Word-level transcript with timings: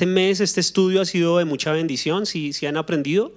Este 0.00 0.06
mes, 0.06 0.40
este 0.40 0.60
estudio 0.60 1.02
ha 1.02 1.04
sido 1.04 1.36
de 1.36 1.44
mucha 1.44 1.72
bendición, 1.72 2.24
si, 2.24 2.54
si 2.54 2.64
han 2.64 2.78
aprendido. 2.78 3.34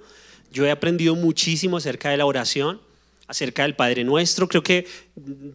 Yo 0.50 0.64
he 0.64 0.70
aprendido 0.70 1.14
muchísimo 1.14 1.76
acerca 1.76 2.08
de 2.08 2.16
la 2.16 2.24
oración, 2.24 2.80
acerca 3.26 3.64
del 3.64 3.76
Padre 3.76 4.02
Nuestro. 4.02 4.48
Creo 4.48 4.62
que 4.62 4.86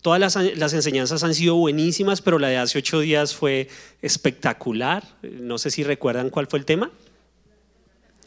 todas 0.03 0.19
las, 0.19 0.35
las, 0.35 0.71
enseñanzas 0.73 1.23
han 1.23 1.33
sido 1.33 1.55
buenísimas, 1.55 2.21
pero 2.21 2.37
la 2.37 2.49
de 2.49 2.57
hace 2.57 2.77
ocho 2.77 2.99
días 2.99 3.33
fue 3.33 3.69
espectacular. 4.03 5.03
No 5.23 5.57
sé 5.57 5.71
si 5.71 5.81
recuerdan 5.81 6.29
cuál 6.29 6.45
fue 6.45 6.59
el 6.59 6.65
tema. 6.65 6.91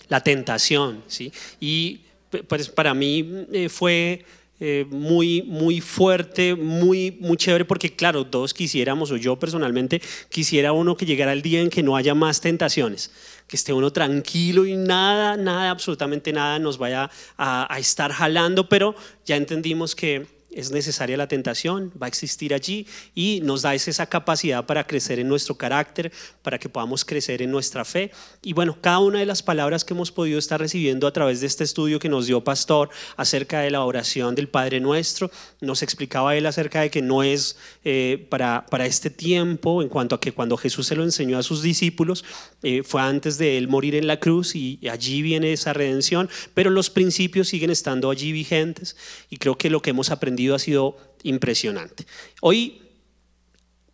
La 0.08 0.24
tentación, 0.24 1.04
¿sí? 1.06 1.32
Y 1.60 2.00
pues 2.48 2.68
para 2.68 2.94
mí 2.94 3.46
eh, 3.52 3.68
fue 3.68 4.24
eh, 4.64 4.86
muy, 4.88 5.42
muy 5.42 5.80
fuerte, 5.80 6.54
muy, 6.54 7.18
muy 7.18 7.36
chévere, 7.36 7.64
porque 7.64 7.96
claro, 7.96 8.24
todos 8.24 8.54
quisiéramos, 8.54 9.10
o 9.10 9.16
yo 9.16 9.36
personalmente, 9.36 10.00
quisiera 10.28 10.72
uno 10.72 10.96
que 10.96 11.04
llegara 11.04 11.32
el 11.32 11.42
día 11.42 11.60
en 11.60 11.68
que 11.68 11.82
no 11.82 11.96
haya 11.96 12.14
más 12.14 12.40
tentaciones, 12.40 13.10
que 13.48 13.56
esté 13.56 13.72
uno 13.72 13.92
tranquilo 13.92 14.64
y 14.64 14.76
nada, 14.76 15.36
nada, 15.36 15.68
absolutamente 15.68 16.32
nada 16.32 16.60
nos 16.60 16.78
vaya 16.78 17.10
a, 17.36 17.74
a 17.74 17.78
estar 17.80 18.12
jalando, 18.12 18.68
pero 18.68 18.94
ya 19.26 19.34
entendimos 19.34 19.96
que 19.96 20.28
es 20.54 20.70
necesaria 20.70 21.16
la 21.16 21.28
tentación, 21.28 21.92
va 22.00 22.06
a 22.06 22.08
existir 22.08 22.54
allí 22.54 22.86
y 23.14 23.40
nos 23.42 23.62
da 23.62 23.74
esa 23.74 24.06
capacidad 24.06 24.64
para 24.66 24.86
crecer 24.86 25.18
en 25.18 25.28
nuestro 25.28 25.56
carácter, 25.56 26.12
para 26.42 26.58
que 26.58 26.68
podamos 26.68 27.04
crecer 27.04 27.42
en 27.42 27.50
nuestra 27.50 27.84
fe. 27.84 28.10
Y 28.42 28.52
bueno, 28.52 28.76
cada 28.80 28.98
una 28.98 29.18
de 29.18 29.26
las 29.26 29.42
palabras 29.42 29.84
que 29.84 29.94
hemos 29.94 30.12
podido 30.12 30.38
estar 30.38 30.60
recibiendo 30.60 31.06
a 31.06 31.12
través 31.12 31.40
de 31.40 31.46
este 31.46 31.64
estudio 31.64 31.98
que 31.98 32.08
nos 32.08 32.26
dio 32.26 32.42
Pastor 32.42 32.90
acerca 33.16 33.60
de 33.60 33.70
la 33.70 33.84
oración 33.84 34.34
del 34.34 34.48
Padre 34.48 34.80
Nuestro, 34.80 35.30
nos 35.60 35.82
explicaba 35.82 36.36
él 36.36 36.46
acerca 36.46 36.80
de 36.80 36.90
que 36.90 37.02
no 37.02 37.22
es 37.22 37.56
eh, 37.84 38.26
para, 38.28 38.66
para 38.66 38.86
este 38.86 39.10
tiempo, 39.10 39.82
en 39.82 39.88
cuanto 39.88 40.14
a 40.14 40.20
que 40.20 40.32
cuando 40.32 40.56
Jesús 40.56 40.86
se 40.86 40.96
lo 40.96 41.02
enseñó 41.02 41.38
a 41.38 41.42
sus 41.42 41.62
discípulos, 41.62 42.24
eh, 42.62 42.82
fue 42.82 43.02
antes 43.02 43.38
de 43.38 43.58
él 43.58 43.68
morir 43.68 43.94
en 43.94 44.06
la 44.06 44.20
cruz 44.20 44.54
y 44.54 44.78
allí 44.88 45.22
viene 45.22 45.52
esa 45.52 45.72
redención, 45.72 46.28
pero 46.54 46.70
los 46.70 46.90
principios 46.90 47.48
siguen 47.48 47.70
estando 47.70 48.10
allí 48.10 48.32
vigentes 48.32 48.96
y 49.30 49.36
creo 49.36 49.56
que 49.56 49.70
lo 49.70 49.82
que 49.82 49.90
hemos 49.90 50.10
aprendido 50.10 50.54
ha 50.54 50.58
sido 50.58 50.96
impresionante. 51.22 52.06
Hoy 52.40 52.82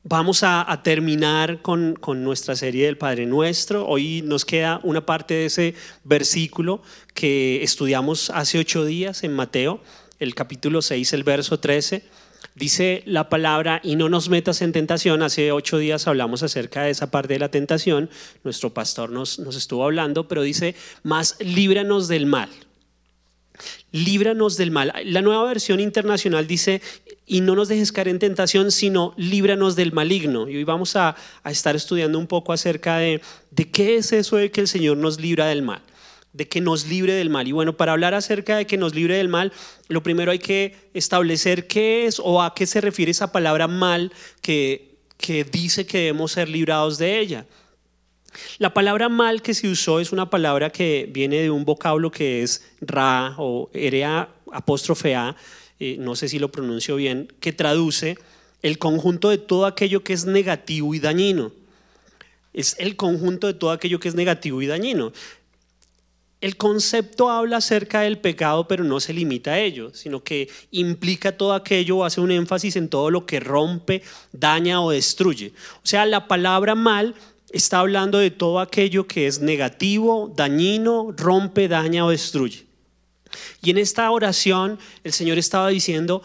vamos 0.08 0.42
a, 0.42 0.80
terminar 0.83 1.61
con, 1.61 1.94
con, 1.94 2.24
nuestra 2.24 2.56
serie 2.56 2.86
del 2.86 2.96
Padre 2.96 3.27
Nuestro. 3.27 3.86
Hoy 3.86 4.22
nos 4.22 4.44
queda 4.44 4.80
una 4.83 5.05
parte 5.05 5.34
de 5.34 5.46
ese 5.46 5.74
versículo 6.05 6.83
que 7.14 7.62
estudiamos 7.62 8.30
hace 8.30 8.58
ocho 8.58 8.84
días 8.84 9.22
en 9.24 9.34
Mateo, 9.34 9.83
el 10.19 10.34
capítulo 10.34 10.83
6, 10.83 11.12
el 11.12 11.24
verso 11.24 11.61
13. 11.61 12.05
Dice 12.59 13.03
la 13.06 13.28
palabra, 13.28 13.81
y 13.84 13.95
no 13.97 14.09
nos 14.09 14.28
metas 14.28 14.62
en 14.62 14.73
tentación. 14.73 15.23
Hace 15.23 15.53
ocho 15.53 15.78
días 15.78 16.09
hablamos 16.09 16.42
acerca 16.42 16.83
de 16.83 16.91
esa 16.91 17.11
parte 17.11 17.34
de 17.34 17.39
la 17.39 17.51
tentación. 17.51 18.11
Nuestro 18.42 18.75
pastor 18.75 19.11
nos, 19.11 19.39
nos 19.39 19.55
estuvo 19.55 19.84
hablando, 19.84 20.27
pero 20.27 20.42
dice, 20.42 20.75
más 21.03 21.36
líbranos 21.41 22.09
del 22.09 22.27
mal 22.27 22.48
líbranos 23.91 24.56
del 24.56 24.70
mal. 24.70 24.92
La 25.05 25.23
nueva 25.23 25.45
versión 25.45 25.81
internacional 25.81 26.47
dice, 26.47 26.81
y 27.27 27.41
no 27.41 27.55
nos 27.55 27.69
dejes 27.69 27.92
caer 27.92 28.09
en 28.09 28.19
tentación, 28.19 28.70
sino 28.70 29.14
líbranos 29.17 29.77
del 29.77 29.92
maligno. 29.92 30.48
Y 30.48 30.56
hoy 30.56 30.64
vamos 30.64 30.97
a, 30.97 31.17
estar 31.45 31.77
estudiando 31.77 32.19
un 32.19 32.27
poco 32.27 32.53
acerca 32.53 32.98
de, 32.98 33.20
de 33.51 33.70
qué 33.70 33.97
es 33.97 34.12
eso 34.12 34.36
de 34.36 34.51
que 34.51 34.61
el 34.61 34.69
Señor 34.69 34.97
nos 34.97 35.20
libra 35.20 35.47
del 35.47 35.62
mal, 35.62 35.83
de 36.32 36.48
que 36.48 36.60
nos 36.60 36.86
libre 36.86 37.14
del 37.14 37.30
mal. 37.30 37.48
Y 37.48 37.52
bueno, 37.52 37.76
para 37.76 37.92
hablar 37.92 38.14
acerca 38.14 38.56
de 38.56 38.66
que 38.66 38.76
nos 38.76 38.94
libre 38.94 39.16
del 39.16 39.28
mal, 39.28 39.52
lo 39.89 40.02
primero 40.02 40.30
hay 40.30 40.39
que 40.39 40.90
establecer 40.94 41.66
qué 41.66 42.06
es 42.06 42.20
o 42.22 42.42
a 42.42 42.55
qué 42.55 42.66
se 42.66 42.80
refiere 42.80 43.11
esa 43.11 43.33
palabra 43.33 43.66
mal 43.66 44.12
que, 44.40 44.96
que 45.17 45.44
dice 45.44 45.86
que 45.86 45.98
debemos 45.98 46.33
ser 46.33 46.48
librados 46.48 46.98
de 46.98 47.18
ella. 47.18 47.46
La 48.58 48.74
palabra 48.74 49.08
mal 49.08 49.42
que 49.42 49.55
se 49.55 49.68
usó 49.68 50.00
es 50.00 50.12
una 50.12 50.30
palabra 50.30 50.70
que 50.70 51.08
viene 51.11 51.40
de 51.40 51.50
un 51.50 51.64
vocablo 51.64 52.11
que 52.11 52.42
es 52.42 52.62
ra 52.80 53.34
o 53.38 53.70
erea 53.72 54.28
apóstrofe 54.52 55.14
a, 55.14 55.36
eh, 55.80 55.96
no 55.98 56.17
sé 56.17 56.28
si 56.28 56.38
lo 56.38 56.50
pronuncio 56.50 56.96
bien, 56.96 57.33
que 57.40 57.52
traduce 57.52 58.18
el 58.62 58.78
conjunto 58.78 59.30
de 59.30 59.38
todo 59.38 59.67
aquello 59.67 60.02
que 60.02 60.12
es 60.12 60.27
negativo 60.27 60.94
y 60.94 60.98
dañino. 60.98 61.52
Es 62.52 62.77
el 62.78 62.96
conjunto 62.96 63.46
de 63.46 63.55
todo 63.55 63.70
aquello 63.70 64.00
que 64.00 64.08
es 64.08 64.14
negativo 64.14 64.61
y 64.62 64.67
dañino. 64.67 65.12
El 66.40 66.56
concepto 66.56 67.30
habla 67.30 67.56
acerca 67.56 68.02
del 68.02 68.18
pecado, 68.18 68.68
pero 68.68 68.84
no 68.84 69.00
se 69.00 69.12
limita 69.12 69.52
a 69.52 69.58
ello, 69.58 69.92
sino 69.92 70.22
que 70.22 70.48
implica 70.70 71.36
todo 71.36 71.52
aquello 71.52 71.98
o 71.98 72.04
hace 72.04 72.20
un 72.20 72.30
énfasis 72.30 72.76
en 72.76 72.88
todo 72.88 73.10
lo 73.10 73.26
que 73.26 73.40
rompe, 73.40 74.02
daña 74.32 74.80
o 74.80 74.90
destruye. 74.90 75.52
O 75.82 75.86
sea, 75.86 76.06
la 76.06 76.28
palabra 76.28 76.76
mal 76.76 77.16
está 77.50 77.80
hablando 77.80 78.18
de 78.18 78.30
todo 78.30 78.60
aquello 78.60 79.08
que 79.08 79.26
es 79.26 79.40
negativo, 79.40 80.32
dañino, 80.36 81.12
rompe, 81.16 81.66
daña 81.66 82.04
o 82.06 82.10
destruye. 82.10 82.66
Y 83.60 83.70
en 83.70 83.78
esta 83.78 84.08
oración 84.10 84.78
el 85.02 85.12
Señor 85.12 85.38
estaba 85.38 85.68
diciendo, 85.70 86.22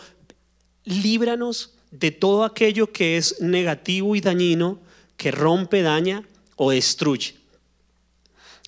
líbranos 0.86 1.74
de 1.90 2.12
todo 2.12 2.44
aquello 2.44 2.92
que 2.92 3.18
es 3.18 3.42
negativo 3.42 4.16
y 4.16 4.22
dañino, 4.22 4.80
que 5.18 5.32
rompe, 5.32 5.82
daña 5.82 6.24
o 6.56 6.72
destruye. 6.72 7.36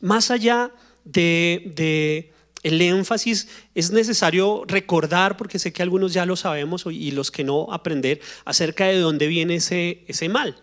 Más 0.01 0.31
allá 0.31 0.65
de, 0.67 0.84
el 1.13 2.81
énfasis 2.81 3.47
es 3.75 3.91
necesario 3.91 4.63
recordar, 4.67 5.37
porque 5.37 5.59
sé 5.59 5.71
que 5.71 5.83
algunos 5.83 6.13
ya 6.13 6.25
lo 6.25 6.35
sabemos 6.35 6.85
y 6.89 7.11
los 7.11 7.31
que 7.31 7.43
no 7.43 7.67
aprender, 7.71 8.21
acerca 8.43 8.85
de 8.85 8.99
dónde 8.99 9.27
viene 9.27 9.55
ese, 9.55 10.03
ese 10.07 10.29
mal. 10.29 10.57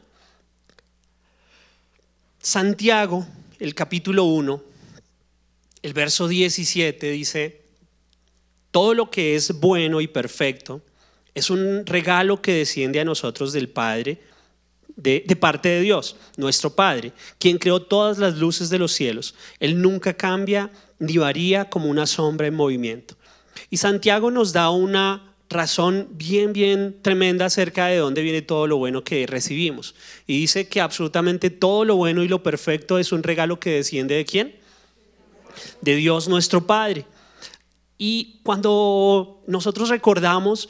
Santiago, 2.41 3.27
el 3.61 3.75
capítulo 3.75 4.25
1, 4.25 4.63
el 5.83 5.93
verso 5.93 6.27
17 6.27 7.11
dice, 7.11 7.63
todo 8.73 8.95
lo 8.95 9.11
que 9.11 9.37
es 9.37 9.61
bueno 9.61 10.01
y 10.01 10.09
perfecto 10.09 10.83
es 11.35 11.51
un 11.51 11.87
regalo 11.87 12.43
que 12.43 12.53
desciende 12.53 13.01
a 13.01 13.05
nosotros 13.05 13.53
del 13.53 13.69
Padre, 13.69 14.21
de, 14.97 15.21
parte 15.37 15.69
de 15.69 15.81
Dios, 15.81 16.17
nuestro 16.37 16.75
Padre, 16.75 17.13
quien 17.39 17.59
creó 17.59 17.83
todas 17.83 18.19
las 18.19 18.37
luces 18.37 18.71
de 18.71 18.79
los 18.79 18.93
cielos. 18.93 19.35
Él 19.61 19.81
nunca 19.81 20.15
cambia 20.15 20.71
ni 20.99 21.17
varía 21.19 21.69
como 21.69 21.89
una 21.89 22.07
sombra 22.07 22.47
en 22.47 22.55
movimiento. 22.55 23.17
Y 23.71 23.79
Santiago 23.79 24.31
nos 24.31 24.53
da 24.53 24.71
una 24.71 25.35
razón 25.49 26.09
bien, 26.13 26.53
bien 26.53 26.97
tremenda 27.03 27.47
acerca 27.47 27.87
de 27.87 27.99
dónde 27.99 28.23
viene 28.23 28.43
todo 28.43 28.67
lo 28.67 28.79
bueno 28.79 29.05
que 29.05 29.27
recibimos. 29.27 29.95
Y 30.27 30.39
dice 30.39 30.69
que 30.69 30.81
absolutamente 30.81 31.51
todo 31.51 31.85
lo 31.85 31.97
bueno 31.97 32.23
y 32.23 32.29
lo 32.29 32.43
perfecto 32.43 32.99
es 32.99 33.13
un 33.13 33.23
regalo 33.23 33.61
que 33.61 33.71
desciende 33.71 34.15
de 34.15 34.25
quién? 34.25 34.55
De 35.81 35.97
Dios 35.97 36.29
nuestro 36.29 36.67
Padre. 36.67 37.05
Y 37.99 38.41
cuando 38.43 39.43
nosotros 39.47 39.89
recordamos 39.89 40.69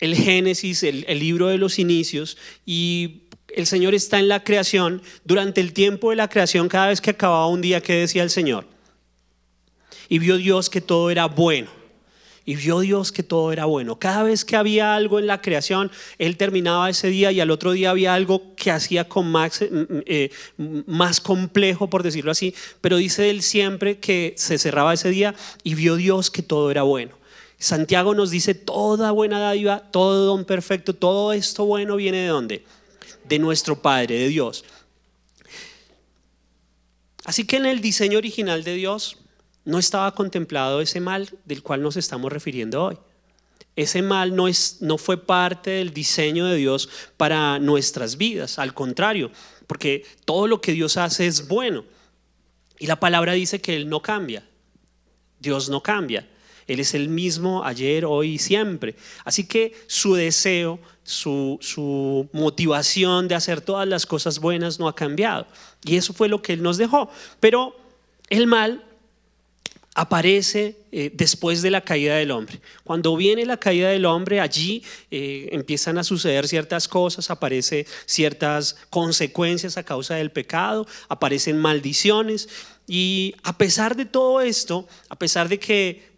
el 0.00 0.16
Génesis, 0.16 0.82
el, 0.82 1.04
el 1.08 1.18
libro 1.18 1.48
de 1.48 1.58
los 1.58 1.78
inicios, 1.78 2.36
y 2.66 3.23
el 3.56 3.66
Señor 3.66 3.94
está 3.94 4.18
en 4.18 4.28
la 4.28 4.44
creación, 4.44 5.02
durante 5.24 5.60
el 5.60 5.72
tiempo 5.72 6.10
de 6.10 6.16
la 6.16 6.28
creación, 6.28 6.68
cada 6.68 6.88
vez 6.88 7.00
que 7.00 7.10
acababa 7.10 7.48
un 7.48 7.60
día, 7.60 7.80
¿qué 7.80 7.94
decía 7.94 8.22
el 8.22 8.30
Señor? 8.30 8.66
Y 10.08 10.18
vio 10.18 10.36
Dios 10.36 10.70
que 10.70 10.80
todo 10.80 11.10
era 11.10 11.26
bueno 11.26 11.84
y 12.44 12.56
vio 12.56 12.80
Dios 12.80 13.10
que 13.10 13.22
todo 13.22 13.52
era 13.52 13.64
bueno. 13.64 13.98
Cada 13.98 14.22
vez 14.22 14.44
que 14.44 14.56
había 14.56 14.94
algo 14.94 15.18
en 15.18 15.26
la 15.26 15.40
creación, 15.40 15.90
Él 16.18 16.36
terminaba 16.36 16.90
ese 16.90 17.08
día 17.08 17.32
y 17.32 17.40
al 17.40 17.50
otro 17.50 17.72
día 17.72 17.90
había 17.90 18.14
algo 18.14 18.54
que 18.54 18.70
hacía 18.70 19.08
con 19.08 19.30
más, 19.30 19.62
eh, 19.62 19.70
eh, 20.06 20.30
más 20.86 21.20
complejo, 21.20 21.88
por 21.88 22.02
decirlo 22.02 22.30
así, 22.30 22.54
pero 22.80 22.96
dice 22.98 23.30
Él 23.30 23.42
siempre 23.42 23.98
que 23.98 24.34
se 24.36 24.58
cerraba 24.58 24.94
ese 24.94 25.08
día 25.08 25.34
y 25.62 25.74
vio 25.74 25.96
Dios 25.96 26.30
que 26.30 26.42
todo 26.42 26.70
era 26.70 26.82
bueno. 26.82 27.16
Santiago 27.58 28.14
nos 28.14 28.30
dice, 28.30 28.54
toda 28.54 29.10
buena 29.10 29.38
dádiva, 29.38 29.78
todo 29.90 30.26
don 30.26 30.44
perfecto, 30.44 30.94
todo 30.94 31.32
esto 31.32 31.64
bueno 31.64 31.96
viene 31.96 32.18
de 32.18 32.28
dónde? 32.28 32.64
De 33.24 33.38
nuestro 33.38 33.80
Padre, 33.80 34.18
de 34.18 34.28
Dios. 34.28 34.64
Así 37.24 37.46
que 37.46 37.56
en 37.56 37.66
el 37.66 37.80
diseño 37.80 38.18
original 38.18 38.64
de 38.64 38.74
Dios, 38.74 39.18
no 39.64 39.78
estaba 39.78 40.14
contemplado 40.14 40.80
ese 40.80 41.00
mal 41.00 41.30
del 41.44 41.62
cual 41.62 41.82
nos 41.82 41.96
estamos 41.96 42.32
refiriendo 42.32 42.84
hoy. 42.84 42.98
Ese 43.76 44.02
mal 44.02 44.36
no, 44.36 44.46
es, 44.46 44.78
no 44.80 44.98
fue 44.98 45.16
parte 45.16 45.70
del 45.70 45.92
diseño 45.92 46.46
de 46.46 46.56
Dios 46.56 46.88
para 47.16 47.58
nuestras 47.58 48.16
vidas, 48.16 48.58
al 48.58 48.72
contrario, 48.72 49.32
porque 49.66 50.04
todo 50.24 50.46
lo 50.46 50.60
que 50.60 50.72
Dios 50.72 50.96
hace 50.96 51.26
es 51.26 51.48
bueno. 51.48 51.84
Y 52.78 52.86
la 52.86 53.00
palabra 53.00 53.32
dice 53.32 53.60
que 53.60 53.74
Él 53.74 53.88
no 53.88 54.00
cambia. 54.00 54.44
Dios 55.40 55.68
no 55.68 55.82
cambia. 55.82 56.28
Él 56.66 56.80
es 56.80 56.94
el 56.94 57.08
mismo 57.08 57.64
ayer, 57.64 58.04
hoy 58.04 58.34
y 58.34 58.38
siempre. 58.38 58.94
Así 59.24 59.44
que 59.44 59.74
su 59.86 60.14
deseo, 60.14 60.78
su, 61.02 62.28
motivación 62.32 63.28
de 63.28 63.34
hacer 63.34 63.60
todas 63.60 63.86
las 63.86 64.06
cosas 64.06 64.38
buenas 64.38 64.78
no 64.78 64.88
ha 64.88 64.94
cambiado. 64.94 65.46
Y 65.84 65.96
eso 65.96 66.12
fue 66.12 66.28
lo 66.28 66.40
que 66.42 66.54
Él 66.54 66.62
nos 66.62 66.78
dejó. 66.78 67.10
Pero 67.40 67.76
el 68.30 68.46
mal 68.46 68.82
aparece 69.94 70.76
eh, 70.90 71.10
después 71.14 71.62
de 71.62 71.70
la 71.70 71.82
caída 71.82 72.16
del 72.16 72.32
hombre. 72.32 72.60
Cuando 72.82 73.16
viene 73.16 73.46
la 73.46 73.58
caída 73.58 73.90
del 73.90 74.06
hombre, 74.06 74.40
allí 74.40 74.82
eh, 75.10 75.48
empiezan 75.52 75.98
a 75.98 76.04
suceder 76.04 76.48
ciertas 76.48 76.88
cosas, 76.88 77.30
aparecen 77.30 77.86
ciertas 78.04 78.76
consecuencias 78.90 79.76
a 79.76 79.84
causa 79.84 80.16
del 80.16 80.32
pecado, 80.32 80.86
aparecen 81.08 81.58
maldiciones. 81.58 82.48
Y 82.88 83.34
a 83.44 83.56
pesar 83.56 83.94
de 83.94 84.04
todo 84.04 84.40
esto, 84.40 84.88
a 85.08 85.16
pesar 85.16 85.48
de 85.48 85.58
que 85.58 86.13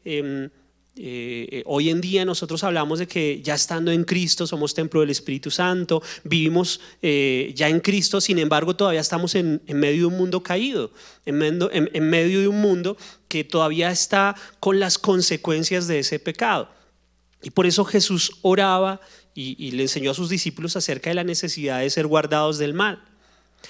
eh, 0.99 1.47
eh, 1.53 1.63
hoy 1.67 1.91
en 1.91 2.01
día 2.01 2.25
nosotros 2.25 2.65
hablamos 2.65 2.99
de 2.99 3.07
que 3.07 3.43
ya 3.43 3.55
estando 3.55 3.91
en 3.93 4.05
Cristo 4.05 4.47
somos 4.47 4.73
templo 4.73 5.01
del 5.01 5.11
Espíritu 5.11 5.51
Santo, 5.51 6.03
vivimos 6.25 6.81
eh, 7.03 7.53
ya 7.55 7.69
en 7.69 7.81
Cristo, 7.81 8.19
sin 8.19 8.39
embargo 8.39 8.77
todavía 8.77 9.03
estamos 9.03 9.35
en, 9.35 9.61
medio 9.69 10.01
de 10.01 10.07
un 10.07 10.17
mundo 10.17 10.43
caído, 10.43 10.91
en 11.27 11.37
medio, 11.37 12.41
de 12.41 12.49
un 12.49 12.63
mundo 12.63 12.97
que 13.29 13.45
todavía 13.45 13.91
está 13.91 14.37
con 14.59 14.81
las 14.81 14.97
consecuencias 14.97 15.87
de 15.87 15.99
ese 15.99 16.19
pecado. 16.19 16.71
Y 17.43 17.51
por 17.51 17.67
eso 17.67 17.85
Jesús 17.85 18.39
oraba 18.41 19.03
y 19.35 19.71
le 19.73 19.83
enseñó 19.83 20.13
a 20.13 20.15
sus 20.15 20.31
discípulos 20.31 20.77
acerca 20.77 21.11
de 21.11 21.15
la 21.15 21.25
necesidad 21.25 21.81
de 21.81 21.91
ser 21.91 22.07
guardados 22.07 22.57
del 22.57 22.73
mal. 22.73 23.05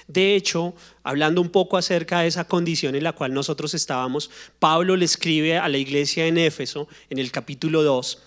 De 0.07 0.35
hecho, 0.35 0.75
hablando 1.03 1.41
un 1.41 1.49
poco 1.49 1.77
acerca 1.77 2.21
de 2.21 2.27
esa 2.27 2.47
condición 2.47 2.95
en 2.95 3.03
la 3.03 3.13
cual 3.13 3.33
nosotros 3.33 3.73
estábamos, 3.73 4.29
Pablo 4.59 4.95
le 4.95 5.05
escribe 5.05 5.57
a 5.57 5.67
la 5.69 5.77
iglesia 5.77 6.27
en 6.27 6.37
Éfeso, 6.37 6.87
en 7.09 7.17
el 7.17 7.31
capítulo 7.31 7.83
2, 7.83 8.21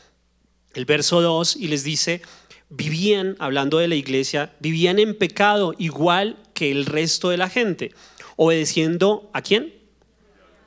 el 0.74 0.84
verso 0.84 1.20
2, 1.20 1.56
y 1.56 1.68
les 1.68 1.84
dice, 1.84 2.22
vivían, 2.68 3.36
hablando 3.38 3.78
de 3.78 3.88
la 3.88 3.96
iglesia, 3.96 4.54
vivían 4.60 4.98
en 4.98 5.16
pecado 5.16 5.74
igual 5.78 6.38
que 6.54 6.70
el 6.70 6.86
resto 6.86 7.30
de 7.30 7.36
la 7.36 7.48
gente, 7.48 7.92
obedeciendo 8.36 9.30
a 9.32 9.42
quién? 9.42 9.74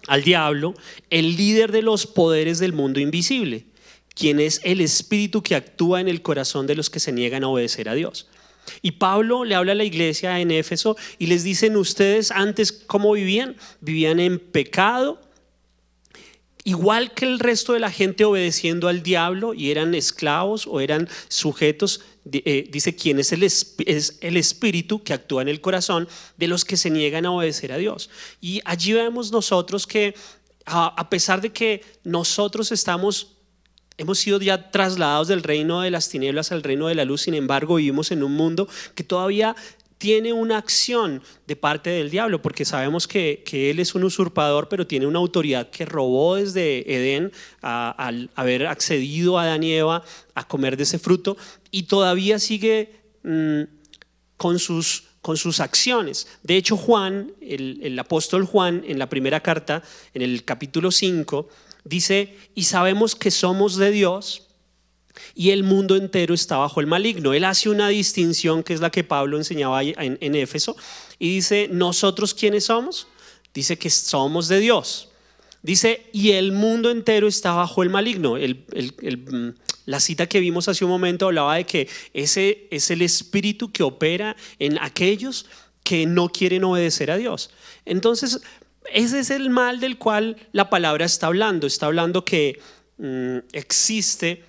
Al 0.08 0.24
diablo, 0.24 0.74
el 1.10 1.38
líder 1.38 1.72
de 1.72 1.82
los 1.82 2.06
poderes 2.06 2.60
del 2.60 2.74
mundo 2.74 3.00
invisible, 3.00 3.66
quien 4.14 4.40
es 4.40 4.60
el 4.64 4.82
espíritu 4.82 5.42
que 5.42 5.56
actúa 5.56 6.02
en 6.02 6.08
el 6.08 6.22
corazón 6.22 6.68
de 6.68 6.76
los 6.76 6.90
que 6.90 7.00
se 7.00 7.14
niegan 7.14 7.44
a 7.44 7.48
obedecer 7.48 7.88
a 7.88 7.96
Dios. 7.96 8.28
Y 8.82 8.92
Pablo 8.92 9.46
le 9.46 9.56
habla 9.56 9.74
a 9.74 9.76
la 9.76 9.84
iglesia 9.84 10.40
en 10.40 10.52
Éfeso 10.52 10.96
y 11.18 11.28
les 11.28 11.44
dicen, 11.44 11.78
ustedes 11.78 12.32
antes, 12.32 12.72
¿cómo 12.72 13.12
vivían? 13.14 13.56
Vivían 13.82 14.20
en 14.20 14.40
pecado, 14.40 15.20
igual 16.64 17.14
que 17.14 17.26
el 17.26 17.40
resto 17.40 17.74
de 17.74 17.80
la 17.80 17.92
gente 17.92 18.26
obedeciendo 18.26 18.88
al 18.88 19.04
diablo 19.04 19.54
y 19.54 19.72
eran 19.72 19.96
esclavos 19.96 20.66
o 20.68 20.80
eran 20.80 21.10
sujetos, 21.28 22.02
eh, 22.32 22.70
dice, 22.72 22.96
¿quién 22.96 23.20
es 23.20 23.34
el, 23.34 23.44
es 23.44 24.18
el 24.22 24.38
espíritu 24.38 25.04
que 25.04 25.14
actúa 25.14 25.42
en 25.42 25.50
el 25.50 25.60
corazón 25.60 26.08
de 26.38 26.48
los 26.48 26.64
que 26.64 26.78
se 26.78 26.90
niegan 26.90 27.26
a 27.26 27.32
obedecer 27.32 27.74
a 27.74 27.78
Dios? 27.78 28.10
Y 28.40 28.62
allí 28.66 28.94
vemos 28.94 29.32
nosotros 29.32 29.86
que 29.86 30.16
a 30.66 31.10
pesar 31.10 31.42
de 31.42 31.52
que 31.52 31.84
nosotros 32.06 32.72
estamos 32.72 33.33
Hemos 33.98 34.20
sido 34.20 34.40
ya 34.40 34.72
trasladados 34.72 35.28
del 35.28 35.44
reino 35.44 35.82
de 35.82 35.92
las 35.92 36.10
tinieblas 36.10 36.52
al 36.52 36.64
reino 36.64 36.88
de 36.88 36.96
la 36.96 37.06
luz, 37.06 37.22
sin 37.22 37.36
embargo 37.36 37.76
vivimos 37.76 38.12
en 38.12 38.24
un 38.24 38.34
mundo 38.34 38.68
que 38.96 39.04
todavía 39.04 39.56
tiene 40.04 40.34
una 40.34 40.58
acción 40.58 41.22
de 41.48 41.56
parte 41.56 41.90
del 41.90 42.10
diablo, 42.10 42.42
porque 42.42 42.66
sabemos 42.66 43.08
que, 43.08 43.42
él 43.54 43.80
es 43.80 43.96
un 43.96 44.04
usurpador, 44.04 44.68
pero 44.68 44.86
tiene 44.86 45.08
una 45.08 45.20
autoridad 45.20 45.70
que 45.70 45.86
robó 45.86 46.36
desde 46.36 46.94
Edén 46.94 47.32
al 47.62 48.30
haber 48.36 48.68
accedido 48.68 49.40
a 49.40 49.44
Adán 49.44 49.64
y 49.64 49.72
Eva 49.72 50.04
a 50.36 50.46
comer 50.46 50.76
de 50.76 50.84
ese 50.84 51.00
fruto 51.00 51.38
y 51.72 51.84
todavía 51.84 52.38
sigue 52.40 53.00
mm, 53.24 53.62
con, 54.36 54.60
sus, 54.60 55.06
con 55.22 55.38
sus 55.38 55.62
acciones. 55.62 56.28
De 56.44 56.58
hecho, 56.58 56.76
Juan, 56.76 57.32
el, 57.40 57.80
el 57.82 57.98
apóstol 57.98 58.44
Juan, 58.46 58.84
en 58.86 59.00
la 59.00 59.08
primera 59.08 59.40
carta, 59.40 59.84
en 60.14 60.22
el 60.22 60.44
capítulo 60.44 60.92
5, 60.92 61.48
dice, 61.84 62.38
y 62.56 62.64
sabemos 62.64 63.16
que 63.16 63.32
somos 63.32 63.78
de 63.78 63.92
Dios 63.92 64.48
y 65.36 65.52
el 65.52 65.64
mundo 65.64 65.96
entero 65.96 66.34
está 66.34 66.58
bajo 66.58 66.80
el 66.80 66.88
maligno. 66.88 67.34
Él 67.34 67.44
hace 67.44 67.70
una 67.70 67.90
distinción 67.90 68.64
que 68.64 68.74
es 68.74 68.80
la 68.80 68.90
que 68.90 69.04
Pablo 69.04 69.38
enseñaba 69.38 69.84
en, 69.84 70.36
Éfeso 70.36 70.76
y 71.20 71.36
dice, 71.36 71.68
¿nosotros 71.72 72.34
quiénes 72.34 72.66
somos? 72.66 73.08
Dice 73.54 73.78
que 73.78 73.90
somos 73.90 74.48
de 74.48 74.60
Dios. 74.60 75.10
Dice, 75.62 76.10
y 76.12 76.32
el 76.32 76.52
mundo 76.52 76.92
entero 76.92 77.28
está 77.28 77.54
bajo 77.54 77.84
el 77.84 77.90
maligno. 77.90 78.36
Mm, 78.36 79.50
la 79.86 80.00
cita 80.00 80.28
que 80.28 80.40
vimos 80.40 80.68
hace 80.68 80.84
un 80.84 80.92
momento 80.92 81.28
hablaba 81.28 81.56
de 81.56 81.66
que 81.66 81.88
ese 82.14 82.68
es 82.72 82.92
el 82.92 83.02
espíritu 83.02 83.72
que 83.72 83.84
opera 83.84 84.36
en 84.60 84.78
aquellos 84.80 85.46
que 85.84 86.06
no 86.06 86.30
quieren 86.30 86.64
obedecer 86.64 87.12
a 87.12 87.18
Dios. 87.18 87.52
Entonces, 87.86 88.42
ese 88.92 89.20
es 89.20 89.30
el 89.30 89.50
mal 89.50 89.80
del 89.80 89.98
cual 89.98 90.38
la 90.52 90.70
palabra 90.70 91.06
está 91.06 91.28
hablando. 91.28 91.68
Está 91.68 91.88
hablando 91.88 92.26
que 92.26 92.60
mm, 92.98 93.38
existe, 93.52 94.44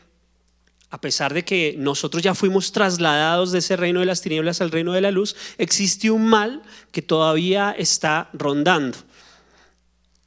a 0.91 1.01
pesar 1.01 1.35
de 1.35 1.45
que 1.45 1.75
nosotros 1.79 2.23
ya 2.23 2.35
fuimos 2.35 2.73
trasladados 2.73 3.53
de 3.53 3.59
ese 3.59 3.77
reino 3.77 4.01
de 4.01 4.07
las 4.07 4.23
tinieblas 4.23 4.61
al 4.61 4.71
reino 4.71 4.93
de 4.93 5.01
la 5.01 5.11
luz, 5.11 5.37
existe 5.59 6.11
un 6.11 6.27
mal 6.27 6.63
que 6.93 7.03
todavía 7.03 7.75
está 7.77 8.31
rondando. 8.33 8.99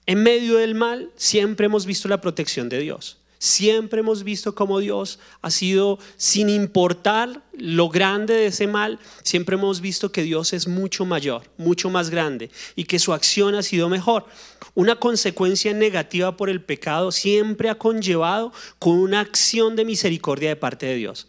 En 0.05 0.23
medio 0.23 0.57
del 0.57 0.73
mal 0.73 1.11
siempre 1.15 1.65
hemos 1.65 1.85
visto 1.85 2.07
la 2.07 2.21
protección 2.21 2.69
de 2.69 2.79
Dios. 2.79 3.17
Siempre 3.39 3.99
hemos 3.99 4.23
visto 4.23 4.55
cómo 4.55 4.79
Dios 4.79 5.19
ha 5.41 5.51
sido, 5.51 5.99
sin 6.15 6.49
importar 6.49 7.43
lo 7.53 7.89
grande 7.89 8.33
de 8.33 8.47
ese 8.47 8.65
mal, 8.65 8.99
siempre 9.23 9.55
hemos 9.55 9.79
visto 9.79 10.11
que 10.11 10.23
Dios 10.23 10.53
es 10.53 10.67
mucho 10.67 11.05
mayor, 11.05 11.43
mucho 11.57 11.89
más 11.89 12.09
grande 12.09 12.49
y 12.75 12.85
que 12.85 12.97
su 12.97 13.13
acción 13.13 13.53
ha 13.55 13.61
sido 13.61 13.89
mejor. 13.89 14.25
Una 14.73 14.95
consecuencia 14.95 15.73
negativa 15.73 16.35
por 16.35 16.49
el 16.49 16.61
pecado 16.61 17.11
siempre 17.11 17.69
ha 17.69 17.75
conllevado 17.75 18.53
con 18.79 18.97
una 18.97 19.19
acción 19.19 19.75
de 19.75 19.85
misericordia 19.85 20.49
de 20.49 20.55
parte 20.55 20.87
de 20.87 20.95
Dios. 20.95 21.27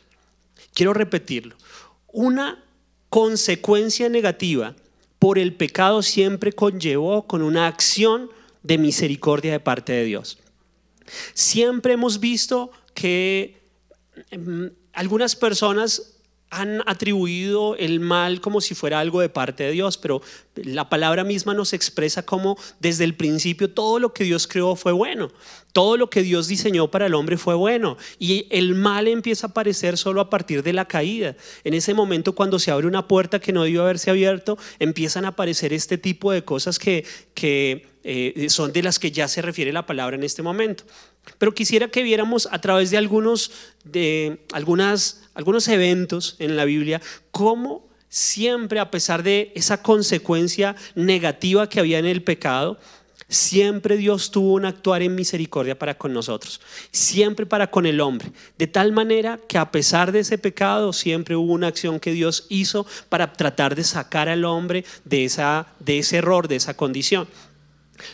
Quiero 0.72 0.94
repetirlo. 0.94 1.56
Una 2.06 2.64
consecuencia 3.10 4.08
negativa 4.08 4.74
por 5.18 5.38
el 5.38 5.54
pecado 5.54 6.02
siempre 6.02 6.52
conllevó 6.52 7.26
con 7.26 7.42
una 7.42 7.66
acción 7.66 8.30
de 8.62 8.78
misericordia 8.78 9.52
de 9.52 9.60
parte 9.60 9.92
de 9.92 10.04
Dios. 10.04 10.38
Siempre 11.34 11.92
hemos 11.94 12.18
visto 12.18 12.70
que 12.94 13.56
em, 14.30 14.70
algunas 14.92 15.34
personas 15.34 16.17
han 16.50 16.82
atribuido 16.86 17.76
el 17.76 18.00
mal 18.00 18.40
como 18.40 18.60
si 18.60 18.74
fuera 18.74 19.00
algo 19.00 19.20
de 19.20 19.28
parte 19.28 19.64
de 19.64 19.72
Dios, 19.72 19.98
pero 19.98 20.22
la 20.54 20.88
palabra 20.88 21.24
misma 21.24 21.54
nos 21.54 21.72
expresa 21.72 22.24
como 22.24 22.58
desde 22.80 23.04
el 23.04 23.14
principio 23.14 23.70
todo 23.70 23.98
lo 23.98 24.14
que 24.14 24.24
Dios 24.24 24.46
creó 24.46 24.74
fue 24.74 24.92
bueno, 24.92 25.30
todo 25.72 25.96
lo 25.96 26.08
que 26.08 26.22
Dios 26.22 26.48
diseñó 26.48 26.90
para 26.90 27.06
el 27.06 27.14
hombre 27.14 27.36
fue 27.36 27.54
bueno 27.54 27.96
y 28.18 28.46
el 28.50 28.74
mal 28.74 29.08
empieza 29.08 29.46
a 29.46 29.50
aparecer 29.50 29.98
solo 29.98 30.20
a 30.20 30.30
partir 30.30 30.62
de 30.62 30.72
la 30.72 30.86
caída. 30.86 31.36
En 31.64 31.74
ese 31.74 31.92
momento 31.92 32.34
cuando 32.34 32.58
se 32.58 32.70
abre 32.70 32.86
una 32.86 33.06
puerta 33.06 33.40
que 33.40 33.52
no 33.52 33.64
debió 33.64 33.82
haberse 33.82 34.10
abierto, 34.10 34.58
empiezan 34.78 35.26
a 35.26 35.28
aparecer 35.28 35.72
este 35.72 35.98
tipo 35.98 36.32
de 36.32 36.44
cosas 36.44 36.78
que, 36.78 37.04
que 37.34 37.86
eh, 38.04 38.46
son 38.48 38.72
de 38.72 38.82
las 38.82 38.98
que 38.98 39.10
ya 39.10 39.28
se 39.28 39.42
refiere 39.42 39.70
la 39.70 39.84
palabra 39.84 40.16
en 40.16 40.22
este 40.22 40.42
momento. 40.42 40.84
Pero 41.36 41.52
quisiera 41.52 41.88
que 41.88 42.02
viéramos 42.02 42.48
a 42.50 42.58
través 42.58 42.90
de 42.90 42.96
algunos, 42.96 43.50
de 43.84 44.40
algunas, 44.52 45.27
algunos 45.38 45.68
eventos 45.68 46.34
en 46.40 46.56
la 46.56 46.64
Biblia 46.64 47.00
cómo 47.30 47.88
siempre, 48.08 48.80
a 48.80 48.90
pesar 48.90 49.22
de 49.22 49.52
esa 49.54 49.80
consecuencia 49.82 50.74
negativa 50.96 51.68
que 51.68 51.78
había 51.78 52.00
en 52.00 52.06
el 52.06 52.24
pecado, 52.24 52.76
siempre 53.28 53.96
Dios 53.96 54.32
tuvo 54.32 54.54
un 54.54 54.64
actuar 54.64 55.00
en 55.00 55.14
misericordia 55.14 55.78
para 55.78 55.96
con 55.96 56.12
nosotros, 56.12 56.60
siempre 56.90 57.46
para 57.46 57.70
con 57.70 57.86
el 57.86 58.00
hombre, 58.00 58.32
de 58.58 58.66
tal 58.66 58.90
manera 58.90 59.38
que 59.46 59.58
a 59.58 59.70
pesar 59.70 60.10
de 60.10 60.20
ese 60.20 60.38
pecado, 60.38 60.92
siempre 60.92 61.36
hubo 61.36 61.52
una 61.52 61.68
acción 61.68 62.00
que 62.00 62.10
Dios 62.10 62.46
hizo 62.48 62.84
para 63.08 63.32
tratar 63.32 63.76
de 63.76 63.84
sacar 63.84 64.28
al 64.28 64.44
hombre 64.44 64.84
de, 65.04 65.24
esa, 65.24 65.68
de 65.78 66.00
ese 66.00 66.16
error, 66.16 66.48
de 66.48 66.56
esa 66.56 66.74
condición. 66.74 67.28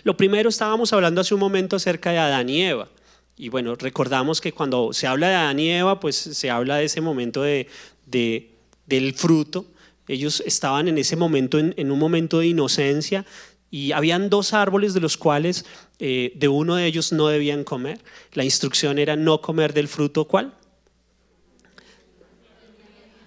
Lo 0.03 0.15
primero 0.15 0.51
estábamos 0.51 0.93
hablando 0.93 1.23
hace 1.23 1.33
un 1.33 1.41
momento 1.41 1.77
acerca 1.77 2.11
de 2.11 2.19
Adán 2.19 2.51
y 2.51 2.65
Eva. 2.65 2.89
Y 3.37 3.49
bueno, 3.49 3.75
recordamos 3.75 4.41
que 4.41 4.53
cuando 4.53 4.93
se 4.93 5.07
habla 5.07 5.29
de 5.29 5.35
Adán 5.35 5.59
y 5.59 5.71
Eva, 5.71 5.99
pues 5.99 6.17
se 6.17 6.51
habla 6.51 6.77
de 6.77 6.85
ese 6.85 7.01
momento 7.01 7.43
de, 7.43 7.69
del 8.07 9.15
fruto. 9.15 9.67
Ellos 10.07 10.43
estaban 10.47 10.89
en 10.89 10.99
ese 10.99 11.17
momento, 11.17 11.59
en, 11.59 11.91
un 11.91 11.99
momento 11.99 12.39
de 12.39 12.49
inocencia, 12.49 13.25
y 13.71 13.91
habían 13.91 14.31
dos 14.31 14.53
árboles 14.53 14.95
de 14.95 15.01
los 15.01 15.17
cuales 15.17 15.65
eh, 15.99 16.33
de 16.37 16.47
uno 16.47 16.77
de 16.77 16.87
ellos 16.87 17.13
no 17.13 17.27
debían 17.27 17.65
comer. 17.65 18.01
La 18.35 18.45
instrucción 18.45 18.99
era 18.99 19.17
no 19.17 19.41
comer 19.41 19.73
del 19.73 19.89
fruto, 19.89 20.27
¿cuál? 20.27 20.55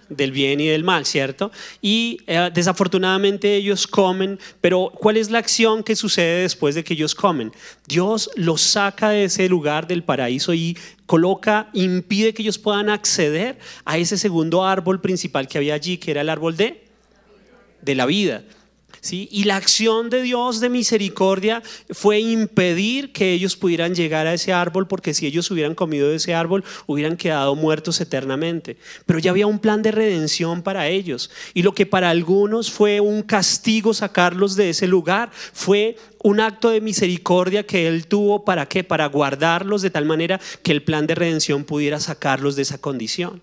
Del 0.08 0.32
bien 0.32 0.60
y 0.60 0.66
del 0.66 0.84
mal, 0.84 1.04
¿cierto? 1.04 1.50
Y 1.82 2.18
eh, 2.26 2.50
desafortunadamente 2.52 3.54
ellos 3.56 3.86
comen, 3.86 4.38
pero 4.60 4.92
¿cuál 4.94 5.16
es 5.16 5.30
la 5.30 5.38
acción 5.38 5.82
que 5.82 5.96
sucede 5.96 6.42
después 6.42 6.74
de 6.74 6.84
que 6.84 6.94
ellos 6.94 7.14
comen? 7.14 7.52
Dios 7.86 8.30
los 8.36 8.60
saca 8.60 9.10
de 9.10 9.24
ese 9.24 9.48
lugar 9.48 9.86
del 9.86 10.02
paraíso 10.02 10.54
y 10.54 10.76
coloca, 11.06 11.68
impide 11.72 12.34
que 12.34 12.42
ellos 12.42 12.58
puedan 12.58 12.88
acceder 12.90 13.58
a 13.84 13.98
ese 13.98 14.18
segundo 14.18 14.64
árbol 14.64 15.00
principal 15.00 15.48
que 15.48 15.58
había 15.58 15.74
allí, 15.74 15.98
que 15.98 16.10
era 16.10 16.20
el 16.20 16.28
árbol 16.28 16.56
de, 16.56 16.84
de 17.82 17.94
la 17.94 18.06
vida. 18.06 18.42
Y 19.12 19.44
la 19.44 19.56
acción 19.56 20.10
de 20.10 20.22
Dios 20.22 20.60
de 20.60 20.68
misericordia 20.68 21.62
fue 21.90 22.20
impedir 22.20 23.12
que 23.12 23.32
ellos 23.32 23.56
pudieran 23.56 23.94
llegar 23.94 24.26
a 24.26 24.34
ese 24.34 24.52
árbol, 24.52 24.86
porque 24.86 25.14
si 25.14 25.26
ellos 25.26 25.50
hubieran 25.50 25.74
comido 25.74 26.08
de 26.08 26.16
ese 26.16 26.34
árbol, 26.34 26.64
hubieran 26.86 27.16
quedado 27.16 27.54
muertos 27.54 28.00
eternamente. 28.00 28.76
Pero 29.06 29.18
ya 29.18 29.30
había 29.30 29.46
un 29.46 29.58
plan 29.58 29.82
de 29.82 29.92
redención 29.92 30.62
para 30.62 30.88
ellos. 30.88 31.30
Y 31.54 31.62
lo 31.62 31.74
que 31.74 31.86
para 31.86 32.10
algunos 32.10 32.70
fue 32.70 33.00
un 33.00 33.22
castigo 33.22 33.94
sacarlos 33.94 34.56
de 34.56 34.70
ese 34.70 34.86
lugar, 34.86 35.30
fue 35.52 35.96
un 36.22 36.40
acto 36.40 36.70
de 36.70 36.80
misericordia 36.80 37.64
que 37.64 37.86
Él 37.86 38.06
tuvo 38.06 38.44
para 38.44 38.66
qué? 38.66 38.84
Para 38.84 39.06
guardarlos 39.06 39.82
de 39.82 39.90
tal 39.90 40.04
manera 40.04 40.40
que 40.62 40.72
el 40.72 40.82
plan 40.82 41.06
de 41.06 41.14
redención 41.14 41.64
pudiera 41.64 42.00
sacarlos 42.00 42.56
de 42.56 42.62
esa 42.62 42.78
condición. 42.78 43.42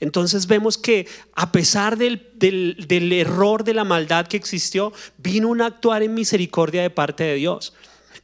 Entonces 0.00 0.46
vemos 0.46 0.78
que 0.78 1.06
a 1.34 1.52
pesar 1.52 1.96
del, 1.96 3.12
error 3.12 3.64
de 3.64 3.74
la 3.74 3.84
maldad 3.84 4.26
que 4.26 4.36
existió, 4.36 4.92
vino 5.16 5.48
un 5.48 5.60
actuar 5.60 6.02
en 6.02 6.14
misericordia 6.14 6.82
de 6.82 6.90
parte 6.90 7.24
de 7.24 7.34
Dios. 7.34 7.74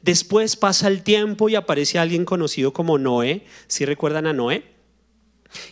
Después 0.01 0.55
pasa 0.55 0.87
el 0.87 1.03
tiempo 1.03 1.49
y 1.49 1.55
aparece 1.55 1.99
alguien 1.99 2.25
conocido 2.25 2.73
como 2.73 2.97
Noé, 2.97 3.45
si 3.67 3.85
recuerdan 3.85 4.27
a 4.27 4.33
Noé. 4.33 4.63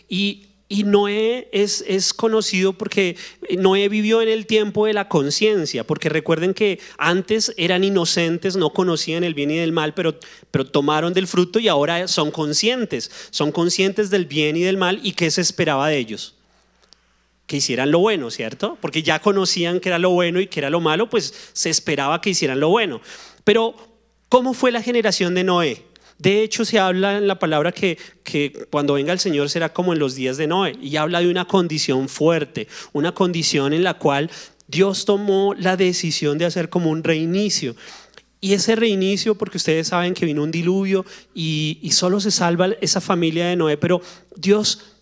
Y 0.08 0.53
y 0.74 0.82
Noé 0.82 1.48
es, 1.52 2.12
conocido 2.14 2.72
porque 2.72 3.16
Noé 3.58 3.88
vivió 3.88 4.22
en 4.22 4.28
el 4.28 4.44
tiempo 4.44 4.86
de 4.86 4.92
la 4.92 5.06
conciencia, 5.08 5.84
porque 5.84 6.08
recuerden 6.08 6.52
que 6.52 6.80
antes 6.98 7.54
eran 7.56 7.84
inocentes, 7.84 8.56
no 8.56 8.70
conocían 8.70 9.22
el 9.22 9.34
bien 9.34 9.52
y 9.52 9.58
el 9.58 9.70
mal, 9.70 9.94
pero, 9.94 10.18
pero 10.50 10.66
tomaron 10.66 11.14
del 11.14 11.28
fruto 11.28 11.60
y 11.60 11.68
ahora 11.68 12.08
son 12.08 12.32
conscientes, 12.32 13.08
son 13.30 13.52
conscientes 13.52 14.10
del 14.10 14.26
bien 14.26 14.56
y 14.56 14.62
del 14.62 14.76
mal 14.76 14.98
y 15.04 15.12
qué 15.12 15.30
se 15.30 15.42
esperaba 15.42 15.86
de 15.86 15.98
ellos. 15.98 16.34
Que 17.46 17.58
hicieran 17.58 17.92
lo 17.92 18.00
bueno, 18.00 18.32
¿cierto? 18.32 18.76
Porque 18.80 19.04
ya 19.04 19.20
conocían 19.20 19.78
que 19.78 19.90
era 19.90 20.00
lo 20.00 20.10
bueno 20.10 20.40
y 20.40 20.48
que 20.48 20.58
era 20.58 20.70
lo 20.70 20.80
malo, 20.80 21.08
pues 21.08 21.32
se 21.52 21.70
esperaba 21.70 22.20
que 22.20 22.30
hicieran 22.30 22.58
lo 22.58 22.70
bueno. 22.70 23.00
Pero, 23.44 23.76
¿cómo 24.28 24.54
fue 24.54 24.72
la 24.72 24.82
generación 24.82 25.36
de 25.36 25.44
Noé? 25.44 25.84
De 26.18 26.42
hecho, 26.42 26.64
se 26.64 26.78
habla 26.78 27.18
en 27.18 27.26
la 27.26 27.38
palabra 27.38 27.72
que, 27.72 27.98
cuando 28.70 28.94
venga 28.94 29.12
el 29.12 29.18
Señor 29.18 29.50
será 29.50 29.72
como 29.72 29.92
en 29.92 29.98
los 29.98 30.14
días 30.14 30.36
de 30.36 30.46
Noé. 30.46 30.76
Y 30.80 30.96
habla 30.96 31.20
de 31.20 31.28
una 31.28 31.46
condición 31.46 32.08
fuerte, 32.08 32.68
una 32.92 33.12
condición 33.12 33.72
en 33.72 33.84
la 33.84 33.94
cual 33.94 34.30
Dios 34.68 35.04
tomó 35.04 35.54
la 35.54 35.76
decisión 35.76 36.38
de 36.38 36.46
hacer 36.46 36.68
como 36.68 36.90
un 36.90 37.02
reinicio. 37.02 37.74
Y 38.40 38.52
ese 38.52 38.76
reinicio, 38.76 39.36
porque 39.36 39.56
ustedes 39.56 39.88
saben 39.88 40.14
que 40.14 40.26
vino 40.26 40.42
un 40.42 40.50
diluvio 40.50 41.04
y, 41.34 41.78
y 41.82 41.92
solo 41.92 42.20
se 42.20 42.30
salva 42.30 42.68
esa 42.80 43.00
familia 43.00 43.46
de 43.46 43.56
Noé, 43.56 43.76
pero 43.76 44.02
Dios 44.36 44.93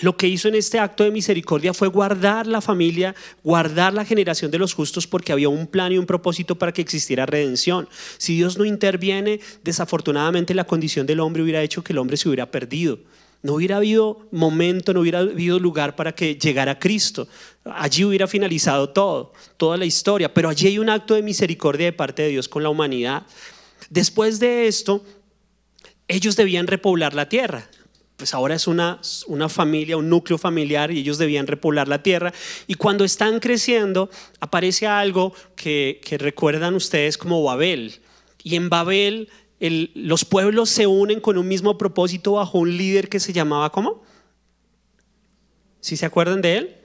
lo 0.00 0.16
que 0.16 0.26
hizo 0.26 0.48
en 0.48 0.54
este 0.54 0.78
acto 0.78 1.04
de 1.04 1.10
misericordia 1.10 1.74
fue 1.74 1.88
guardar 1.88 2.46
la 2.46 2.62
familia, 2.62 3.14
guardar 3.44 3.92
la 3.92 4.04
generación 4.04 4.50
de 4.50 4.58
los 4.58 4.72
justos 4.72 5.06
porque 5.06 5.32
había 5.32 5.50
un 5.50 5.66
plan 5.66 5.92
y 5.92 5.98
un 5.98 6.06
propósito 6.06 6.56
para 6.56 6.72
que 6.72 6.80
existiera 6.80 7.26
redención. 7.26 7.88
Si 8.16 8.36
Dios 8.36 8.56
no 8.56 8.64
interviene, 8.64 9.40
desafortunadamente 9.62 10.54
la 10.54 10.64
condición 10.64 11.06
del 11.06 11.20
hombre 11.20 11.42
hubiera 11.42 11.62
hecho 11.62 11.84
que 11.84 11.92
el 11.92 11.98
hombre 11.98 12.16
se 12.16 12.28
hubiera 12.28 12.50
perdido. 12.50 13.00
No 13.42 13.54
hubiera 13.54 13.78
habido 13.78 14.28
momento, 14.30 14.94
no 14.94 15.00
hubiera 15.00 15.18
habido 15.18 15.58
lugar 15.58 15.96
para 15.96 16.14
que 16.14 16.36
llegara 16.36 16.78
Cristo. 16.78 17.26
Allí 17.64 18.04
hubiera 18.04 18.28
finalizado 18.28 18.90
todo, 18.90 19.32
toda 19.56 19.76
la 19.76 19.84
historia. 19.84 20.32
Pero 20.32 20.48
allí 20.48 20.68
hay 20.68 20.78
un 20.78 20.88
acto 20.88 21.14
de 21.14 21.22
misericordia 21.22 21.86
de 21.86 21.92
parte 21.92 22.22
de 22.22 22.28
Dios 22.28 22.48
con 22.48 22.62
la 22.62 22.68
humanidad. 22.68 23.24
Después 23.90 24.38
de 24.38 24.68
esto, 24.68 25.04
ellos 26.06 26.36
debían 26.36 26.68
repoblar 26.68 27.14
la 27.14 27.28
tierra 27.28 27.68
pues 28.22 28.34
ahora 28.34 28.54
es 28.54 28.68
una, 28.68 29.00
una 29.26 29.48
familia, 29.48 29.96
un 29.96 30.08
núcleo 30.08 30.38
familiar 30.38 30.92
y 30.92 31.00
ellos 31.00 31.18
debían 31.18 31.48
repoblar 31.48 31.88
la 31.88 32.04
tierra. 32.04 32.32
Y 32.68 32.76
cuando 32.76 33.02
están 33.02 33.40
creciendo, 33.40 34.10
aparece 34.38 34.86
algo 34.86 35.34
que, 35.56 36.00
recuerdan 36.20 36.76
ustedes 36.76 37.18
como 37.18 37.42
Babel. 37.42 38.00
Y 38.44 38.54
en 38.54 38.68
Babel 38.68 39.28
los 39.58 40.24
pueblos 40.24 40.70
se 40.70 40.86
unen 40.86 41.18
con 41.18 41.36
un 41.36 41.48
mismo 41.48 41.76
propósito 41.76 42.34
bajo 42.34 42.58
un 42.58 42.76
líder 42.76 43.08
que 43.08 43.18
se 43.18 43.32
llamaba 43.32 43.72
¿cómo? 43.72 44.04
¿Sí 45.80 45.96
se 45.96 46.06
acuerdan 46.06 46.42
de 46.42 46.58
él? 46.58 46.76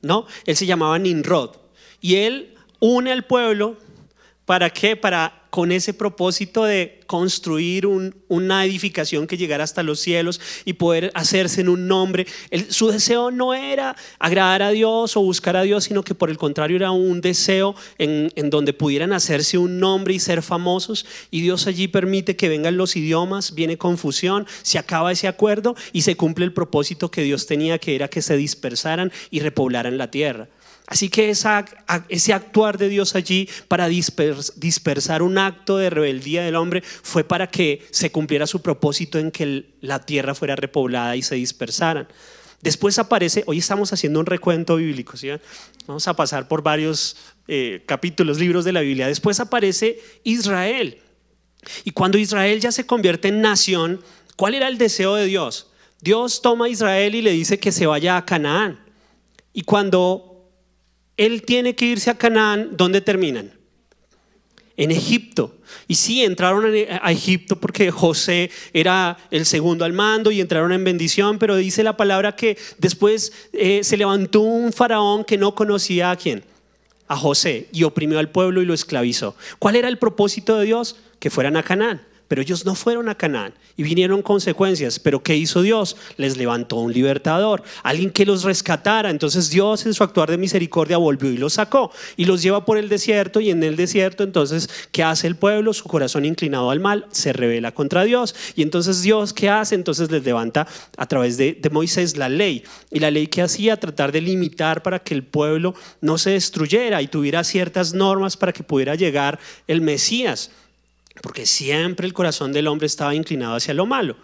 No, 0.00 0.28
él 0.46 0.54
se 0.54 0.66
llamaba 0.66 0.96
Ninrod. 1.00 1.56
Y 2.00 2.14
él 2.18 2.54
une 2.78 3.10
al 3.10 3.24
pueblo 3.24 3.76
¿Para 4.50 4.68
qué? 4.68 4.96
Para 4.96 5.46
con 5.48 5.70
ese 5.70 5.94
propósito 5.94 6.64
de 6.64 6.98
construir 7.06 7.86
una 7.86 8.64
edificación 8.64 9.28
que 9.28 9.36
llegara 9.36 9.62
hasta 9.62 9.84
los 9.84 10.00
cielos 10.00 10.40
y 10.64 10.72
poder 10.72 11.12
hacerse 11.14 11.60
en 11.60 11.68
un 11.68 11.86
nombre. 11.86 12.26
su 12.68 12.88
deseo 12.88 13.30
no 13.30 13.54
era 13.54 13.94
agradar 14.18 14.62
a 14.62 14.70
Dios 14.70 15.16
o 15.16 15.20
buscar 15.20 15.56
a 15.56 15.62
Dios, 15.62 15.84
sino 15.84 16.02
que 16.02 16.16
por 16.16 16.30
el 16.30 16.36
contrario 16.36 16.76
era 16.76 16.90
un 16.90 17.20
deseo 17.20 17.76
en, 17.96 18.32
en 18.34 18.50
donde 18.50 18.72
pudieran 18.72 19.12
hacerse 19.12 19.56
un 19.56 19.78
nombre 19.78 20.14
y 20.14 20.18
ser 20.18 20.42
famosos. 20.42 21.06
Y 21.30 21.42
Dios 21.42 21.68
allí 21.68 21.86
permite 21.86 22.34
que 22.34 22.48
vengan 22.48 22.76
los 22.76 22.96
idiomas, 22.96 23.54
viene 23.54 23.78
confusión, 23.78 24.48
se 24.62 24.78
acaba 24.78 25.12
ese 25.12 25.28
acuerdo 25.28 25.76
y 25.92 26.02
se 26.02 26.16
cumple 26.16 26.44
el 26.44 26.52
propósito 26.52 27.12
que 27.12 27.22
Dios 27.22 27.46
tenía, 27.46 27.78
que 27.78 27.94
era 27.94 28.08
que 28.08 28.20
se 28.20 28.36
dispersaran 28.36 29.12
y 29.30 29.38
repoblaran 29.38 29.96
la 29.96 30.10
tierra. 30.10 30.48
Así 30.90 31.08
que 31.08 31.30
ese 31.30 32.32
actuar 32.32 32.76
de 32.76 32.88
Dios 32.88 33.14
allí 33.14 33.48
para 33.68 33.88
dispersar 33.88 35.22
un 35.22 35.38
acto 35.38 35.76
de 35.78 35.88
rebeldía 35.88 36.42
del 36.42 36.56
hombre 36.56 36.82
fue 36.82 37.22
para 37.22 37.48
que 37.48 37.86
se 37.92 38.10
cumpliera 38.10 38.44
su 38.48 38.60
propósito 38.60 39.20
en 39.20 39.30
que 39.30 39.70
la 39.80 40.00
tierra 40.00 40.34
fuera 40.34 40.56
repoblada 40.56 41.14
y 41.14 41.22
se 41.22 41.36
dispersaran. 41.36 42.08
Después 42.60 42.98
aparece, 42.98 43.44
hoy 43.46 43.58
estamos 43.58 43.92
haciendo 43.92 44.18
un 44.18 44.26
recuento 44.26 44.76
bíblico, 44.76 45.16
¿sí? 45.16 45.28
vamos 45.86 46.08
a 46.08 46.14
pasar 46.14 46.48
por 46.48 46.60
varios 46.64 47.16
eh, 47.46 47.84
capítulos, 47.86 48.40
libros 48.40 48.64
de 48.64 48.72
la 48.72 48.80
Biblia. 48.80 49.06
Después 49.06 49.38
aparece 49.38 50.00
Israel. 50.24 50.98
Y 51.84 51.92
cuando 51.92 52.18
Israel 52.18 52.58
ya 52.58 52.72
se 52.72 52.84
convierte 52.84 53.28
en 53.28 53.40
nación, 53.40 54.00
¿cuál 54.34 54.54
era 54.54 54.66
el 54.66 54.76
deseo 54.76 55.14
de 55.14 55.26
Dios? 55.26 55.70
Dios 56.00 56.42
toma 56.42 56.64
a 56.64 56.68
Israel 56.68 57.14
y 57.14 57.22
le 57.22 57.30
dice 57.30 57.60
que 57.60 57.70
se 57.70 57.86
vaya 57.86 58.16
a 58.16 58.24
Canaán. 58.24 58.80
Y 59.52 59.62
cuando 59.62 60.29
él 61.20 61.42
tiene 61.42 61.74
que 61.74 61.84
irse 61.84 62.08
a 62.08 62.16
Canaán, 62.16 62.70
¿dónde 62.78 63.02
terminan? 63.02 63.52
En 64.78 64.90
Egipto. 64.90 65.54
Y 65.86 65.96
sí, 65.96 66.24
entraron 66.24 66.64
a 66.64 67.12
Egipto 67.12 67.60
porque 67.60 67.90
José 67.90 68.50
era 68.72 69.18
el 69.30 69.44
segundo 69.44 69.84
al 69.84 69.92
mando 69.92 70.30
y 70.30 70.40
entraron 70.40 70.72
en 70.72 70.82
bendición, 70.82 71.38
pero 71.38 71.56
dice 71.56 71.82
la 71.82 71.98
palabra 71.98 72.36
que 72.36 72.56
después 72.78 73.34
eh, 73.52 73.84
se 73.84 73.98
levantó 73.98 74.40
un 74.40 74.72
faraón 74.72 75.24
que 75.24 75.36
no 75.36 75.54
conocía 75.54 76.10
a 76.10 76.16
quién, 76.16 76.42
a 77.06 77.18
José, 77.18 77.68
y 77.70 77.82
oprimió 77.82 78.18
al 78.18 78.30
pueblo 78.30 78.62
y 78.62 78.64
lo 78.64 78.72
esclavizó. 78.72 79.36
¿Cuál 79.58 79.76
era 79.76 79.88
el 79.88 79.98
propósito 79.98 80.56
de 80.56 80.64
Dios? 80.64 80.96
Que 81.18 81.28
fueran 81.28 81.58
a 81.58 81.62
Canaán. 81.62 82.00
Pero 82.30 82.42
ellos 82.42 82.64
no 82.64 82.76
fueron 82.76 83.08
a 83.08 83.16
Canaán 83.16 83.54
y 83.76 83.82
vinieron 83.82 84.22
consecuencias. 84.22 85.00
Pero 85.00 85.20
¿qué 85.20 85.34
hizo 85.34 85.62
Dios? 85.62 85.96
Les 86.16 86.36
levantó 86.36 86.76
un 86.76 86.92
libertador, 86.92 87.64
alguien 87.82 88.12
que 88.12 88.24
los 88.24 88.44
rescatara. 88.44 89.10
Entonces 89.10 89.50
Dios 89.50 89.84
en 89.84 89.94
su 89.94 90.04
actuar 90.04 90.30
de 90.30 90.38
misericordia 90.38 90.96
volvió 90.96 91.28
y 91.32 91.38
los 91.38 91.54
sacó 91.54 91.90
y 92.16 92.26
los 92.26 92.40
lleva 92.40 92.64
por 92.64 92.78
el 92.78 92.88
desierto 92.88 93.40
y 93.40 93.50
en 93.50 93.64
el 93.64 93.74
desierto 93.74 94.22
entonces 94.22 94.70
¿qué 94.92 95.02
hace 95.02 95.26
el 95.26 95.34
pueblo? 95.34 95.72
Su 95.72 95.88
corazón 95.88 96.24
inclinado 96.24 96.70
al 96.70 96.78
mal 96.78 97.04
se 97.10 97.32
revela 97.32 97.72
contra 97.72 98.04
Dios. 98.04 98.36
Y 98.54 98.62
entonces 98.62 99.02
Dios 99.02 99.32
¿qué 99.32 99.48
hace? 99.48 99.74
Entonces 99.74 100.08
les 100.12 100.22
levanta 100.22 100.68
a 100.98 101.06
través 101.06 101.36
de, 101.36 101.54
de 101.54 101.70
Moisés 101.70 102.16
la 102.16 102.28
ley. 102.28 102.62
Y 102.92 103.00
la 103.00 103.10
ley 103.10 103.26
que 103.26 103.42
hacía 103.42 103.76
tratar 103.76 104.12
de 104.12 104.20
limitar 104.20 104.84
para 104.84 105.00
que 105.00 105.14
el 105.14 105.24
pueblo 105.24 105.74
no 106.00 106.16
se 106.16 106.30
destruyera 106.30 107.02
y 107.02 107.08
tuviera 107.08 107.42
ciertas 107.42 107.92
normas 107.92 108.36
para 108.36 108.52
que 108.52 108.62
pudiera 108.62 108.94
llegar 108.94 109.40
el 109.66 109.80
Mesías 109.80 110.52
porque 111.20 111.46
siempre 111.46 112.06
el 112.06 112.12
corazón 112.12 112.52
del 112.52 112.66
hombre 112.66 112.86
estaba 112.86 113.14
inclinado 113.14 113.56
hacia 113.56 113.74
lo 113.74 113.86
malo. 113.86 114.16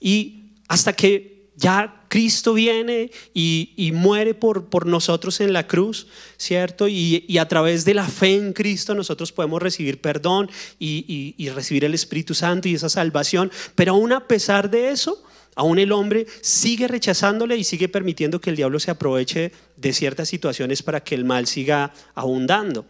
Y 0.00 0.52
hasta 0.68 0.92
que 0.92 1.36
ya 1.56 2.04
Cristo 2.08 2.54
viene 2.54 3.10
y, 3.32 3.90
muere 3.94 4.34
por, 4.34 4.86
nosotros 4.86 5.40
en 5.40 5.52
la 5.52 5.66
cruz, 5.66 6.06
¿cierto? 6.36 6.86
Y, 6.86 7.38
a 7.38 7.48
través 7.48 7.84
de 7.84 7.94
la 7.94 8.06
fe 8.06 8.34
en 8.34 8.52
Cristo 8.52 8.94
nosotros 8.94 9.32
podemos 9.32 9.62
recibir 9.62 10.00
perdón 10.00 10.50
y, 10.78 11.34
y 11.36 11.48
recibir 11.48 11.84
el 11.84 11.94
Espíritu 11.94 12.34
Santo 12.34 12.68
y 12.68 12.74
esa 12.74 12.88
salvación. 12.88 13.50
Pero 13.74 13.92
aún 13.92 14.12
a 14.12 14.26
pesar 14.26 14.70
de 14.70 14.90
eso, 14.90 15.22
aún 15.54 15.78
el 15.78 15.92
hombre 15.92 16.26
sigue 16.42 16.88
rechazándole 16.88 17.56
y 17.56 17.64
sigue 17.64 17.88
permitiendo 17.88 18.40
que 18.40 18.50
el 18.50 18.56
diablo 18.56 18.78
se 18.78 18.90
aproveche 18.90 19.52
de 19.76 19.92
ciertas 19.92 20.28
situaciones 20.28 20.82
para 20.82 21.02
que 21.02 21.14
el 21.14 21.24
mal 21.24 21.46
siga 21.46 21.92
abundando. 22.14 22.86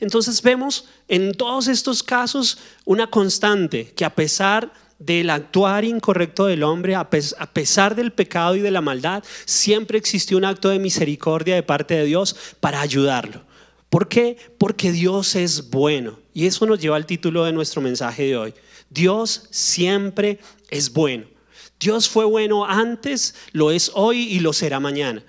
Entonces 0.00 0.42
vemos 0.42 0.86
en 1.08 1.32
todos 1.34 1.68
estos 1.68 2.02
casos 2.02 2.58
una 2.84 3.08
constante 3.08 3.92
que 3.94 4.04
a 4.04 4.14
pesar 4.14 4.72
del 4.98 5.30
actuar 5.30 5.84
incorrecto 5.84 6.46
del 6.46 6.62
hombre, 6.62 6.94
a 6.94 7.08
pesar 7.08 7.94
del 7.94 8.12
pecado 8.12 8.56
y 8.56 8.60
de 8.60 8.70
la 8.70 8.80
maldad, 8.80 9.22
siempre 9.44 9.98
existió 9.98 10.38
un 10.38 10.44
acto 10.44 10.68
de 10.68 10.78
misericordia 10.78 11.54
de 11.54 11.62
parte 11.62 11.94
de 11.94 12.04
Dios 12.04 12.36
para 12.60 12.80
ayudarlo. 12.80 13.44
¿Por 13.90 14.08
qué? 14.08 14.36
Porque 14.58 14.92
Dios 14.92 15.36
es 15.36 15.70
bueno. 15.70 16.18
Y 16.34 16.46
eso 16.46 16.66
nos 16.66 16.80
lleva 16.80 16.96
al 16.96 17.06
título 17.06 17.44
de 17.44 17.52
nuestro 17.52 17.80
mensaje 17.80 18.24
de 18.24 18.36
hoy. 18.36 18.54
Dios 18.90 19.48
siempre 19.50 20.38
es 20.70 20.92
bueno. 20.92 21.26
Dios 21.78 22.08
fue 22.08 22.24
bueno 22.24 22.64
antes, 22.64 23.34
lo 23.52 23.70
es 23.70 23.90
hoy 23.94 24.22
y 24.22 24.40
lo 24.40 24.52
será 24.52 24.80
mañana. 24.80 25.22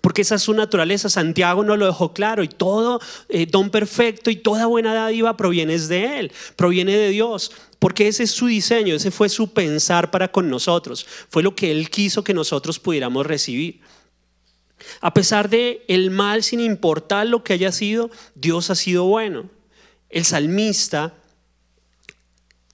Porque 0.00 0.22
esa 0.22 0.36
es 0.36 0.42
su 0.42 0.54
naturaleza. 0.54 1.08
Santiago 1.08 1.64
nos 1.64 1.78
lo 1.78 1.86
dejó 1.86 2.12
claro 2.12 2.42
y 2.42 2.48
todo 2.48 3.00
eh, 3.28 3.46
don 3.46 3.70
perfecto 3.70 4.30
y 4.30 4.36
toda 4.36 4.66
buena 4.66 4.94
dádiva 4.94 5.36
proviene 5.36 5.78
de 5.78 6.18
Él, 6.20 6.32
proviene 6.56 6.96
de 6.96 7.10
Dios, 7.10 7.52
porque 7.78 8.08
ese 8.08 8.24
es 8.24 8.30
su 8.30 8.46
diseño, 8.46 8.94
ese 8.94 9.10
fue 9.10 9.28
su 9.28 9.52
pensar 9.52 10.10
para 10.10 10.30
con 10.30 10.48
nosotros, 10.48 11.06
fue 11.28 11.42
lo 11.42 11.54
que 11.54 11.70
Él 11.70 11.90
quiso 11.90 12.24
que 12.24 12.34
nosotros 12.34 12.78
pudiéramos 12.78 13.26
recibir. 13.26 13.80
A 15.00 15.14
pesar 15.14 15.48
de 15.48 15.84
el 15.88 16.10
mal, 16.10 16.42
sin 16.42 16.60
importar 16.60 17.26
lo 17.26 17.42
que 17.42 17.54
haya 17.54 17.72
sido, 17.72 18.10
Dios 18.34 18.70
ha 18.70 18.74
sido 18.74 19.04
bueno. 19.04 19.48
El 20.10 20.24
salmista, 20.24 21.14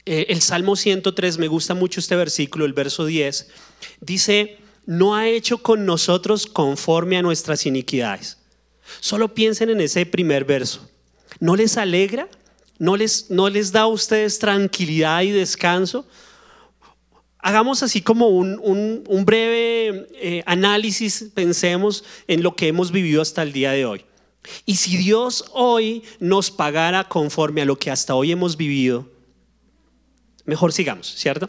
eh, 0.07 0.27
el 0.29 0.41
Salmo 0.41 0.77
103, 0.77 1.39
me 1.39 1.49
gusta 1.49 1.75
mucho 1.75 2.01
este 2.01 2.17
versículo, 2.17 2.65
el 2.65 2.73
verso 2.73 3.05
10, 3.05 3.49
dice, 4.01 4.59
no 4.87 5.15
ha 5.15 5.29
hecho 5.29 5.59
con 5.59 5.87
nosotros 5.87 6.47
conforme 6.47 7.17
a 7.17 7.23
nuestras 7.23 7.67
iniquidades. 7.67 8.39
Solo 9.01 9.35
piensen 9.35 9.71
en 9.71 9.81
ese 9.81 10.05
primer 10.07 10.45
verso. 10.45 10.89
¿No 11.39 11.57
les 11.57 11.77
alegra? 11.77 12.29
¿No 12.79 12.97
les, 12.97 13.31
no 13.31 13.49
les 13.49 13.73
da 13.73 13.83
a 13.83 13.87
ustedes 13.87 14.39
tranquilidad 14.39 15.23
y 15.23 15.31
descanso? 15.31 16.07
Hagamos 17.39 17.83
así 17.83 18.03
como 18.03 18.29
un, 18.29 19.25
breve 19.25 20.09
eh, 20.15 20.43
análisis, 20.45 21.31
pensemos 21.35 22.05
en 22.27 22.43
lo 22.43 22.55
que 22.55 22.69
hemos 22.69 22.91
vivido 22.93 23.23
hasta 23.23 23.43
el 23.43 23.53
día 23.53 23.73
de 23.73 23.87
hoy. 23.87 24.05
Y 24.67 24.77
si 24.77 24.97
Dios 24.97 25.45
hoy 25.53 26.03
nos 26.19 26.51
pagara 26.51 27.05
conforme 27.05 27.63
a 27.63 27.65
lo 27.65 27.79
que 27.79 27.91
hasta 27.91 28.15
hoy 28.15 28.33
hemos 28.33 28.57
vivido, 28.57 29.09
mejor 30.45 30.73
sigamos, 30.73 31.15
¿cierto? 31.17 31.49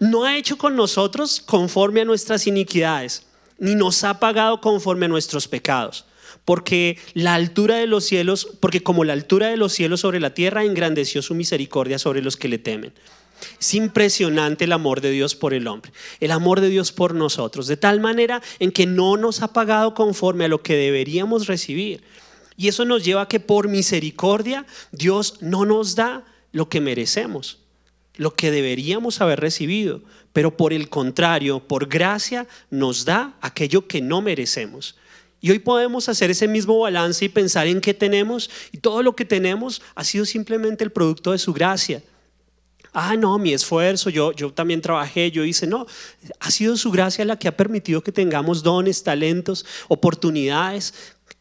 No 0.00 0.24
ha 0.24 0.36
hecho 0.36 0.58
con 0.58 0.76
nosotros 0.76 1.40
conforme 1.44 2.00
a 2.00 2.04
nuestras 2.04 2.46
iniquidades, 2.46 3.26
ni 3.58 3.74
nos 3.74 4.04
ha 4.04 4.18
pagado 4.18 4.60
conforme 4.60 5.06
a 5.06 5.08
nuestros 5.08 5.48
pecados. 5.48 6.06
Porque 6.44 6.98
la 7.14 7.34
altura 7.34 7.76
de 7.76 7.86
los 7.86 8.04
cielos, 8.04 8.48
porque 8.60 8.82
como 8.82 9.04
la 9.04 9.12
altura 9.12 9.48
de 9.48 9.56
los 9.56 9.72
cielos 9.72 10.00
sobre 10.00 10.18
la 10.18 10.34
tierra 10.34 10.64
engrandeció 10.64 11.22
su 11.22 11.34
misericordia 11.34 11.98
sobre 11.98 12.22
los 12.22 12.36
que 12.36 12.48
le 12.48 12.58
temen. 12.58 12.92
Es 13.60 13.74
impresionante 13.74 14.64
el 14.64 14.72
amor 14.72 15.00
de 15.00 15.10
Dios 15.10 15.34
por 15.34 15.54
el 15.54 15.68
hombre, 15.68 15.92
el 16.20 16.30
amor 16.30 16.60
de 16.60 16.68
Dios 16.68 16.92
por 16.92 17.14
nosotros, 17.14 17.66
de 17.66 17.76
tal 17.76 18.00
manera 18.00 18.42
en 18.58 18.72
que 18.72 18.86
no 18.86 19.16
nos 19.16 19.42
ha 19.42 19.52
pagado 19.52 19.94
conforme 19.94 20.44
a 20.44 20.48
lo 20.48 20.62
que 20.62 20.74
deberíamos 20.74 21.46
recibir. 21.46 22.02
Y 22.56 22.68
eso 22.68 22.84
nos 22.84 23.04
lleva 23.04 23.22
a 23.22 23.28
que 23.28 23.40
por 23.40 23.68
misericordia 23.68 24.66
Dios 24.90 25.38
no 25.40 25.64
nos 25.64 25.94
da 25.94 26.24
lo 26.52 26.68
que 26.68 26.80
merecemos 26.80 27.61
lo 28.16 28.34
que 28.34 28.50
deberíamos 28.50 29.20
haber 29.20 29.40
recibido, 29.40 30.02
pero 30.32 30.56
por 30.56 30.72
el 30.72 30.88
contrario, 30.88 31.60
por 31.60 31.88
gracia, 31.88 32.46
nos 32.70 33.04
da 33.04 33.36
aquello 33.40 33.86
que 33.86 34.00
no 34.00 34.22
merecemos. 34.22 34.96
Y 35.40 35.50
hoy 35.50 35.58
podemos 35.58 36.08
hacer 36.08 36.30
ese 36.30 36.46
mismo 36.46 36.78
balance 36.78 37.24
y 37.24 37.28
pensar 37.28 37.66
en 37.66 37.80
qué 37.80 37.94
tenemos, 37.94 38.48
y 38.70 38.78
todo 38.78 39.02
lo 39.02 39.16
que 39.16 39.24
tenemos 39.24 39.82
ha 39.94 40.04
sido 40.04 40.24
simplemente 40.24 40.84
el 40.84 40.92
producto 40.92 41.32
de 41.32 41.38
su 41.38 41.52
gracia. 41.52 42.02
Ah, 42.94 43.16
no, 43.16 43.38
mi 43.38 43.54
esfuerzo, 43.54 44.10
yo, 44.10 44.32
yo 44.32 44.52
también 44.52 44.82
trabajé, 44.82 45.30
yo 45.30 45.44
hice, 45.44 45.66
no, 45.66 45.86
ha 46.38 46.50
sido 46.50 46.76
su 46.76 46.90
gracia 46.90 47.24
la 47.24 47.38
que 47.38 47.48
ha 47.48 47.56
permitido 47.56 48.02
que 48.02 48.12
tengamos 48.12 48.62
dones, 48.62 49.02
talentos, 49.02 49.64
oportunidades. 49.88 50.92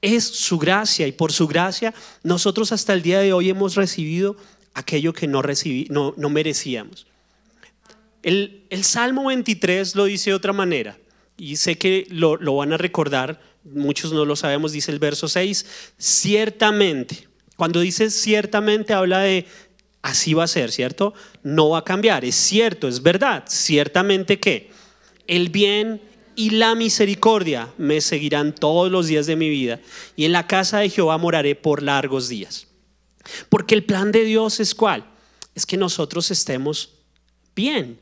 Es 0.02 0.24
su 0.24 0.58
gracia 0.58 1.06
y 1.08 1.12
por 1.12 1.34
su 1.34 1.48
gracia 1.48 1.94
nosotros 2.24 2.72
hasta 2.72 2.94
el 2.94 3.02
día 3.02 3.20
de 3.20 3.34
hoy 3.34 3.50
hemos 3.50 3.76
recibido 3.76 4.38
aquello 4.74 5.14
que 5.14 5.28
no, 5.28 5.42
recibí, 5.42 5.88
no, 5.90 6.14
no 6.18 6.30
merecíamos. 6.30 7.08
El, 8.24 8.64
el, 8.70 8.84
Salmo 8.84 9.26
23 9.26 9.96
lo 9.96 10.06
dice 10.06 10.30
de 10.30 10.36
otra 10.36 10.54
manera, 10.54 10.98
y 11.38 11.56
sé 11.56 11.78
que 11.78 12.06
lo, 12.10 12.38
lo 12.38 12.56
van 12.56 12.72
a 12.74 12.78
recordar, 12.78 13.42
muchos 13.64 14.14
no 14.14 14.26
lo 14.26 14.36
sabemos, 14.36 14.72
dice 14.72 14.92
el 14.92 15.00
verso 15.00 15.28
6, 15.28 15.66
ciertamente. 15.98 17.28
Cuando 17.56 17.80
dice 17.80 18.10
ciertamente 18.10 18.94
habla 18.94 19.20
de 19.20 19.46
así 20.02 20.34
va 20.34 20.46
a 20.46 20.48
ser, 20.48 20.72
¿cierto? 20.72 21.14
No 21.44 21.70
va 21.70 21.80
a 21.80 21.84
cambiar, 21.84 22.26
es 22.26 22.36
cierto, 22.36 22.88
es 22.88 23.02
verdad, 23.02 23.44
ciertamente 23.48 24.40
que 24.40 24.72
el 25.28 25.50
bien 25.50 26.02
y 26.36 26.52
la 26.52 26.76
misericordia 26.76 27.70
me 27.78 28.02
seguirán 28.02 28.56
todos 28.56 28.92
los 28.92 29.08
días 29.08 29.26
de 29.26 29.36
mi 29.36 29.50
vida, 29.50 29.80
y 30.16 30.26
en 30.26 30.32
la 30.32 30.48
casa 30.48 30.80
de 30.80 30.90
Jehová 30.90 31.18
moraré 31.18 31.56
por 31.56 31.84
largos 31.84 32.30
días. 32.30 32.68
Porque 33.50 33.76
el 33.76 33.84
plan 33.84 34.12
de 34.12 34.24
Dios 34.24 34.60
es 34.60 34.76
cuál? 34.76 35.06
Es 35.56 35.66
que 35.66 35.78
nosotros 35.78 36.32
estemos 36.32 36.90
bien. 37.56 38.00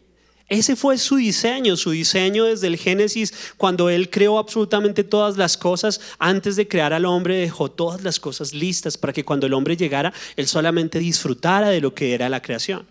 Ese 0.50 0.76
fue 0.76 0.98
su 0.98 1.18
diseño, 1.18 1.78
su 1.78 1.92
diseño 1.92 2.46
desde 2.46 2.66
el 2.66 2.78
Génesis, 2.78 3.34
cuando 3.56 3.90
Él 3.90 4.10
creó 4.10 4.40
absolutamente 4.40 5.04
todas 5.04 5.38
las 5.38 5.58
cosas, 5.58 6.02
antes 6.18 6.56
de 6.56 6.68
crear 6.68 6.92
al 6.92 7.06
hombre 7.06 7.38
dejó 7.38 7.70
todas 7.70 8.04
las 8.04 8.20
cosas 8.20 8.52
listas 8.52 8.98
para 8.98 9.14
que 9.14 9.24
cuando 9.24 9.46
el 9.46 9.54
hombre 9.54 9.78
llegara, 9.78 10.12
Él 10.36 10.48
solamente 10.48 10.98
disfrutara 10.98 11.70
de 11.70 11.82
lo 11.82 11.94
que 11.94 12.16
era 12.16 12.30
la 12.30 12.42
creación. 12.42 12.88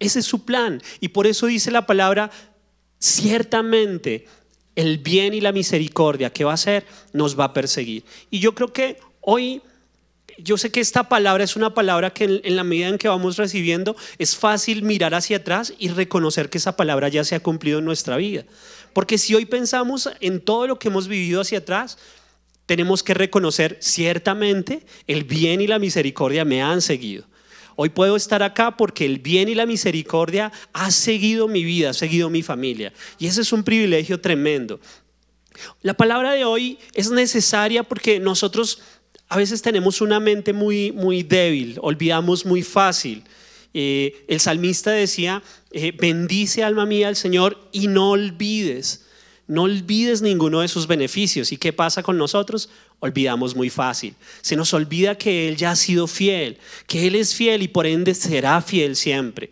Ese 0.00 0.18
es 0.18 0.26
su 0.26 0.44
plan. 0.44 0.82
Y 1.00 1.08
por 1.08 1.28
eso 1.28 1.46
dice 1.46 1.70
la 1.70 1.86
palabra, 1.86 2.30
ciertamente 2.98 4.26
el 4.74 4.98
bien 4.98 5.32
y 5.32 5.40
la 5.40 5.52
misericordia 5.52 6.30
que 6.30 6.44
va 6.44 6.50
a 6.50 6.54
hacer 6.54 6.84
nos 7.12 7.38
va 7.38 7.44
a 7.44 7.52
perseguir. 7.52 8.04
Y 8.30 8.40
yo 8.40 8.54
creo 8.54 8.72
que 8.72 8.98
hoy 9.20 9.62
yo 10.38 10.58
sé 10.58 10.70
que 10.70 10.80
esta 10.80 11.08
palabra 11.08 11.44
es 11.44 11.56
una 11.56 11.74
palabra 11.74 12.12
que 12.12 12.40
en, 12.42 12.56
la 12.56 12.64
medida 12.64 12.88
en 12.88 12.98
que 12.98 13.08
vamos 13.08 13.36
recibiendo 13.36 13.96
es 14.18 14.36
fácil 14.36 14.82
mirar 14.82 15.14
hacia 15.14 15.38
atrás 15.38 15.72
y 15.78 15.88
reconocer 15.88 16.50
que 16.50 16.58
esa 16.58 16.76
palabra 16.76 17.08
ya 17.08 17.24
se 17.24 17.34
ha 17.34 17.40
cumplido 17.40 17.78
en 17.78 17.84
nuestra 17.84 18.16
vida. 18.16 18.44
Porque 18.92 19.18
si 19.18 19.34
hoy 19.34 19.46
pensamos 19.46 20.10
en 20.20 20.40
todo 20.40 20.66
lo 20.66 20.78
que 20.78 20.88
hemos 20.88 21.08
vivido 21.08 21.40
hacia 21.40 21.58
atrás, 21.58 21.98
tenemos 22.66 23.02
que 23.02 23.14
reconocer 23.14 23.78
ciertamente 23.80 24.84
el 25.06 25.24
bien 25.24 25.60
y 25.60 25.66
la 25.66 25.78
misericordia 25.78 26.44
me 26.44 26.62
han 26.62 26.82
seguido. 26.82 27.24
Hoy 27.76 27.90
puedo 27.90 28.16
estar 28.16 28.42
acá 28.42 28.76
porque 28.76 29.04
el 29.04 29.18
bien 29.18 29.48
y 29.48 29.54
la 29.54 29.66
misericordia 29.66 30.50
ha 30.72 30.90
seguido 30.90 31.46
mi 31.46 31.62
vida, 31.62 31.90
ha 31.90 31.94
seguido 31.94 32.30
mi 32.30 32.42
familia. 32.42 32.92
Y 33.18 33.26
ese 33.26 33.42
es 33.42 33.52
un 33.52 33.62
privilegio 33.62 34.20
tremendo. 34.20 34.80
La 35.82 35.94
palabra 35.94 36.32
de 36.32 36.44
hoy 36.44 36.78
es 36.94 37.10
necesaria 37.10 37.82
porque 37.82 38.18
nosotros 38.18 38.80
a 39.28 39.36
veces 39.36 39.62
tenemos 39.62 40.00
una 40.00 40.20
mente 40.20 40.52
muy, 40.52 40.92
muy 40.92 41.22
débil, 41.22 41.78
olvidamos 41.82 42.46
muy 42.46 42.62
fácil. 42.62 43.24
Eh, 43.74 44.24
el 44.28 44.40
salmista 44.40 44.90
decía, 44.92 45.42
eh, 45.72 45.92
bendice 45.92 46.62
alma 46.62 46.86
mía 46.86 47.08
al 47.08 47.16
Señor 47.16 47.68
y 47.72 47.88
no 47.88 48.12
olvides, 48.12 49.04
no 49.48 49.62
olvides 49.64 50.22
ninguno 50.22 50.60
de 50.60 50.68
sus 50.68 50.86
beneficios. 50.86 51.52
¿Y 51.52 51.56
qué 51.56 51.72
pasa 51.72 52.02
con 52.02 52.16
nosotros? 52.16 52.70
Olvidamos 53.00 53.54
muy 53.54 53.68
fácil. 53.68 54.14
Se 54.40 54.56
nos 54.56 54.72
olvida 54.72 55.16
que 55.16 55.48
Él 55.48 55.56
ya 55.56 55.72
ha 55.72 55.76
sido 55.76 56.06
fiel, 56.06 56.58
que 56.86 57.06
Él 57.06 57.14
es 57.16 57.34
fiel 57.34 57.62
y 57.62 57.68
por 57.68 57.86
ende 57.86 58.14
será 58.14 58.62
fiel 58.62 58.96
siempre. 58.96 59.50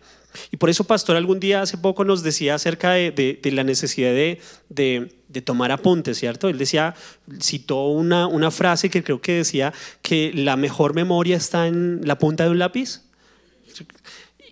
Y 0.51 0.57
por 0.57 0.69
eso, 0.69 0.83
pastor, 0.83 1.15
algún 1.15 1.39
día 1.39 1.61
hace 1.61 1.77
poco 1.77 2.03
nos 2.03 2.23
decía 2.23 2.55
acerca 2.55 2.91
de, 2.91 3.39
la 3.43 3.63
necesidad 3.63 4.11
de, 4.11 5.11
tomar 5.41 5.71
apuntes, 5.71 6.17
¿cierto? 6.17 6.49
Él 6.49 6.57
decía, 6.57 6.95
citó 7.41 7.87
una, 7.87 8.27
una 8.27 8.51
frase 8.51 8.89
que 8.89 9.03
creo 9.03 9.21
que 9.21 9.33
decía 9.33 9.73
que 10.01 10.31
la 10.33 10.57
mejor 10.57 10.93
memoria 10.93 11.37
está 11.37 11.67
en 11.67 12.01
la 12.03 12.17
punta 12.17 12.43
de 12.45 12.49
un 12.51 12.59
lápiz, 12.59 13.01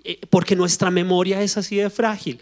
eh, 0.03 0.19
porque 0.29 0.55
nuestra 0.55 0.91
memoria 0.91 1.41
es 1.41 1.57
así 1.57 1.77
de 1.77 1.89
frágil. 1.89 2.39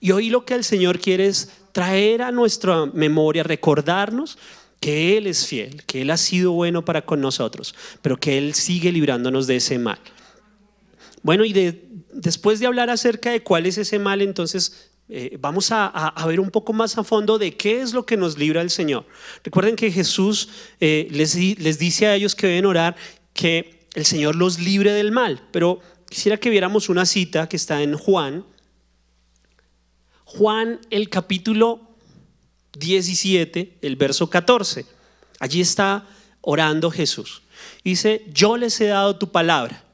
Y 0.00 0.12
hoy 0.12 0.30
lo 0.30 0.44
que 0.44 0.54
el 0.54 0.64
Señor 0.64 0.98
quiere 0.98 1.26
es 1.26 1.50
traer 1.72 2.22
a 2.22 2.32
nuestra 2.32 2.86
memoria, 2.86 3.42
recordarnos 3.42 4.38
que 4.80 5.16
Él 5.16 5.28
es 5.28 5.46
fiel, 5.46 5.84
que 5.84 6.02
Él 6.02 6.10
ha 6.10 6.16
sido 6.16 6.52
bueno 6.52 6.84
para 6.84 7.02
con 7.02 7.20
nosotros, 7.20 7.74
pero 8.02 8.18
que 8.18 8.36
Él 8.36 8.54
sigue 8.54 8.90
librándonos 8.90 9.46
de 9.46 9.56
ese 9.56 9.78
mal. 9.78 10.00
Bueno, 11.22 11.44
y 11.44 11.52
después 12.12 12.58
de 12.58 12.66
hablar 12.66 12.90
acerca 12.90 13.30
de 13.30 13.42
cuál 13.42 13.66
es 13.66 13.78
ese 13.78 14.00
mal, 14.00 14.22
entonces 14.22 14.90
eh, 15.12 15.36
vamos 15.40 15.68
a, 15.70 16.14
ver 16.26 16.40
un 16.40 16.50
poco 16.50 16.72
más 16.72 16.96
a 16.98 17.04
fondo 17.04 17.38
de 17.38 17.56
qué 17.56 17.80
es 17.80 17.92
lo 17.92 18.06
que 18.06 18.16
nos 18.16 18.38
libra 18.38 18.60
el 18.62 18.70
Señor. 18.70 19.06
Recuerden 19.44 19.76
que 19.76 19.92
Jesús 19.92 20.48
eh, 20.80 21.08
les, 21.10 21.34
les 21.34 21.78
dice 21.78 22.06
a 22.06 22.14
ellos 22.14 22.34
que 22.34 22.46
deben 22.46 22.66
orar 22.66 22.96
que 23.32 23.86
el 23.94 24.06
Señor 24.06 24.36
los 24.36 24.58
libre 24.58 24.92
del 24.92 25.12
mal, 25.12 25.46
pero 25.52 25.80
quisiera 26.08 26.38
que 26.38 26.50
viéramos 26.50 26.88
una 26.88 27.06
cita 27.06 27.48
que 27.48 27.56
está 27.56 27.82
en 27.82 27.96
Juan. 27.96 28.44
Juan, 30.24 30.80
el 30.90 31.08
capítulo 31.10 31.80
17, 32.78 33.78
el 33.82 33.96
verso 33.96 34.30
14. 34.30 34.86
Allí 35.40 35.60
está 35.60 36.06
orando 36.40 36.90
Jesús. 36.90 37.42
Dice, 37.84 38.24
yo 38.32 38.56
les 38.56 38.80
he 38.80 38.86
dado 38.86 39.16
tu 39.16 39.30
palabra 39.30 39.84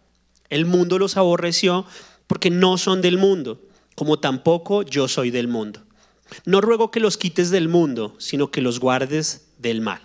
el 0.50 0.64
mundo 0.66 0.98
los 0.98 1.16
aborreció 1.16 1.84
porque 2.26 2.50
no 2.50 2.78
son 2.78 3.00
del 3.00 3.18
mundo, 3.18 3.60
como 3.98 4.20
tampoco 4.20 4.82
yo 4.84 5.08
soy 5.08 5.32
del 5.32 5.48
mundo. 5.48 5.82
No 6.44 6.60
ruego 6.60 6.92
que 6.92 7.00
los 7.00 7.16
quites 7.16 7.50
del 7.50 7.68
mundo, 7.68 8.14
sino 8.18 8.52
que 8.52 8.60
los 8.60 8.78
guardes 8.78 9.48
del 9.58 9.80
mal. 9.80 10.00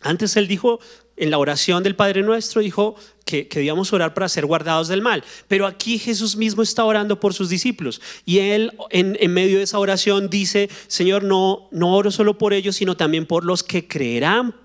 Antes 0.00 0.36
él 0.36 0.48
dijo 0.48 0.80
en 1.16 1.30
la 1.30 1.38
oración 1.38 1.84
del 1.84 1.94
Padre 1.94 2.22
Nuestro 2.22 2.60
dijo 2.60 2.96
que, 3.24 3.46
que 3.46 3.60
debíamos 3.60 3.92
orar 3.92 4.14
para 4.14 4.28
ser 4.28 4.46
guardados 4.46 4.88
del 4.88 5.00
mal. 5.00 5.22
Pero 5.46 5.68
aquí 5.68 5.96
Jesús 5.96 6.34
mismo 6.34 6.60
está 6.64 6.84
orando 6.84 7.20
por 7.20 7.34
sus 7.34 7.48
discípulos. 7.48 8.00
Y 8.24 8.40
él 8.40 8.72
en, 8.90 9.16
en 9.20 9.32
medio 9.32 9.58
de 9.58 9.62
esa 9.62 9.78
oración 9.78 10.28
dice, 10.28 10.68
Señor, 10.88 11.22
no, 11.22 11.68
no 11.70 11.94
oro 11.94 12.10
solo 12.10 12.36
por 12.36 12.52
ellos, 12.52 12.74
sino 12.74 12.96
también 12.96 13.26
por 13.26 13.44
los 13.44 13.62
que 13.62 13.86
creerán 13.86 14.56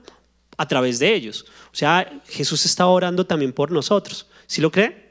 a 0.58 0.68
través 0.68 0.98
de 0.98 1.14
ellos. 1.14 1.46
O 1.72 1.76
sea, 1.76 2.20
Jesús 2.26 2.66
está 2.66 2.88
orando 2.88 3.28
también 3.28 3.54
por 3.54 3.70
nosotros. 3.70 4.26
¿Sí 4.48 4.60
lo 4.60 4.72
cree? 4.72 5.06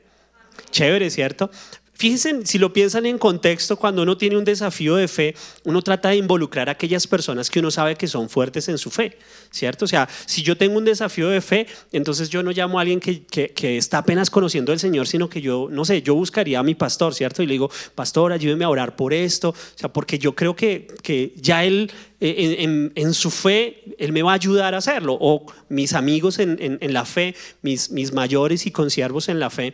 Chévere, 0.72 1.08
¿cierto? 1.10 1.52
Fíjense, 1.98 2.44
si 2.44 2.58
lo 2.58 2.74
piensan 2.74 3.06
en 3.06 3.16
contexto, 3.16 3.78
cuando 3.78 4.02
uno 4.02 4.18
tiene 4.18 4.36
un 4.36 4.44
desafío 4.44 4.96
de 4.96 5.08
fe, 5.08 5.34
uno 5.64 5.80
trata 5.80 6.10
de 6.10 6.16
involucrar 6.16 6.68
a 6.68 6.72
aquellas 6.72 7.06
personas 7.06 7.48
que 7.48 7.60
uno 7.60 7.70
sabe 7.70 7.96
que 7.96 8.06
son 8.06 8.28
fuertes 8.28 8.68
en 8.68 8.76
su 8.76 8.90
fe, 8.90 9.16
¿cierto? 9.50 9.86
O 9.86 9.88
sea, 9.88 10.06
si 10.26 10.42
yo 10.42 10.58
tengo 10.58 10.76
un 10.76 10.84
desafío 10.84 11.30
de 11.30 11.40
fe, 11.40 11.66
entonces 11.92 12.28
yo 12.28 12.42
no 12.42 12.50
llamo 12.50 12.78
a 12.78 12.82
alguien 12.82 13.00
que, 13.00 13.24
que, 13.24 13.78
está 13.78 13.98
apenas 13.98 14.28
conociendo 14.28 14.72
al 14.72 14.78
Señor, 14.78 15.06
sino 15.06 15.30
que 15.30 15.40
yo, 15.40 15.68
no 15.70 15.86
sé, 15.86 16.02
yo 16.02 16.14
buscaría 16.14 16.58
a 16.58 16.62
mi 16.62 16.74
pastor, 16.74 17.14
¿cierto? 17.14 17.42
Y 17.42 17.46
le 17.46 17.52
digo, 17.52 17.70
pastor, 17.94 18.30
ayúdeme 18.30 18.66
a 18.66 18.68
orar 18.68 18.94
por 18.94 19.14
esto, 19.14 19.50
o 19.50 19.54
sea, 19.78 19.90
porque 19.90 20.18
yo 20.18 20.34
creo 20.34 20.54
que, 20.54 20.88
que 21.02 21.32
ya 21.36 21.64
él, 21.64 21.90
eh, 22.20 22.56
en, 22.58 22.92
en, 22.94 23.14
su 23.14 23.30
fe, 23.30 23.84
él 23.96 24.12
me 24.12 24.22
va 24.22 24.32
a 24.32 24.34
ayudar 24.34 24.74
a 24.74 24.78
hacerlo, 24.78 25.16
o 25.18 25.46
mis 25.70 25.94
amigos 25.94 26.38
en, 26.40 26.58
en 26.60 26.92
la 26.92 27.06
fe, 27.06 27.34
mis, 27.62 27.90
mis 27.90 28.12
mayores 28.12 28.66
y 28.66 28.70
consiervos 28.70 29.30
en 29.30 29.40
la 29.40 29.48
fe, 29.48 29.72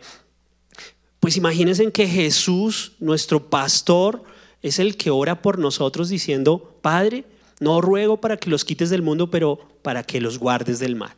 pues 1.23 1.37
imagínense 1.37 1.89
que 1.93 2.05
Jesús, 2.05 2.91
nuestro 2.99 3.49
pastor, 3.49 4.25
es 4.61 4.77
el 4.77 4.97
que 4.97 5.09
ora 5.09 5.41
por 5.41 5.57
nosotros 5.57 6.09
diciendo, 6.09 6.75
Padre, 6.81 7.23
no 7.61 7.79
ruego 7.79 8.19
para 8.19 8.35
que 8.35 8.49
los 8.49 8.65
quites 8.65 8.89
del 8.89 9.03
mundo, 9.03 9.31
pero 9.31 9.57
para 9.83 10.03
que 10.03 10.19
los 10.19 10.37
guardes 10.37 10.79
del 10.79 10.97
mal. 10.97 11.15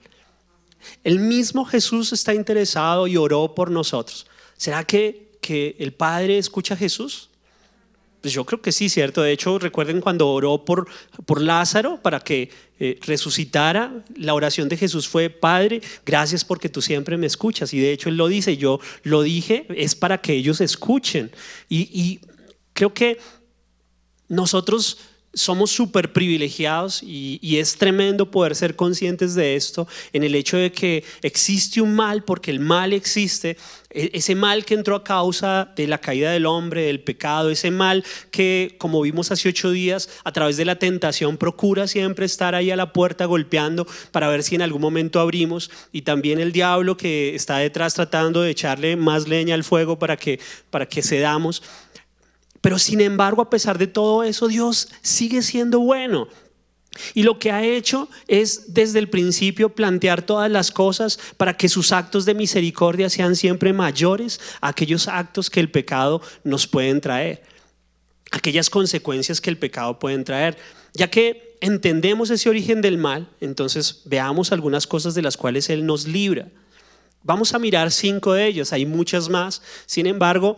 El 1.03 1.17
mismo 1.17 1.65
Jesús 1.65 2.13
está 2.13 2.35
interesado 2.35 3.07
y 3.07 3.17
oró 3.17 3.55
por 3.55 3.71
nosotros. 3.71 4.27
¿Será 4.57 4.83
que, 4.83 5.39
que 5.41 5.75
el 5.79 5.91
Padre 5.91 6.37
escucha 6.37 6.75
a 6.75 6.77
Jesús? 6.77 7.31
Pues 8.25 8.33
yo 8.33 8.43
creo 8.43 8.59
que 8.59 8.71
sí, 8.71 8.89
¿cierto? 8.89 9.21
De 9.21 9.31
hecho, 9.31 9.59
recuerden 9.59 10.01
cuando 10.01 10.27
oró 10.29 10.65
por, 10.65 10.87
por 11.27 11.39
Lázaro 11.39 12.01
para 12.01 12.21
que 12.21 12.49
eh, 12.79 12.97
resucitara, 13.05 14.03
la 14.15 14.33
oración 14.33 14.67
de 14.67 14.77
Jesús 14.77 15.07
fue, 15.07 15.29
Padre, 15.29 15.79
gracias 16.03 16.43
porque 16.43 16.67
tú 16.67 16.81
siempre 16.81 17.17
me 17.17 17.27
escuchas. 17.27 17.71
Y 17.71 17.79
de 17.79 17.91
hecho 17.91 18.09
Él 18.09 18.17
lo 18.17 18.27
dice, 18.27 18.57
yo 18.57 18.79
lo 19.03 19.21
dije, 19.21 19.67
es 19.75 19.93
para 19.93 20.21
que 20.21 20.33
ellos 20.33 20.59
escuchen. 20.59 21.29
Y, 21.69 21.81
y 21.93 22.19
creo 22.73 22.95
que 22.95 23.19
nosotros 24.27 24.97
somos 25.35 25.69
súper 25.69 26.13
privilegiados 26.13 27.03
y, 27.03 27.39
es 27.55 27.77
tremendo 27.77 28.31
poder 28.31 28.55
ser 28.55 28.75
conscientes 28.75 29.35
de 29.35 29.55
esto, 29.55 29.87
en 30.11 30.23
el 30.23 30.35
hecho 30.35 30.57
de 30.57 30.71
que 30.71 31.03
existe 31.21 31.81
un 31.81 31.95
mal, 31.95 32.23
porque 32.23 32.51
el 32.51 32.59
mal 32.59 32.91
existe, 32.91 33.57
e, 33.89 34.11
ese 34.13 34.35
mal 34.35 34.65
que 34.65 34.73
entró 34.73 34.95
a 34.95 35.03
causa 35.03 35.71
de 35.75 35.87
la 35.87 35.99
caída 35.99 36.31
del 36.31 36.45
hombre, 36.45 36.83
del 36.83 37.01
pecado, 37.01 37.49
ese 37.49 37.71
mal 37.71 38.03
que, 38.31 38.75
como 38.77 39.01
vimos 39.01 39.31
hace 39.31 39.47
ocho 39.49 39.71
días, 39.71 40.09
a 40.23 40.31
través 40.31 40.57
de 40.57 40.65
la 40.65 40.79
tentación 40.79 41.37
procura 41.37 41.87
siempre 41.87 42.25
estar 42.25 42.55
ahí 42.55 42.71
a 42.71 42.75
la 42.75 42.91
puerta 42.91 43.25
golpeando 43.25 43.85
para 44.11 44.27
ver 44.27 44.43
si 44.43 44.55
en 44.55 44.61
algún 44.61 44.81
momento 44.81 45.19
abrimos, 45.19 45.69
y 45.91 46.01
también 46.01 46.39
el 46.39 46.51
diablo 46.51 46.97
que 46.97 47.35
está 47.35 47.57
detrás 47.57 47.93
tratando 47.93 48.41
de 48.41 48.51
echarle 48.51 48.95
más 48.95 49.27
leña 49.27 49.55
al 49.55 49.63
fuego 49.63 49.99
para 49.99 50.17
que, 50.17 50.39
para 50.69 50.87
que 50.87 51.01
cedamos. 51.01 51.61
Pero 52.65 52.79
sin 52.79 52.99
embargo, 52.99 53.43
a 53.43 53.49
pesar 53.51 53.77
de 53.77 53.85
todo 53.85 54.23
eso, 54.23 54.47
Dios 54.47 54.87
sigue 55.03 55.43
siendo 55.43 55.81
bueno. 55.81 56.27
Y 57.13 57.21
lo 57.21 57.37
que 57.37 57.51
ha 57.51 57.63
hecho 57.63 58.09
es 58.27 58.73
desde 58.73 58.97
el 58.97 59.07
principio 59.07 59.75
plantear 59.75 60.23
todas 60.23 60.49
las 60.49 60.71
cosas 60.71 61.19
para 61.37 61.55
que 61.55 61.69
sus 61.69 61.91
actos 61.91 62.25
de 62.25 62.33
misericordia 62.33 63.07
sean 63.11 63.35
siempre 63.35 63.71
mayores 63.71 64.41
a 64.61 64.69
aquellos 64.69 65.07
actos 65.07 65.51
que 65.51 65.59
el 65.59 65.69
pecado 65.69 66.23
nos 66.43 66.65
pueden 66.65 67.01
traer, 67.01 67.43
aquellas 68.31 68.71
consecuencias 68.71 69.41
que 69.41 69.51
el 69.51 69.59
pecado 69.59 69.99
puede 69.99 70.17
traer. 70.23 70.57
Ya 70.95 71.07
que 71.07 71.59
entendemos 71.61 72.31
ese 72.31 72.49
origen 72.49 72.81
del 72.81 72.97
mal, 72.97 73.29
entonces 73.41 74.01
veamos 74.05 74.51
algunas 74.51 74.87
cosas 74.87 75.13
de 75.13 75.21
las 75.21 75.37
cuales 75.37 75.69
Él 75.69 75.85
nos 75.85 76.07
libra. 76.07 76.47
Vamos 77.21 77.53
a 77.53 77.59
mirar 77.59 77.91
cinco 77.91 78.33
de 78.33 78.47
ellas, 78.47 78.73
hay 78.73 78.87
muchas 78.87 79.29
más. 79.29 79.61
Sin 79.85 80.05
embargo, 80.07 80.57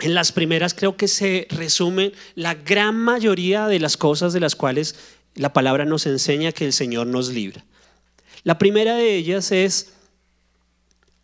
en 0.00 0.14
las 0.14 0.32
primeras 0.32 0.74
creo 0.74 0.96
que 0.96 1.08
se 1.08 1.46
resumen 1.50 2.12
la 2.34 2.54
gran 2.54 2.96
mayoría 2.96 3.66
de 3.66 3.78
las 3.78 3.96
cosas 3.96 4.32
de 4.32 4.40
las 4.40 4.56
cuales 4.56 4.96
la 5.34 5.52
palabra 5.52 5.84
nos 5.84 6.06
enseña 6.06 6.52
que 6.52 6.64
el 6.64 6.72
Señor 6.72 7.06
nos 7.06 7.28
libra. 7.28 7.64
La 8.42 8.58
primera 8.58 8.94
de 8.94 9.14
ellas 9.14 9.52
es, 9.52 9.92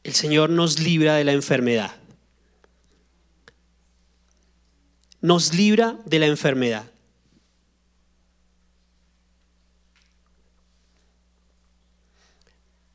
el 0.04 0.14
Señor 0.14 0.50
nos 0.50 0.78
libra 0.78 1.14
de 1.14 1.24
la 1.24 1.32
enfermedad. 1.32 1.92
Nos 5.20 5.54
libra 5.54 5.98
de 6.04 6.18
la 6.18 6.26
enfermedad. 6.26 6.84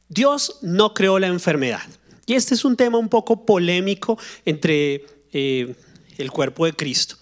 Dios 0.08 0.60
no 0.62 0.94
creó 0.94 1.20
la 1.20 1.28
enfermedad. 1.28 1.82
Y 2.26 2.36
este 2.36 2.54
es 2.54 2.64
un 2.64 2.78
tema 2.78 2.98
un 2.98 3.10
poco 3.10 3.46
polémico 3.46 4.18
entre 4.46 5.06
eh, 5.34 5.76
el 6.18 6.32
cuerpo 6.32 6.66
de 6.66 6.74
Cristo. 6.74 7.16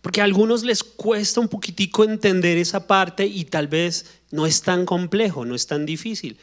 Porque 0.00 0.20
a 0.20 0.24
algunos 0.24 0.64
les 0.64 0.82
cuesta 0.82 1.40
un 1.40 1.48
poquitico 1.48 2.04
entender 2.04 2.58
esa 2.58 2.86
parte 2.86 3.24
y 3.24 3.44
tal 3.44 3.68
vez 3.68 4.06
no 4.32 4.46
es 4.46 4.62
tan 4.62 4.84
complejo, 4.84 5.44
no 5.44 5.54
es 5.54 5.66
tan 5.66 5.86
difícil. 5.86 6.36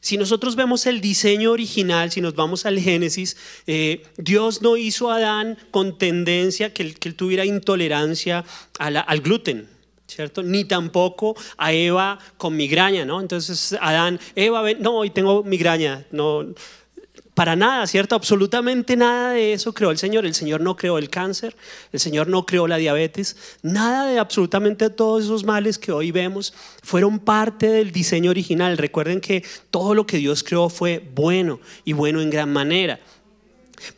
Si 0.00 0.18
nosotros 0.18 0.56
vemos 0.56 0.84
el 0.86 1.00
diseño 1.00 1.52
original, 1.52 2.10
si 2.10 2.20
nos 2.20 2.34
vamos 2.34 2.66
al 2.66 2.78
Génesis, 2.78 3.36
eh, 3.66 4.02
Dios 4.18 4.60
no 4.60 4.76
hizo 4.76 5.10
a 5.10 5.16
Adán 5.16 5.56
con 5.70 5.96
tendencia 5.96 6.74
que 6.74 6.82
él, 6.82 7.14
tuviera 7.16 7.46
intolerancia 7.46 8.44
al 8.78 9.20
gluten, 9.20 9.68
¿cierto? 10.06 10.42
Ni 10.42 10.64
tampoco 10.64 11.36
a 11.56 11.72
Eva 11.72 12.18
con 12.36 12.56
migraña, 12.56 13.06
¿no? 13.06 13.20
Entonces 13.20 13.74
Adán, 13.80 14.20
Eva, 14.34 14.62
no, 14.74 14.96
hoy 14.96 15.10
tengo 15.10 15.42
migraña, 15.42 16.04
no, 16.10 16.52
para 17.34 17.56
nada, 17.56 17.86
¿cierto? 17.86 18.14
Absolutamente 18.14 18.96
nada 18.96 19.32
de 19.32 19.52
eso 19.52 19.74
creó 19.74 19.90
el 19.90 19.98
Señor. 19.98 20.24
El 20.24 20.34
Señor 20.34 20.60
no 20.60 20.76
creó 20.76 20.98
el 20.98 21.10
cáncer, 21.10 21.56
el 21.92 22.00
Señor 22.00 22.28
no 22.28 22.46
creó 22.46 22.68
la 22.68 22.76
diabetes, 22.76 23.36
nada 23.62 24.06
de 24.06 24.18
absolutamente 24.18 24.88
todos 24.88 25.24
esos 25.24 25.44
males 25.44 25.78
que 25.78 25.92
hoy 25.92 26.12
vemos 26.12 26.54
fueron 26.82 27.18
parte 27.18 27.68
del 27.68 27.90
diseño 27.90 28.30
original. 28.30 28.78
Recuerden 28.78 29.20
que 29.20 29.44
todo 29.70 29.94
lo 29.94 30.06
que 30.06 30.18
Dios 30.18 30.44
creó 30.44 30.68
fue 30.68 31.02
bueno 31.14 31.60
y 31.84 31.92
bueno 31.92 32.20
en 32.20 32.30
gran 32.30 32.52
manera. 32.52 33.00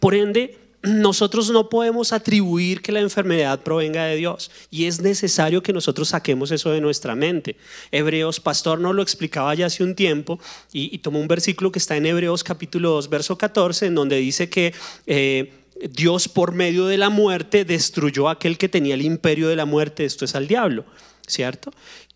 Por 0.01 0.14
ende, 0.14 0.59
nosotros 0.87 1.51
no 1.51 1.68
podemos 1.68 2.12
atribuir 2.12 2.81
que 2.81 2.92
la 2.92 3.01
enfermedad 3.01 3.61
provenga 3.62 4.05
de 4.05 4.16
Dios 4.16 4.51
y 4.70 4.87
es 4.87 5.01
necesario 5.01 5.62
que 5.62 5.72
nosotros 5.72 6.09
saquemos 6.09 6.51
eso 6.51 6.70
de 6.70 6.81
nuestra 6.81 7.14
mente. 7.14 7.57
Hebreos, 7.90 8.40
pastor 8.40 8.81
nos 8.81 8.94
lo 8.94 9.03
explicaba 9.03 9.55
ya 9.55 9.66
hace 9.66 9.83
un 9.83 9.94
tiempo 9.94 10.38
y, 10.72 10.99
tomó 10.99 11.20
un 11.20 11.29
versículo 11.29 11.70
que 11.70 11.79
está 11.79 11.96
en 11.96 12.07
Hebreos 12.07 12.42
capítulo 12.42 12.90
2, 12.90 13.11
verso 13.11 13.37
14, 13.37 13.87
en 13.87 13.94
donde 13.94 14.16
dice 14.16 14.49
que... 14.49 14.75
Eh, 15.07 15.53
Dios 15.90 16.27
por 16.27 16.53
medio 16.53 16.87
de 16.87 16.96
la 16.96 17.11
muerte 17.11 17.66
destruyó 17.66 18.31
a 18.31 18.33
aquel 18.33 18.57
que 18.57 18.66
tenía 18.66 18.94
el 18.94 19.03
imperio 19.03 19.49
de 19.49 19.57
la 19.57 19.66
muerte, 19.66 20.07
esto 20.07 20.25
es 20.25 20.35
al 20.35 20.49
diablo, 20.49 20.87
¿cierto? 21.27 21.70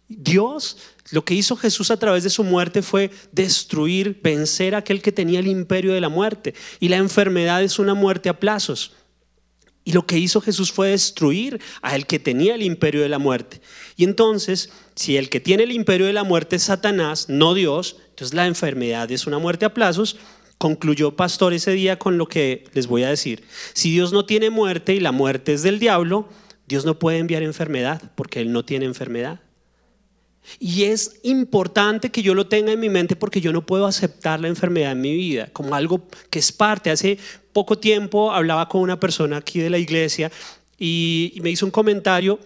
Dios 0.08 0.78
lo 1.10 1.24
que 1.24 1.34
hizo 1.34 1.56
Jesús 1.56 1.90
a 1.90 1.98
través 1.98 2.22
de 2.22 2.30
su 2.30 2.44
muerte 2.44 2.82
fue 2.82 3.10
destruir, 3.32 4.20
vencer 4.22 4.74
a 4.74 4.78
aquel 4.78 5.02
que 5.02 5.12
tenía 5.12 5.40
el 5.40 5.48
imperio 5.48 5.92
de 5.92 6.00
la 6.00 6.08
muerte. 6.08 6.54
Y 6.78 6.88
la 6.88 6.96
enfermedad 6.96 7.62
es 7.62 7.78
una 7.78 7.94
muerte 7.94 8.28
a 8.28 8.38
plazos. 8.38 8.92
Y 9.82 9.92
lo 9.92 10.06
que 10.06 10.18
hizo 10.18 10.40
Jesús 10.40 10.70
fue 10.70 10.90
destruir 10.90 11.60
a 11.82 11.96
el 11.96 12.06
que 12.06 12.18
tenía 12.18 12.54
el 12.54 12.62
imperio 12.62 13.00
de 13.02 13.08
la 13.08 13.18
muerte. 13.18 13.60
Y 13.96 14.04
entonces, 14.04 14.70
si 14.94 15.16
el 15.16 15.30
que 15.30 15.40
tiene 15.40 15.64
el 15.64 15.72
imperio 15.72 16.06
de 16.06 16.12
la 16.12 16.22
muerte 16.22 16.56
es 16.56 16.64
Satanás, 16.64 17.28
no 17.28 17.54
Dios, 17.54 17.96
entonces 18.10 18.34
la 18.34 18.46
enfermedad 18.46 19.10
es 19.10 19.26
una 19.26 19.38
muerte 19.38 19.64
a 19.64 19.74
plazos. 19.74 20.16
Concluyó 20.58 21.16
Pastor 21.16 21.54
ese 21.54 21.72
día 21.72 21.98
con 21.98 22.18
lo 22.18 22.26
que 22.26 22.64
les 22.74 22.86
voy 22.86 23.02
a 23.02 23.08
decir. 23.08 23.42
Si 23.72 23.90
Dios 23.90 24.12
no 24.12 24.26
tiene 24.26 24.50
muerte 24.50 24.94
y 24.94 25.00
la 25.00 25.12
muerte 25.12 25.54
es 25.54 25.62
del 25.62 25.78
diablo, 25.78 26.28
Dios 26.68 26.84
no 26.84 26.98
puede 26.98 27.18
enviar 27.18 27.42
enfermedad 27.42 28.12
porque 28.14 28.40
Él 28.40 28.52
no 28.52 28.64
tiene 28.64 28.84
enfermedad. 28.84 29.40
Y 30.58 30.84
es 30.84 31.20
importante 31.22 32.10
que 32.10 32.22
yo 32.22 32.34
lo 32.34 32.46
tenga 32.46 32.72
en 32.72 32.80
mi 32.80 32.88
mente 32.88 33.16
porque 33.16 33.40
yo 33.40 33.52
no 33.52 33.64
puedo 33.64 33.86
aceptar 33.86 34.40
la 34.40 34.48
enfermedad 34.48 34.92
en 34.92 35.00
mi 35.00 35.14
vida 35.14 35.48
como 35.52 35.74
algo 35.74 36.06
que 36.30 36.38
es 36.38 36.52
parte. 36.52 36.90
Hace 36.90 37.18
poco 37.52 37.78
tiempo 37.78 38.32
hablaba 38.32 38.68
con 38.68 38.80
una 38.80 38.98
persona 38.98 39.38
aquí 39.38 39.60
de 39.60 39.70
la 39.70 39.78
iglesia 39.78 40.30
y, 40.78 41.38
me 41.42 41.50
hizo 41.50 41.66
un 41.66 41.70
comentario 41.70 42.38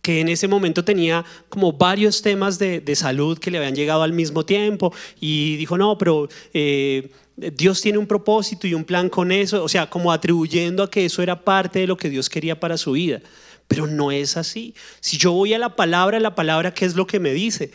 que 0.00 0.20
en 0.20 0.28
ese 0.28 0.48
momento 0.48 0.84
tenía 0.84 1.24
como 1.48 1.72
varios 1.72 2.22
temas 2.22 2.58
de, 2.58 2.94
salud 2.94 3.38
que 3.38 3.50
le 3.50 3.58
habían 3.58 3.74
llegado 3.74 4.02
al 4.02 4.12
mismo 4.12 4.44
tiempo 4.44 4.92
y 5.18 5.56
dijo, 5.56 5.78
no, 5.78 5.96
pero 5.96 6.28
eh, 6.52 7.10
Dios 7.36 7.80
tiene 7.80 7.98
un 7.98 8.06
propósito 8.06 8.66
y 8.66 8.74
un 8.74 8.84
plan 8.84 9.08
con 9.08 9.32
eso, 9.32 9.64
o 9.64 9.68
sea, 9.68 9.88
como 9.88 10.12
atribuyendo 10.12 10.82
a 10.82 10.90
que 10.90 11.06
eso 11.06 11.22
era 11.22 11.42
parte 11.42 11.80
de 11.80 11.86
lo 11.86 11.96
que 11.96 12.10
Dios 12.10 12.28
quería 12.28 12.60
para 12.60 12.76
su 12.76 12.92
vida. 12.92 13.20
Pero 13.68 13.86
no 13.86 14.12
es 14.12 14.36
así. 14.36 14.74
Si 15.00 15.16
yo 15.16 15.32
voy 15.32 15.54
a 15.54 15.58
la 15.58 15.76
palabra, 15.76 16.20
la 16.20 16.34
palabra, 16.34 16.74
¿qué 16.74 16.84
es 16.84 16.94
lo 16.94 17.06
que 17.06 17.20
me 17.20 17.32
dice? 17.32 17.72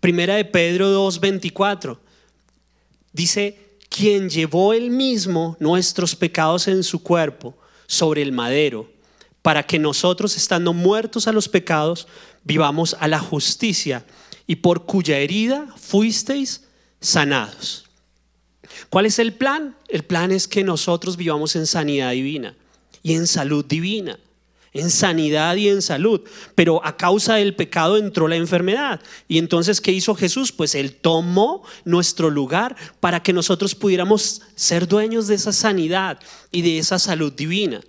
Primera 0.00 0.34
de 0.34 0.44
Pedro 0.44 0.92
2:24 1.10 1.98
dice, 3.12 3.78
quien 3.88 4.28
llevó 4.28 4.72
él 4.72 4.90
mismo 4.90 5.56
nuestros 5.60 6.16
pecados 6.16 6.68
en 6.68 6.82
su 6.82 7.02
cuerpo 7.02 7.56
sobre 7.86 8.22
el 8.22 8.32
madero, 8.32 8.90
para 9.40 9.62
que 9.62 9.78
nosotros, 9.78 10.36
estando 10.36 10.72
muertos 10.72 11.28
a 11.28 11.32
los 11.32 11.48
pecados, 11.48 12.08
vivamos 12.42 12.96
a 12.98 13.08
la 13.08 13.20
justicia, 13.20 14.04
y 14.46 14.56
por 14.56 14.84
cuya 14.84 15.18
herida 15.18 15.72
fuisteis 15.76 16.64
sanados. 17.00 17.86
¿Cuál 18.90 19.06
es 19.06 19.18
el 19.18 19.32
plan? 19.32 19.76
El 19.88 20.02
plan 20.02 20.32
es 20.32 20.48
que 20.48 20.64
nosotros 20.64 21.16
vivamos 21.16 21.56
en 21.56 21.66
sanidad 21.66 22.10
divina 22.10 22.56
y 23.04 23.14
en 23.14 23.28
salud 23.28 23.64
divina 23.64 24.18
en 24.74 24.90
sanidad 24.90 25.54
y 25.54 25.68
en 25.68 25.80
salud, 25.80 26.20
pero 26.56 26.84
a 26.84 26.96
causa 26.96 27.36
del 27.36 27.54
pecado 27.54 27.96
entró 27.96 28.26
la 28.26 28.34
enfermedad. 28.34 29.00
Y 29.28 29.38
entonces, 29.38 29.80
¿qué 29.80 29.92
hizo 29.92 30.16
Jesús? 30.16 30.50
Pues 30.50 30.74
Él 30.74 30.96
tomó 30.96 31.62
nuestro 31.84 32.28
lugar 32.28 32.76
para 32.98 33.22
que 33.22 33.32
nosotros 33.32 33.76
pudiéramos 33.76 34.42
ser 34.56 34.88
dueños 34.88 35.28
de 35.28 35.36
esa 35.36 35.52
sanidad 35.52 36.18
y 36.50 36.62
de 36.62 36.78
esa 36.78 36.98
salud 36.98 37.32
divina. 37.32 37.80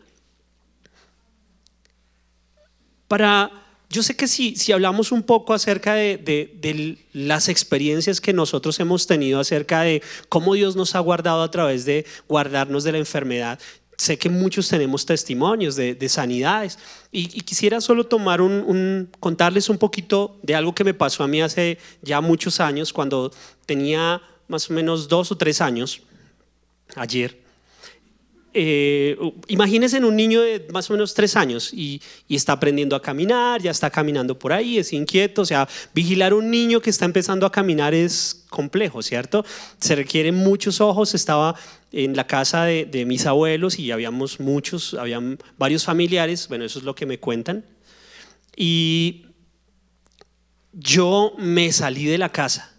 Para, 3.08 3.52
yo 3.90 4.04
sé 4.04 4.16
que 4.16 4.28
si, 4.28 4.56
si 4.56 4.72
hablamos 4.72 5.12
un 5.12 5.24
poco 5.24 5.56
acerca 5.56 5.96
de, 5.96 6.18
de 6.18 7.00
las 7.14 7.50
experiencias 7.50 8.22
que 8.22 8.34
nosotros 8.34 8.80
hemos 8.80 9.08
tenido 9.08 9.40
acerca 9.40 9.82
de 9.82 10.04
cómo 10.30 10.54
Dios 10.54 10.76
nos 10.76 10.94
ha 10.94 11.00
guardado 11.00 11.42
a 11.42 11.50
través 11.50 11.84
de 11.86 12.06
guardarnos 12.28 12.84
de 12.84 12.92
la 12.92 13.00
enfermedad, 13.00 13.60
sé 13.98 14.18
que 14.18 14.30
muchos 14.30 14.68
tenemos 14.68 15.06
testimonios 15.06 15.76
de, 15.76 16.10
sanidades 16.10 16.78
y, 17.12 17.28
quisiera 17.42 17.82
solo 17.82 18.06
tomar 18.06 18.42
un, 18.42 19.10
contarles 19.20 19.70
un 19.70 19.78
poquito 19.78 20.38
de 20.44 20.56
algo 20.56 20.76
que 20.76 20.84
me 20.84 20.94
pasó 20.94 21.24
a 21.24 21.28
mí 21.28 21.42
hace 21.42 21.78
ya 22.02 22.22
muchos 22.22 22.60
años, 22.60 22.92
cuando 22.94 23.32
tenía 23.66 24.22
más 24.48 24.70
o 24.70 24.74
menos 24.74 25.08
dos 25.08 25.32
o 25.32 25.38
tres 25.38 25.62
años, 25.62 26.02
ayer. 26.96 27.45
Eh, 28.58 29.18
imagínense 29.50 29.98
en 29.98 30.06
un 30.06 30.16
niño 30.16 30.40
de 30.40 30.66
más 30.72 30.90
o 30.90 30.94
menos 30.94 31.14
tres 31.14 31.36
años 31.36 31.74
y, 31.74 32.02
está 32.30 32.54
aprendiendo 32.54 32.96
a 32.96 33.02
caminar, 33.02 33.62
ya 33.62 33.70
está 33.70 33.90
caminando 33.90 34.40
por 34.40 34.54
ahí, 34.54 34.78
es 34.78 34.94
inquieto, 34.94 35.42
o 35.42 35.46
sea, 35.46 35.68
vigilar 35.94 36.34
un 36.34 36.50
niño 36.50 36.80
que 36.80 36.90
está 36.90 37.04
empezando 37.04 37.46
a 37.46 37.52
caminar 37.52 37.94
es 37.94 38.46
complejo, 38.50 39.02
¿cierto? 39.02 39.44
Se 39.78 39.94
requieren 39.94 40.36
muchos 40.36 40.80
ojos, 40.80 41.14
estaba 41.16 41.56
en 41.92 42.16
la 42.16 42.28
casa 42.28 42.64
de, 42.64 43.04
mis 43.06 43.26
abuelos 43.26 43.78
y 43.78 43.92
habíamos 43.92 44.40
muchos, 44.40 44.94
habían 44.94 45.38
varios 45.58 45.84
familiares, 45.84 46.48
bueno, 46.48 46.64
eso 46.64 46.80
es 46.80 46.86
lo 46.86 46.96
que 46.96 47.06
me 47.06 47.20
cuentan. 47.20 47.66
Y 48.56 49.26
yo 50.72 51.34
me 51.38 51.74
salí 51.74 52.06
de 52.06 52.18
la 52.18 52.32
casa. 52.32 52.75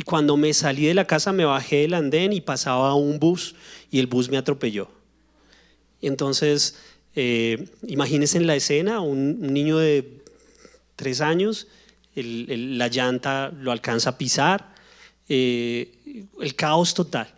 Y 0.00 0.02
cuando 0.02 0.38
me 0.38 0.54
salí 0.54 0.86
de 0.86 0.94
la 0.94 1.06
casa 1.06 1.30
me 1.30 1.44
bajé 1.44 1.82
del 1.82 1.92
andén 1.92 2.32
y 2.32 2.40
pasaba 2.40 2.94
un 2.94 3.18
bus 3.18 3.54
y 3.90 3.98
el 3.98 4.06
bus 4.06 4.30
me 4.30 4.38
atropelló. 4.38 4.88
Entonces, 6.00 6.78
eh, 7.14 7.68
imagínense 7.86 8.38
en 8.38 8.46
la 8.46 8.56
escena, 8.56 9.00
un, 9.00 9.52
niño 9.52 9.76
de 9.76 10.22
tres 10.96 11.20
años, 11.20 11.66
la 12.14 12.88
llanta 12.88 13.52
lo 13.54 13.72
alcanza 13.72 14.08
a 14.08 14.16
pisar, 14.16 14.72
eh, 15.28 15.92
el 16.40 16.54
caos 16.54 16.94
total. 16.94 17.28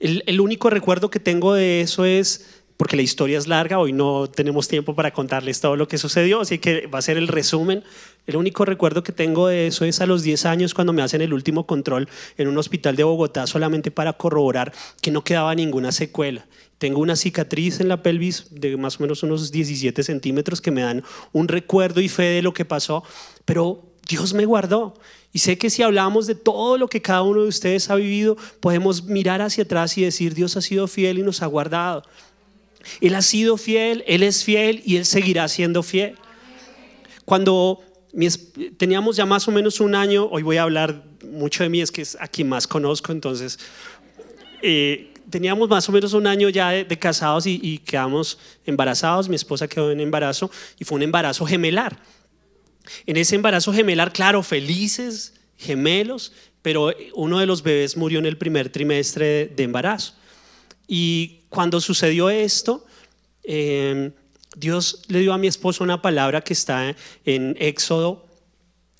El, 0.00 0.40
único 0.40 0.70
recuerdo 0.70 1.10
que 1.10 1.20
tengo 1.20 1.52
de 1.52 1.82
eso 1.82 2.06
es, 2.06 2.62
porque 2.76 2.96
la 2.96 3.02
historia 3.02 3.38
es 3.38 3.46
larga, 3.46 3.78
hoy 3.78 3.92
no 3.92 4.28
tenemos 4.28 4.66
tiempo 4.66 4.94
para 4.94 5.12
contarles 5.12 5.60
todo 5.60 5.76
lo 5.76 5.86
que 5.86 5.98
sucedió, 5.98 6.40
así 6.40 6.58
que 6.58 6.86
va 6.88 6.98
a 6.98 7.02
ser 7.02 7.16
el 7.16 7.28
resumen. 7.28 7.84
El 8.26 8.36
único 8.36 8.64
recuerdo 8.64 9.02
que 9.02 9.12
tengo 9.12 9.48
de 9.48 9.68
eso 9.68 9.84
es 9.84 10.00
a 10.00 10.06
los 10.06 10.22
10 10.22 10.46
años 10.46 10.74
cuando 10.74 10.92
me 10.92 11.02
hacen 11.02 11.20
el 11.20 11.32
último 11.32 11.66
control 11.66 12.08
en 12.36 12.48
un 12.48 12.58
hospital 12.58 12.96
de 12.96 13.04
Bogotá 13.04 13.46
solamente 13.46 13.90
para 13.90 14.14
corroborar 14.14 14.72
que 15.00 15.10
no 15.10 15.22
quedaba 15.22 15.54
ninguna 15.54 15.92
secuela. 15.92 16.46
Tengo 16.78 17.00
una 17.00 17.16
cicatriz 17.16 17.80
en 17.80 17.88
la 17.88 18.02
pelvis 18.02 18.46
de 18.50 18.76
más 18.76 18.98
o 18.98 19.02
menos 19.02 19.22
unos 19.22 19.52
17 19.52 20.02
centímetros 20.02 20.60
que 20.60 20.70
me 20.70 20.82
dan 20.82 21.04
un 21.32 21.48
recuerdo 21.48 22.00
y 22.00 22.08
fe 22.08 22.24
de 22.24 22.42
lo 22.42 22.52
que 22.52 22.64
pasó, 22.64 23.04
pero 23.44 23.82
Dios 24.08 24.34
me 24.34 24.46
guardó. 24.46 24.94
Y 25.32 25.38
sé 25.40 25.58
que 25.58 25.70
si 25.70 25.82
hablamos 25.82 26.26
de 26.26 26.34
todo 26.34 26.78
lo 26.78 26.88
que 26.88 27.02
cada 27.02 27.22
uno 27.22 27.42
de 27.42 27.48
ustedes 27.48 27.90
ha 27.90 27.96
vivido, 27.96 28.36
podemos 28.60 29.04
mirar 29.04 29.42
hacia 29.42 29.64
atrás 29.64 29.96
y 29.98 30.02
decir, 30.02 30.34
Dios 30.34 30.56
ha 30.56 30.60
sido 30.60 30.86
fiel 30.86 31.18
y 31.18 31.22
nos 31.22 31.42
ha 31.42 31.46
guardado. 31.46 32.04
Él 33.00 33.14
ha 33.14 33.22
sido 33.22 33.56
fiel, 33.56 34.04
Él 34.06 34.22
es 34.22 34.44
fiel 34.44 34.82
y 34.84 34.96
Él 34.96 35.04
seguirá 35.04 35.48
siendo 35.48 35.82
fiel. 35.82 36.16
Cuando 37.24 37.82
teníamos 38.76 39.16
ya 39.16 39.26
más 39.26 39.48
o 39.48 39.50
menos 39.50 39.80
un 39.80 39.94
año, 39.94 40.26
hoy 40.30 40.42
voy 40.42 40.56
a 40.56 40.62
hablar 40.62 41.04
mucho 41.22 41.62
de 41.62 41.68
mí, 41.68 41.80
es 41.80 41.90
que 41.90 42.02
es 42.02 42.16
a 42.20 42.28
quien 42.28 42.48
más 42.48 42.66
conozco, 42.66 43.12
entonces, 43.12 43.58
eh, 44.62 45.12
teníamos 45.30 45.68
más 45.68 45.88
o 45.88 45.92
menos 45.92 46.12
un 46.12 46.26
año 46.26 46.48
ya 46.48 46.70
de, 46.70 46.98
casados 46.98 47.46
y, 47.46 47.58
y, 47.62 47.78
quedamos 47.78 48.38
embarazados, 48.66 49.28
mi 49.28 49.36
esposa 49.36 49.66
quedó 49.66 49.90
en 49.90 50.00
embarazo 50.00 50.50
y 50.78 50.84
fue 50.84 50.96
un 50.96 51.02
embarazo 51.02 51.44
gemelar. 51.44 51.98
En 53.06 53.16
ese 53.16 53.34
embarazo 53.34 53.72
gemelar, 53.72 54.12
claro, 54.12 54.42
felices, 54.42 55.34
gemelos, 55.56 56.32
pero 56.62 56.92
uno 57.14 57.38
de 57.38 57.46
los 57.46 57.62
bebés 57.62 57.96
murió 57.96 58.18
en 58.18 58.26
el 58.26 58.36
primer 58.36 58.70
trimestre 58.70 59.46
de 59.46 59.62
embarazo. 59.62 60.14
Y 60.86 61.40
cuando 61.54 61.80
sucedió 61.80 62.30
esto, 62.30 62.84
em, 63.44 64.10
Dios 64.56 65.02
le 65.06 65.20
dio 65.20 65.32
a 65.32 65.38
mi 65.38 65.46
esposo 65.46 65.84
una 65.84 66.02
palabra 66.02 66.40
que 66.40 66.52
está 66.52 66.96
en 67.24 67.56
Éxodo 67.60 68.26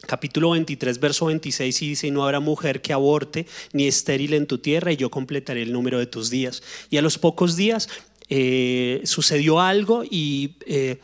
capítulo 0.07 0.51
23, 0.51 1.01
verso 1.01 1.27
26 1.27 1.83
y 1.83 1.89
dice, 1.89 2.11
no 2.11 2.25
habrá 2.25 2.39
mujer 2.39 2.81
que 2.83 2.93
aborte 2.93 3.47
ni 3.73 3.87
estéril 3.89 4.35
en 4.35 4.47
tu 4.47 4.59
tierra 4.59 4.93
y 4.93 4.97
yo 4.97 5.11
completaré 5.11 5.63
el 5.63 5.73
número 5.73 5.99
de 5.99 6.07
tus 6.07 6.31
días. 6.31 6.63
Y 6.91 6.99
a 6.99 7.03
los 7.03 7.19
pocos 7.19 7.57
días 7.57 7.89
eh, 8.29 9.01
sucedió 9.05 9.61
algo 9.61 10.05
y 10.09 10.57
eh, 10.67 11.01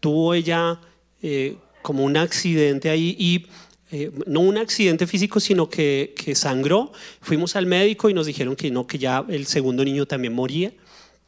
tuvo 0.00 0.32
ella 0.32 0.80
eh, 1.22 1.56
como 1.82 2.04
un 2.04 2.16
accidente 2.16 2.88
ahí 2.88 3.16
y 3.18 3.46
eh, 3.92 4.10
no 4.26 4.40
un 4.40 4.58
accidente 4.58 5.06
físico, 5.06 5.38
sino 5.38 5.70
que, 5.70 6.12
que, 6.16 6.34
sangró. 6.34 6.92
Fuimos 7.20 7.54
al 7.54 7.66
médico 7.66 8.10
y 8.10 8.14
nos 8.14 8.26
dijeron 8.26 8.56
que 8.56 8.70
no, 8.70 8.86
que 8.86 8.98
ya 8.98 9.24
el 9.28 9.46
segundo 9.46 9.84
niño 9.84 10.06
también 10.06 10.34
moría, 10.34 10.72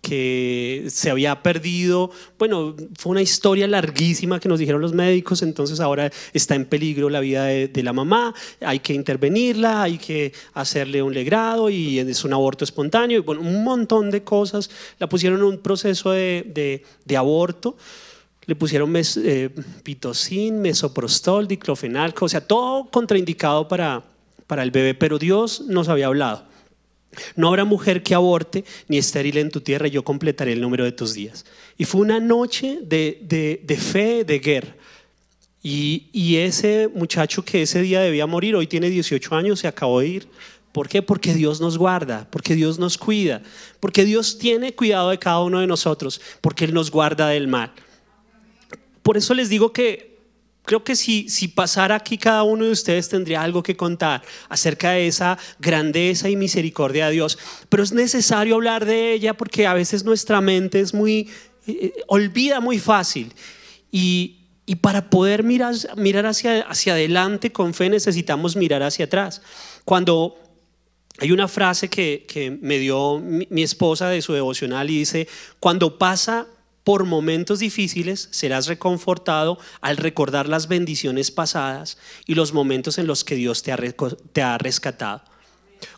que 0.00 0.86
se 0.88 1.10
había 1.10 1.42
perdido. 1.42 2.10
Bueno, 2.38 2.74
fue 2.96 3.10
una 3.10 3.22
historia 3.22 3.66
larguísima 3.66 4.38
que 4.40 4.48
nos 4.48 4.58
dijeron 4.58 4.80
los 4.80 4.92
médicos, 4.92 5.42
entonces 5.42 5.80
ahora 5.80 6.10
está 6.32 6.54
en 6.54 6.66
peligro 6.66 7.10
la 7.10 7.20
vida 7.20 7.44
de, 7.44 7.82
la 7.82 7.92
mamá, 7.92 8.34
hay 8.60 8.80
que 8.80 8.92
intervenirla, 8.92 9.82
hay 9.82 9.98
que 9.98 10.32
hacerle 10.54 11.02
un 11.02 11.14
legrado 11.14 11.70
y 11.70 11.98
es 11.98 12.24
un 12.24 12.32
aborto 12.32 12.64
espontáneo, 12.64 13.18
y 13.18 13.22
bueno, 13.22 13.40
un 13.40 13.64
montón 13.64 14.10
de 14.10 14.22
cosas. 14.22 14.70
La 14.98 15.08
pusieron 15.08 15.40
en 15.40 15.44
un 15.44 15.58
proceso 15.58 16.10
de, 16.10 16.82
de, 17.04 17.16
aborto 17.16 17.76
le 18.46 18.56
pusieron 18.56 18.90
mes, 18.90 19.18
eh, 19.18 19.50
pitocin, 19.82 20.62
mesoprostol, 20.62 21.46
diclofenalco, 21.46 22.24
o 22.24 22.28
sea, 22.30 22.40
todo 22.40 22.88
contraindicado 22.90 23.68
para, 23.68 24.02
para 24.46 24.62
el 24.62 24.70
bebé, 24.70 24.94
pero 24.94 25.18
Dios 25.18 25.64
nos 25.66 25.90
había 25.90 26.06
hablado. 26.06 26.47
No 27.36 27.48
habrá 27.48 27.64
mujer 27.64 28.02
que 28.02 28.14
aborte 28.14 28.64
ni 28.86 28.98
estéril 28.98 29.38
en 29.38 29.50
tu 29.50 29.60
tierra, 29.60 29.88
yo 29.88 30.04
completaré 30.04 30.52
el 30.52 30.60
número 30.60 30.84
de 30.84 30.92
tus 30.92 31.14
días. 31.14 31.44
Y 31.76 31.84
fue 31.84 32.00
una 32.00 32.20
noche 32.20 32.78
de, 32.82 33.18
de, 33.22 33.60
de 33.64 33.76
fe, 33.76 34.24
de 34.24 34.38
guerra. 34.38 34.76
Y, 35.62 36.08
y, 36.12 36.36
ese 36.36 36.88
muchacho 36.94 37.44
que 37.44 37.62
ese 37.62 37.82
día 37.82 38.00
debía 38.00 38.26
morir, 38.26 38.54
hoy 38.54 38.66
tiene 38.66 38.90
18 38.90 39.34
años, 39.34 39.58
se 39.60 39.68
acabó 39.68 40.00
de 40.00 40.06
ir. 40.06 40.28
¿Por 40.72 40.88
qué? 40.88 41.02
Porque 41.02 41.34
Dios 41.34 41.60
nos 41.60 41.76
guarda, 41.76 42.28
porque 42.30 42.54
Dios 42.54 42.78
nos 42.78 42.96
cuida, 42.96 43.42
porque 43.80 44.04
Dios 44.04 44.38
tiene 44.38 44.74
cuidado 44.74 45.10
de 45.10 45.18
cada 45.18 45.40
uno 45.40 45.60
de 45.60 45.66
nosotros, 45.66 46.20
porque 46.40 46.64
Él 46.64 46.74
nos 46.74 46.90
guarda 46.90 47.28
del 47.28 47.48
mal. 47.48 47.72
Por 49.02 49.16
eso 49.16 49.34
les 49.34 49.48
digo 49.48 49.72
que 49.72 50.17
creo 50.68 50.84
que 50.84 50.96
si, 50.96 51.30
si 51.30 51.48
pasara 51.48 51.94
aquí 51.94 52.18
cada 52.18 52.42
uno 52.42 52.66
de 52.66 52.72
ustedes 52.72 53.08
tendría 53.08 53.40
algo 53.40 53.62
que 53.62 53.74
contar 53.74 54.22
acerca 54.50 54.90
de 54.90 55.06
esa 55.06 55.38
grandeza 55.58 56.28
y 56.28 56.36
misericordia 56.36 57.06
de 57.06 57.12
Dios. 57.12 57.38
Pero 57.70 57.82
es 57.82 57.92
necesario 57.92 58.56
hablar 58.56 58.84
de 58.84 59.14
ella 59.14 59.34
porque 59.34 59.66
a 59.66 59.72
veces 59.72 60.04
nuestra 60.04 60.42
mente 60.42 60.80
es 60.80 60.92
muy, 60.92 61.30
eh, 61.66 61.94
olvida 62.06 62.60
muy 62.60 62.78
fácil. 62.78 63.32
Y, 63.90 64.40
y 64.66 64.76
para 64.76 65.08
poder 65.08 65.42
mirar, 65.42 65.74
mirar 65.96 66.26
hacia, 66.26 66.60
hacia 66.60 66.92
adelante 66.92 67.50
con 67.50 67.72
fe 67.72 67.88
necesitamos 67.88 68.54
mirar 68.54 68.82
hacia 68.82 69.06
atrás. 69.06 69.40
Cuando 69.86 70.36
hay 71.18 71.32
una 71.32 71.48
frase 71.48 71.88
que, 71.88 72.26
que 72.28 72.50
me 72.50 72.78
dio 72.78 73.18
mi, 73.20 73.48
mi 73.48 73.62
esposa 73.62 74.10
de 74.10 74.20
su 74.20 74.34
devocional 74.34 74.90
y 74.90 74.98
dice, 74.98 75.28
cuando 75.60 75.96
pasa 75.96 76.46
por 76.88 77.04
momentos 77.04 77.58
difíciles 77.58 78.28
serás 78.30 78.66
reconfortado 78.66 79.58
al 79.82 79.98
recordar 79.98 80.48
las 80.48 80.68
bendiciones 80.68 81.30
pasadas 81.30 81.98
y 82.24 82.34
los 82.34 82.54
momentos 82.54 82.96
en 82.96 83.06
los 83.06 83.24
que 83.24 83.34
Dios 83.34 83.62
te 83.62 83.72
ha, 83.72 84.56
rescatado. 84.56 85.20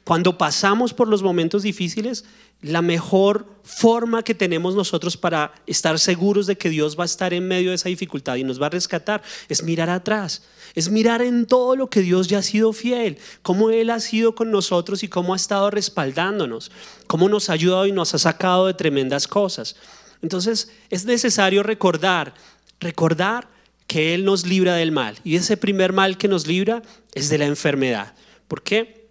Cuando 0.02 0.36
pasamos 0.36 0.92
por 0.92 1.06
los 1.06 1.22
momentos 1.22 1.62
difíciles, 1.62 2.24
la 2.60 2.82
mejor 2.82 3.46
forma 3.62 4.24
que 4.24 4.34
tenemos 4.34 4.74
nosotros 4.74 5.16
para 5.16 5.54
estar 5.64 5.96
seguros 6.00 6.48
de 6.48 6.58
que 6.58 6.70
Dios 6.70 6.98
va 6.98 7.04
a 7.04 7.06
estar 7.06 7.32
en 7.32 7.46
medio 7.46 7.68
de 7.68 7.76
esa 7.76 7.88
dificultad 7.88 8.34
y 8.34 8.42
nos 8.42 8.60
va 8.60 8.66
a 8.66 8.70
rescatar 8.70 9.22
es 9.48 9.62
mirar 9.62 9.90
atrás, 9.90 10.42
es 10.74 10.90
mirar 10.90 11.22
en 11.22 11.46
todo 11.46 11.76
lo 11.76 11.88
que 11.88 12.00
Dios 12.00 12.26
ya 12.26 12.38
ha 12.38 12.42
sido 12.42 12.72
fiel, 12.72 13.16
cómo 13.42 13.70
Él 13.70 13.90
ha 13.90 14.00
sido 14.00 14.34
con 14.34 14.50
nosotros 14.50 15.04
y 15.04 15.08
cómo 15.08 15.34
ha 15.34 15.36
estado 15.36 15.70
respaldándonos, 15.70 16.72
cómo 17.06 17.28
nos 17.28 17.48
ha 17.48 17.52
ayudado 17.52 17.86
y 17.86 17.92
nos 17.92 18.12
ha 18.12 18.18
sacado 18.18 18.66
de 18.66 18.74
tremendas 18.74 19.28
cosas. 19.28 19.76
Entonces 20.22 20.70
es 20.90 21.04
necesario 21.04 21.62
recordar, 21.62 22.34
recordar 22.78 23.48
que 23.86 24.14
Él 24.14 24.24
nos 24.24 24.46
libra 24.46 24.74
del 24.74 24.92
mal. 24.92 25.18
Y 25.24 25.36
ese 25.36 25.56
primer 25.56 25.92
mal 25.92 26.16
que 26.18 26.28
nos 26.28 26.46
libra 26.46 26.82
es 27.14 27.28
de 27.28 27.38
la 27.38 27.46
enfermedad. 27.46 28.14
¿Por 28.46 28.62
qué? 28.62 29.08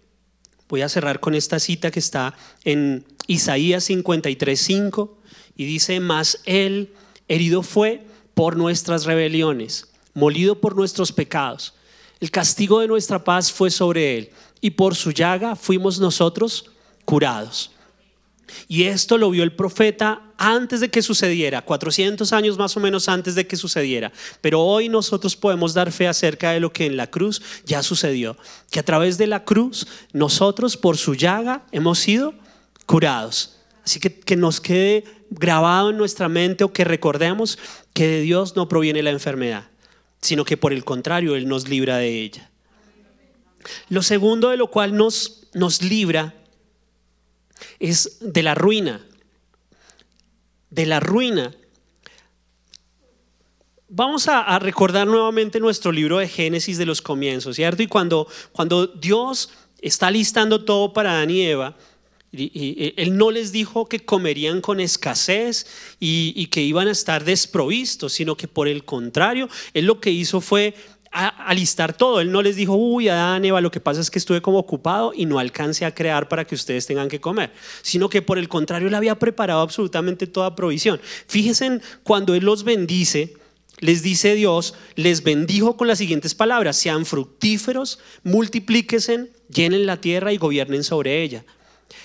Voy 0.68 0.82
a 0.82 0.88
cerrar 0.88 1.20
con 1.20 1.34
esta 1.34 1.58
cita 1.58 1.90
que 1.90 1.98
está 1.98 2.34
en 2.64 3.04
Isaías 3.26 3.90
53:5 3.90 5.10
y 5.56 5.64
dice, 5.66 6.00
mas 6.00 6.40
Él 6.44 6.94
herido 7.28 7.62
fue 7.62 8.06
por 8.34 8.56
nuestras 8.56 9.04
rebeliones, 9.04 9.88
molido 10.14 10.60
por 10.60 10.76
nuestros 10.76 11.12
pecados. 11.12 11.74
El 12.20 12.30
castigo 12.30 12.80
de 12.80 12.88
nuestra 12.88 13.22
paz 13.24 13.52
fue 13.52 13.70
sobre 13.70 14.16
Él 14.16 14.30
y 14.60 14.70
por 14.70 14.94
su 14.94 15.10
llaga 15.10 15.56
fuimos 15.56 16.00
nosotros 16.00 16.70
curados. 17.04 17.72
Y 18.68 18.84
esto 18.84 19.18
lo 19.18 19.30
vio 19.30 19.42
el 19.42 19.52
profeta 19.52 20.22
antes 20.36 20.80
de 20.80 20.90
que 20.90 21.02
sucediera, 21.02 21.62
400 21.62 22.32
años 22.32 22.58
más 22.58 22.76
o 22.76 22.80
menos 22.80 23.08
antes 23.08 23.34
de 23.34 23.46
que 23.46 23.56
sucediera. 23.56 24.12
Pero 24.40 24.60
hoy 24.60 24.88
nosotros 24.88 25.36
podemos 25.36 25.74
dar 25.74 25.92
fe 25.92 26.08
acerca 26.08 26.52
de 26.52 26.60
lo 26.60 26.72
que 26.72 26.86
en 26.86 26.96
la 26.96 27.08
cruz 27.08 27.42
ya 27.64 27.82
sucedió. 27.82 28.36
Que 28.70 28.80
a 28.80 28.84
través 28.84 29.18
de 29.18 29.26
la 29.26 29.44
cruz 29.44 29.86
nosotros 30.12 30.76
por 30.76 30.96
su 30.96 31.14
llaga 31.14 31.66
hemos 31.72 31.98
sido 31.98 32.34
curados. 32.86 33.56
Así 33.84 34.00
que 34.00 34.18
que 34.18 34.36
nos 34.36 34.60
quede 34.60 35.04
grabado 35.30 35.90
en 35.90 35.96
nuestra 35.96 36.28
mente 36.28 36.64
o 36.64 36.72
que 36.72 36.84
recordemos 36.84 37.58
que 37.92 38.06
de 38.06 38.20
Dios 38.20 38.56
no 38.56 38.68
proviene 38.68 39.02
la 39.02 39.10
enfermedad, 39.10 39.68
sino 40.20 40.44
que 40.44 40.56
por 40.56 40.72
el 40.72 40.84
contrario 40.84 41.36
Él 41.36 41.48
nos 41.48 41.68
libra 41.68 41.96
de 41.96 42.20
ella. 42.22 42.50
Lo 43.88 44.02
segundo 44.02 44.50
de 44.50 44.56
lo 44.56 44.68
cual 44.68 44.96
nos, 44.96 45.46
nos 45.54 45.82
libra 45.82 46.34
es 47.78 48.18
de 48.20 48.42
la 48.42 48.54
ruina. 48.54 49.06
De 50.70 50.86
la 50.86 51.00
ruina. 51.00 51.54
Vamos 53.88 54.28
a, 54.28 54.58
recordar 54.60 55.06
nuevamente 55.06 55.58
nuestro 55.58 55.90
libro 55.90 56.18
de 56.18 56.28
Génesis 56.28 56.78
de 56.78 56.86
los 56.86 57.02
comienzos, 57.02 57.56
¿cierto? 57.56 57.82
Y 57.82 57.88
cuando, 57.88 58.28
cuando 58.52 58.86
Dios 58.86 59.50
está 59.80 60.10
listando 60.12 60.64
todo 60.64 60.92
para 60.92 61.10
Adán 61.12 61.30
y 61.30 61.42
Eva, 61.42 61.76
él 62.32 63.16
no 63.16 63.32
les 63.32 63.50
dijo 63.50 63.88
que 63.88 64.04
comerían 64.04 64.60
con 64.60 64.78
escasez 64.78 65.66
y, 65.98 66.32
y, 66.36 66.46
que 66.46 66.62
iban 66.62 66.86
a 66.86 66.92
estar 66.92 67.24
desprovistos, 67.24 68.12
sino 68.12 68.36
que 68.36 68.46
por 68.46 68.68
el 68.68 68.84
contrario, 68.84 69.48
Él 69.74 69.86
lo 69.86 70.00
que 70.00 70.12
hizo 70.12 70.40
fue 70.40 70.76
a, 71.10 71.28
alistar 71.46 71.96
todo. 71.96 72.20
Él 72.20 72.30
no 72.30 72.42
les 72.42 72.56
dijo, 72.56 72.74
uy, 72.74 73.08
Adán, 73.08 73.44
Eva, 73.44 73.60
lo 73.60 73.70
que 73.70 73.80
pasa 73.80 74.00
es 74.00 74.10
que 74.10 74.18
estuve 74.18 74.40
como 74.42 74.58
ocupado 74.58 75.12
y 75.14 75.26
no 75.26 75.38
alcance 75.38 75.84
a 75.84 75.94
crear 75.94 76.28
para 76.28 76.46
que 76.46 76.54
ustedes 76.54 76.86
tengan 76.86 77.08
que 77.08 77.20
comer, 77.20 77.52
sino 77.82 78.08
que 78.08 78.22
por 78.22 78.38
el 78.38 78.48
contrario, 78.48 78.88
Él 78.88 78.94
había 78.94 79.18
preparado 79.18 79.60
absolutamente 79.60 80.26
toda 80.26 80.54
provisión. 80.54 81.00
Fíjense 81.26 81.80
cuando 82.02 82.34
Él 82.34 82.44
los 82.44 82.64
bendice, 82.64 83.34
les 83.78 84.02
dice 84.02 84.34
Dios, 84.34 84.74
les 84.94 85.22
bendijo 85.22 85.76
con 85.76 85.88
las 85.88 85.98
siguientes 85.98 86.34
palabras, 86.34 86.76
sean 86.76 87.06
fructíferos, 87.06 87.98
multiplíquense, 88.22 89.30
llenen 89.48 89.86
la 89.86 90.00
tierra 90.00 90.32
y 90.32 90.38
gobiernen 90.38 90.84
sobre 90.84 91.22
ella. 91.22 91.44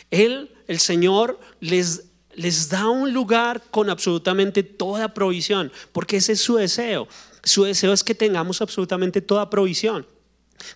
Él, 0.10 0.52
el 0.68 0.80
Señor, 0.80 1.40
les 1.60 2.04
les 2.36 2.70
da 2.70 2.90
un 2.90 3.14
lugar 3.14 3.64
con 3.72 3.90
absolutamente 3.90 4.64
toda 4.64 5.14
provisión, 5.14 5.72
porque 5.92 6.18
ese 6.18 6.34
es 6.34 6.42
su 6.42 6.56
deseo. 6.56 7.08
Su 7.46 7.64
deseo 7.64 7.94
es 7.94 8.04
que 8.04 8.16
tengamos 8.16 8.62
absolutamente 8.62 9.22
toda 9.22 9.52
provisión, 9.52 10.06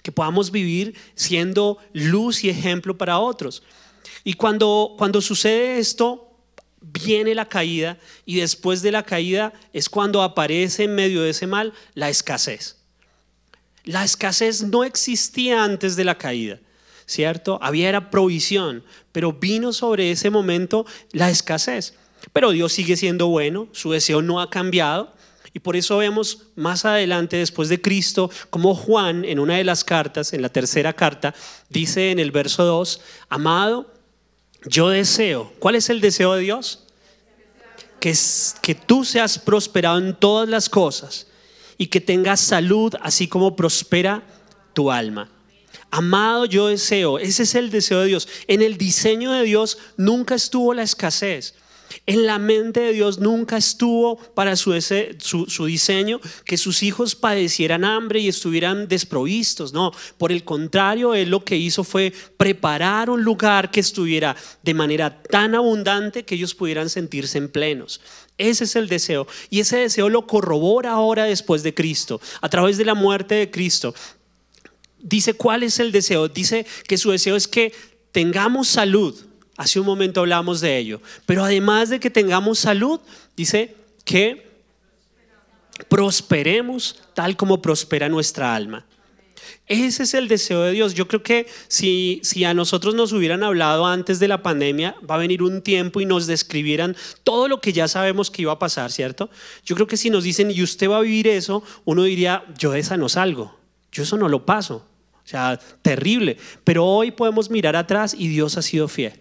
que 0.04 0.12
podamos 0.12 0.52
vivir 0.52 0.96
siendo 1.16 1.80
luz 1.94 2.44
y 2.44 2.50
ejemplo 2.50 2.96
para 2.98 3.18
otros. 3.18 3.64
Y 4.24 4.36
cuando, 4.36 4.94
cuando 4.96 5.20
sucede 5.20 5.80
esto, 5.80 6.32
viene 6.80 7.34
la 7.34 7.50
caída 7.50 7.98
y 8.24 8.40
después 8.40 8.84
de 8.84 8.92
la 8.92 9.04
caída 9.04 9.52
es 9.74 9.90
cuando 9.90 10.22
aparece 10.22 10.84
en 10.84 10.94
medio 10.94 11.24
de 11.24 11.32
ese 11.32 11.48
mal 11.48 11.74
la 11.96 12.10
escasez. 12.10 12.78
La 13.84 14.04
escasez 14.04 14.62
no 14.62 14.84
existía 14.84 15.64
antes 15.64 15.96
de 15.96 16.04
la 16.04 16.20
caída, 16.20 16.60
¿cierto? 17.08 17.58
Había 17.64 17.90
era 17.90 18.12
provisión, 18.12 18.84
pero 19.12 19.34
vino 19.34 19.74
sobre 19.74 20.12
ese 20.12 20.30
momento 20.30 20.86
la 21.14 21.32
escasez. 21.32 21.96
Pero 22.32 22.52
Dios 22.52 22.74
sigue 22.74 22.96
siendo 22.96 23.28
bueno, 23.28 23.70
su 23.72 23.92
deseo 23.92 24.22
no 24.22 24.40
ha 24.40 24.52
cambiado 24.52 25.18
y 25.54 25.60
por 25.60 25.76
eso 25.76 25.98
vemos 25.98 26.44
más 26.56 26.86
adelante, 26.86 27.38
después 27.38 27.70
de 27.70 27.82
Cristo, 27.82 28.30
como 28.50 28.76
Juan 28.76 29.26
en 29.26 29.40
una 29.40 29.58
de 29.58 29.64
las 29.64 29.84
cartas, 29.84 30.34
en 30.34 30.42
la 30.42 30.50
tercera 30.50 30.94
carta, 30.94 31.34
dice 31.70 32.12
en 32.12 32.20
el 32.20 32.32
verso 32.32 32.64
2, 32.64 33.02
amado, 33.30 33.94
yo 34.66 34.90
deseo, 34.90 35.52
¿cuál 35.60 35.76
es 35.76 35.90
el 35.90 36.02
deseo 36.02 36.34
de 36.34 36.42
Dios? 36.42 36.86
Que, 38.00 38.16
que 38.62 38.76
tú 38.76 39.04
seas 39.04 39.40
prosperado 39.40 39.98
en 39.98 40.16
todas 40.16 40.48
las 40.48 40.70
cosas 40.70 41.28
y 41.78 41.88
que 41.88 42.02
tengas 42.02 42.40
salud 42.40 42.94
así 43.02 43.28
como 43.28 43.56
prospera 43.56 44.24
tu 44.74 44.92
alma. 44.92 45.30
Amado, 45.92 46.46
yo 46.46 46.68
deseo, 46.68 47.18
ese 47.18 47.44
es 47.44 47.56
el 47.56 47.72
deseo 47.72 48.02
de 48.02 48.08
Dios. 48.08 48.28
En 48.48 48.62
el 48.62 48.78
diseño 48.78 49.32
de 49.32 49.44
Dios 49.44 49.80
nunca 49.98 50.36
estuvo 50.36 50.74
la 50.74 50.84
escasez. 50.84 51.56
En 52.06 52.26
la 52.26 52.40
mente 52.40 52.80
de 52.80 52.94
Dios 52.94 53.20
nunca 53.20 53.58
estuvo 53.58 54.18
para 54.18 54.56
su, 54.56 54.74
diseño 55.66 56.20
que 56.46 56.58
sus 56.58 56.84
hijos 56.84 57.16
padecieran 57.16 57.84
hambre 57.84 58.20
y 58.20 58.28
estuvieran 58.28 58.88
desprovistos. 58.88 59.74
No, 59.74 59.92
por 60.18 60.32
el 60.32 60.44
contrario, 60.44 61.16
Él 61.16 61.30
lo 61.30 61.44
que 61.44 61.58
hizo 61.58 61.84
fue 61.84 62.14
preparar 62.38 63.10
un 63.10 63.24
lugar 63.24 63.72
que 63.72 63.80
estuviera 63.80 64.36
de 64.64 64.74
manera 64.74 65.22
tan 65.24 65.56
abundante 65.56 66.24
que 66.24 66.36
ellos 66.36 66.56
pudieran 66.56 66.90
sentirse 66.90 67.38
en 67.38 67.50
plenos. 67.50 68.02
Ese 68.38 68.64
es 68.64 68.76
el 68.76 68.88
deseo. 68.88 69.28
Y 69.50 69.60
ese 69.60 69.78
deseo 69.78 70.10
lo 70.10 70.28
corrobora 70.28 70.92
ahora 70.92 71.26
después 71.26 71.64
de 71.64 71.74
Cristo, 71.74 72.22
a 72.42 72.50
través 72.50 72.78
de 72.78 72.86
la 72.86 72.94
muerte 72.94 73.36
de 73.36 73.52
Cristo. 73.52 73.94
Dice, 75.00 75.34
¿cuál 75.34 75.64
es 75.64 75.80
el 75.80 75.92
deseo? 75.92 76.28
Dice 76.28 76.66
que 76.88 76.98
su 76.98 77.12
deseo 77.12 77.36
es 77.36 77.48
que 77.48 77.74
tengamos 78.12 78.68
salud 78.68 79.29
Hace 79.60 79.78
un 79.78 79.86
momento 79.86 80.22
hablamos 80.22 80.62
de 80.62 80.78
ello. 80.78 81.02
Pero 81.26 81.44
además 81.44 81.90
de 81.90 82.00
que 82.00 82.10
tengamos 82.10 82.60
salud, 82.60 83.02
dice 83.36 83.76
que 84.06 84.48
prosperemos 85.90 86.96
tal 87.14 87.36
como 87.36 87.62
prospera 87.62 88.08
nuestra 88.08 88.56
alma. 88.56 88.86
Ese 89.68 90.04
es 90.04 90.14
el 90.14 90.30
deseo 90.30 90.62
de 90.62 90.72
Dios. 90.72 90.94
Yo 90.94 91.10
creo 91.10 91.24
que 91.24 91.46
si, 91.68 92.22
si 92.24 92.46
a 92.46 92.54
nosotros 92.54 92.96
nos 92.96 93.12
hubieran 93.12 93.44
hablado 93.44 93.86
antes 93.86 94.20
de 94.20 94.30
la 94.30 94.42
pandemia, 94.42 94.96
va 95.08 95.16
a 95.16 95.18
venir 95.18 95.44
un 95.44 95.62
tiempo 95.62 96.00
y 96.00 96.06
nos 96.06 96.26
describieran 96.26 96.96
todo 97.26 97.50
lo 97.50 97.60
que 97.60 97.74
ya 97.74 97.90
sabemos 97.90 98.32
que 98.32 98.44
iba 98.44 98.54
a 98.54 98.60
pasar, 98.60 98.94
¿cierto? 98.94 99.30
Yo 99.66 99.76
creo 99.76 99.88
que 99.88 99.98
si 99.98 100.10
nos 100.10 100.24
dicen, 100.24 100.52
y 100.52 100.64
usted 100.64 100.90
va 100.90 101.00
a 101.00 101.02
vivir 101.02 101.28
eso, 101.28 101.64
uno 101.84 102.04
diría, 102.04 102.46
yo 102.58 102.72
de 102.72 102.80
esa 102.80 102.96
no 102.96 103.10
salgo, 103.10 103.60
yo 103.92 104.04
eso 104.04 104.16
no 104.16 104.30
lo 104.30 104.46
paso. 104.46 104.86
O 105.26 105.28
sea, 105.28 105.60
terrible. 105.82 106.38
Pero 106.64 106.86
hoy 106.86 107.12
podemos 107.12 107.50
mirar 107.50 107.76
atrás 107.76 108.16
y 108.18 108.30
Dios 108.30 108.58
ha 108.58 108.62
sido 108.62 108.88
fiel. 108.88 109.20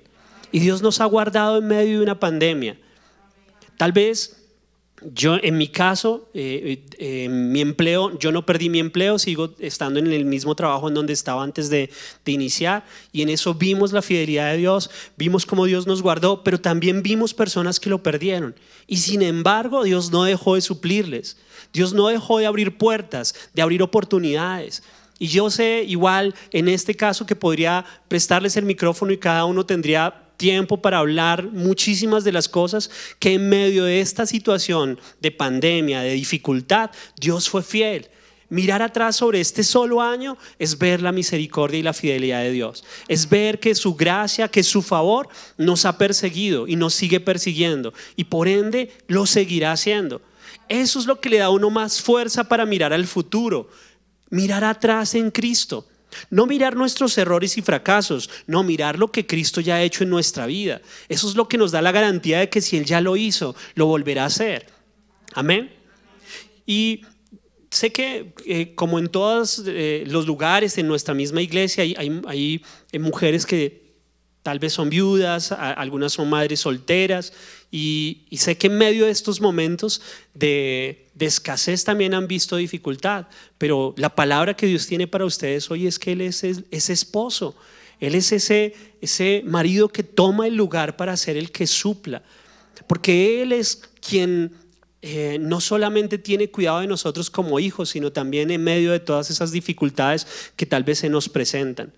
Y 0.52 0.61
Dios 0.61 0.82
nos 0.82 1.00
ha 1.00 1.04
guardado 1.04 1.58
en 1.58 1.66
medio 1.66 1.98
de 1.98 2.04
una 2.04 2.18
pandemia. 2.18 2.78
Tal 3.76 3.92
vez 3.92 4.38
yo, 5.12 5.37
en 5.40 5.56
mi 5.56 5.68
caso, 5.68 6.28
eh, 6.34 6.84
eh, 6.98 7.28
mi 7.28 7.61
empleo, 7.61 8.18
yo 8.18 8.32
no 8.32 8.44
perdí 8.44 8.68
mi 8.68 8.80
empleo, 8.80 9.18
sigo 9.18 9.54
estando 9.61 10.00
en 10.00 10.08
el 10.08 10.24
mismo 10.24 10.56
trabajo 10.56 10.88
en 10.88 10.94
donde 10.94 11.12
estaba 11.12 11.42
antes 11.42 11.70
de, 11.70 11.90
de, 12.24 12.32
iniciar 12.32 12.84
y 13.12 13.22
en 13.22 13.28
eso 13.28 13.54
vimos 13.54 13.92
la 13.92 14.02
fidelidad 14.02 14.50
de 14.50 14.58
Dios, 14.58 14.90
vimos 15.16 15.46
cómo 15.46 15.66
Dios 15.66 15.87
nos 15.87 16.02
guardó, 16.02 16.42
pero 16.42 16.61
también 16.61 17.02
vimos 17.02 17.32
personas 17.32 17.78
que 17.78 17.90
lo 17.90 18.02
perdieron. 18.02 18.56
Y 18.87 18.96
sin 18.96 19.22
embargo, 19.22 19.84
Dios 19.84 20.11
no 20.11 20.24
dejó 20.24 20.56
de 20.56 20.62
suplirles, 20.62 21.37
Dios 21.72 21.92
no 21.92 22.08
dejó 22.08 22.38
de 22.38 22.46
abrir 22.46 22.76
puertas, 22.76 23.34
de 23.54 23.62
abrir 23.62 23.82
oportunidades. 23.82 24.82
Y 25.20 25.28
yo 25.28 25.50
sé 25.50 25.84
igual 25.87 26.34
en 26.52 26.68
este 26.68 26.94
caso 26.94 27.26
que 27.26 27.37
podría 27.37 27.84
prestarles 28.08 28.56
el 28.56 28.64
micrófono 28.64 29.12
y 29.12 29.18
cada 29.18 29.44
uno 29.44 29.66
tendría 29.66 30.27
tiempo 30.38 30.81
para 30.81 30.98
hablar 30.98 31.51
muchísimas 31.53 32.24
de 32.24 32.33
las 32.33 32.48
cosas 32.48 32.90
que 33.18 33.35
en 33.35 33.51
medio 33.51 33.85
de 33.85 34.01
esta 34.01 34.24
situación 34.24 34.99
de 35.20 35.30
pandemia, 35.30 36.01
de 36.01 36.12
dificultad, 36.12 36.91
Dios 37.20 37.51
fue 37.51 37.62
fiel. 37.62 38.09
Mirar 38.49 38.80
atrás 38.80 39.16
sobre 39.16 39.41
este 39.41 39.62
solo 39.62 40.01
año 40.01 40.39
es 40.59 40.78
ver 40.78 41.03
la 41.03 41.12
misericordia 41.12 41.80
y 41.80 41.82
la 41.82 41.93
fidelidad 41.93 42.41
de 42.41 42.53
Dios. 42.53 42.82
Es 43.07 43.28
ver 43.28 43.61
que 43.61 43.74
su 43.74 43.95
gracia, 43.95 44.49
que 44.49 44.62
su 44.62 44.80
favor 44.80 45.28
nos 45.59 45.84
ha 45.84 45.99
perseguido 45.99 46.66
y 46.66 46.76
nos 46.76 46.95
sigue 46.95 47.20
persiguiendo 47.20 47.93
y 48.16 48.24
por 48.24 48.49
ende 48.49 48.91
lo 49.07 49.26
seguirá 49.26 49.72
haciendo. 49.72 50.22
Eso 50.70 50.99
es 50.99 51.05
lo 51.05 51.20
que 51.20 51.28
le 51.28 51.39
da 51.39 51.47
a 51.47 51.51
uno 51.51 51.68
más 51.68 52.01
fuerza 52.01 52.45
para 52.45 52.64
mirar 52.64 52.95
al 52.95 53.07
futuro, 53.07 53.68
mirar 54.30 54.64
atrás 54.64 55.14
en 55.14 55.30
Cristo 55.30 55.86
No 56.30 56.46
mirar 56.46 56.76
nuestros 56.76 57.16
errores 57.18 57.59
y 57.59 57.62
fracasos, 57.62 58.30
no 58.46 58.62
mirar 58.62 58.98
lo 58.98 59.12
que 59.12 59.26
Cristo 59.26 59.61
ya 59.61 59.76
ha 59.76 59.82
hecho 59.82 60.04
en 60.04 60.11
nuestra 60.11 60.46
vida. 60.46 60.80
Eso 61.09 61.28
es 61.28 61.34
lo 61.34 61.48
que 61.48 61.59
nos 61.59 61.70
da 61.70 61.82
la 61.82 61.92
garantía 61.92 62.40
de 62.40 62.48
que 62.48 62.61
si 62.61 62.76
Él 62.76 62.84
ya 62.84 63.00
lo 63.00 63.16
hizo, 63.16 63.54
lo 63.74 63.86
volverá 63.86 64.24
a 64.24 64.26
hacer. 64.26 64.66
Amén. 65.34 65.70
Y 66.66 67.02
sé 67.70 67.92
que 67.92 68.32
eh, 68.46 68.74
como 68.74 68.98
en 68.98 69.09
todos 69.09 69.62
eh, 69.66 70.04
los 70.06 70.26
lugares, 70.26 70.78
en 70.78 70.88
nuestra 70.88 71.14
misma 71.14 71.42
iglesia, 71.42 71.84
hay, 71.84 72.62
mujeres 72.98 73.46
que 73.46 73.88
tal 74.43 74.59
vez 74.59 74.72
son 74.72 74.91
viudas, 74.91 75.53
algunas 75.53 76.12
son 76.12 76.30
madres 76.30 76.61
solteras, 76.61 77.32
y, 77.70 78.26
sé 78.32 78.57
que 78.57 78.68
en 78.68 78.78
medio 78.78 79.05
de 79.05 79.11
estos 79.11 79.41
momentos 79.41 80.01
de, 80.32 81.07
escasez 81.18 81.84
también 81.84 82.14
han 82.14 82.26
visto 82.26 82.57
dificultad, 82.57 83.26
pero 83.59 83.95
la 83.97 84.14
palabra 84.14 84.55
que 84.55 84.66
Dios 84.66 84.86
tiene 84.86 85.07
para 85.07 85.24
ustedes 85.24 85.70
hoy 85.70 85.86
es 85.86 85.99
que 85.99 86.12
Él 86.12 86.22
es 86.22 86.45
ese 86.45 86.93
esposo, 86.93 87.57
Él 88.01 88.14
es 88.14 88.32
ese, 88.32 88.74
ese 89.01 89.43
marido 89.45 89.89
que 89.89 90.03
toma 90.03 90.47
el 90.47 90.55
lugar 90.55 90.97
para 90.97 91.16
ser 91.16 91.36
el 91.36 91.51
que 91.51 91.66
supla, 91.66 92.22
porque 92.86 93.43
Él 93.43 93.53
es 93.53 93.82
quien 94.01 94.53
eh, 95.01 95.39
no 95.41 95.61
solamente 95.61 96.18
tiene 96.18 96.51
cuidado 96.51 96.80
de 96.80 96.86
nosotros 96.86 97.30
como 97.30 97.61
hijos, 97.61 97.91
sino 97.91 98.11
también 98.11 98.51
en 98.51 98.64
medio 98.64 98.91
de 98.93 98.99
todas 98.99 99.30
esas 99.30 99.53
dificultades 99.53 100.26
que 100.57 100.66
tal 100.66 100.82
vez 100.82 100.99
se 100.99 101.09
nos 101.09 101.28
presentan. 101.28 101.93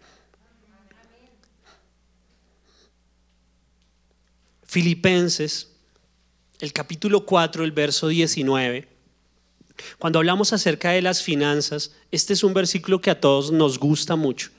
Filipenses, 4.71 5.67
el 6.61 6.73
capítulo 6.73 7.27
4, 7.27 7.65
el 7.65 7.73
verso 7.73 8.07
19. 8.07 8.87
Cuando 9.99 10.21
hablamos 10.21 10.53
acerca 10.53 10.93
de 10.93 11.03
las 11.03 11.25
finanzas, 11.25 11.91
este 12.13 12.35
es 12.35 12.45
un 12.45 12.55
versículo 12.55 13.01
que 13.01 13.11
a 13.11 13.21
todos 13.21 13.51
nos 13.51 13.81
gusta 13.81 14.15
mucho. 14.15 14.51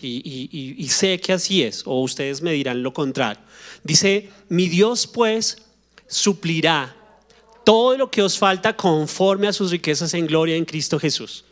Y, 0.00 0.88
sé 0.88 1.20
que 1.20 1.34
así 1.34 1.62
es, 1.62 1.82
o 1.84 2.00
ustedes 2.00 2.40
me 2.40 2.52
dirán 2.52 2.82
lo 2.82 2.94
contrario. 2.94 3.42
Dice, 3.84 4.30
mi 4.48 4.70
Dios 4.70 5.06
pues 5.06 5.58
suplirá 6.06 6.96
todo 7.62 7.98
lo 7.98 8.10
que 8.10 8.22
os 8.22 8.38
falta 8.38 8.74
conforme 8.74 9.48
a 9.48 9.52
sus 9.52 9.70
riquezas 9.70 10.14
en 10.14 10.26
gloria 10.26 10.56
en 10.56 10.64
Cristo 10.64 10.98
Jesús. 10.98 11.44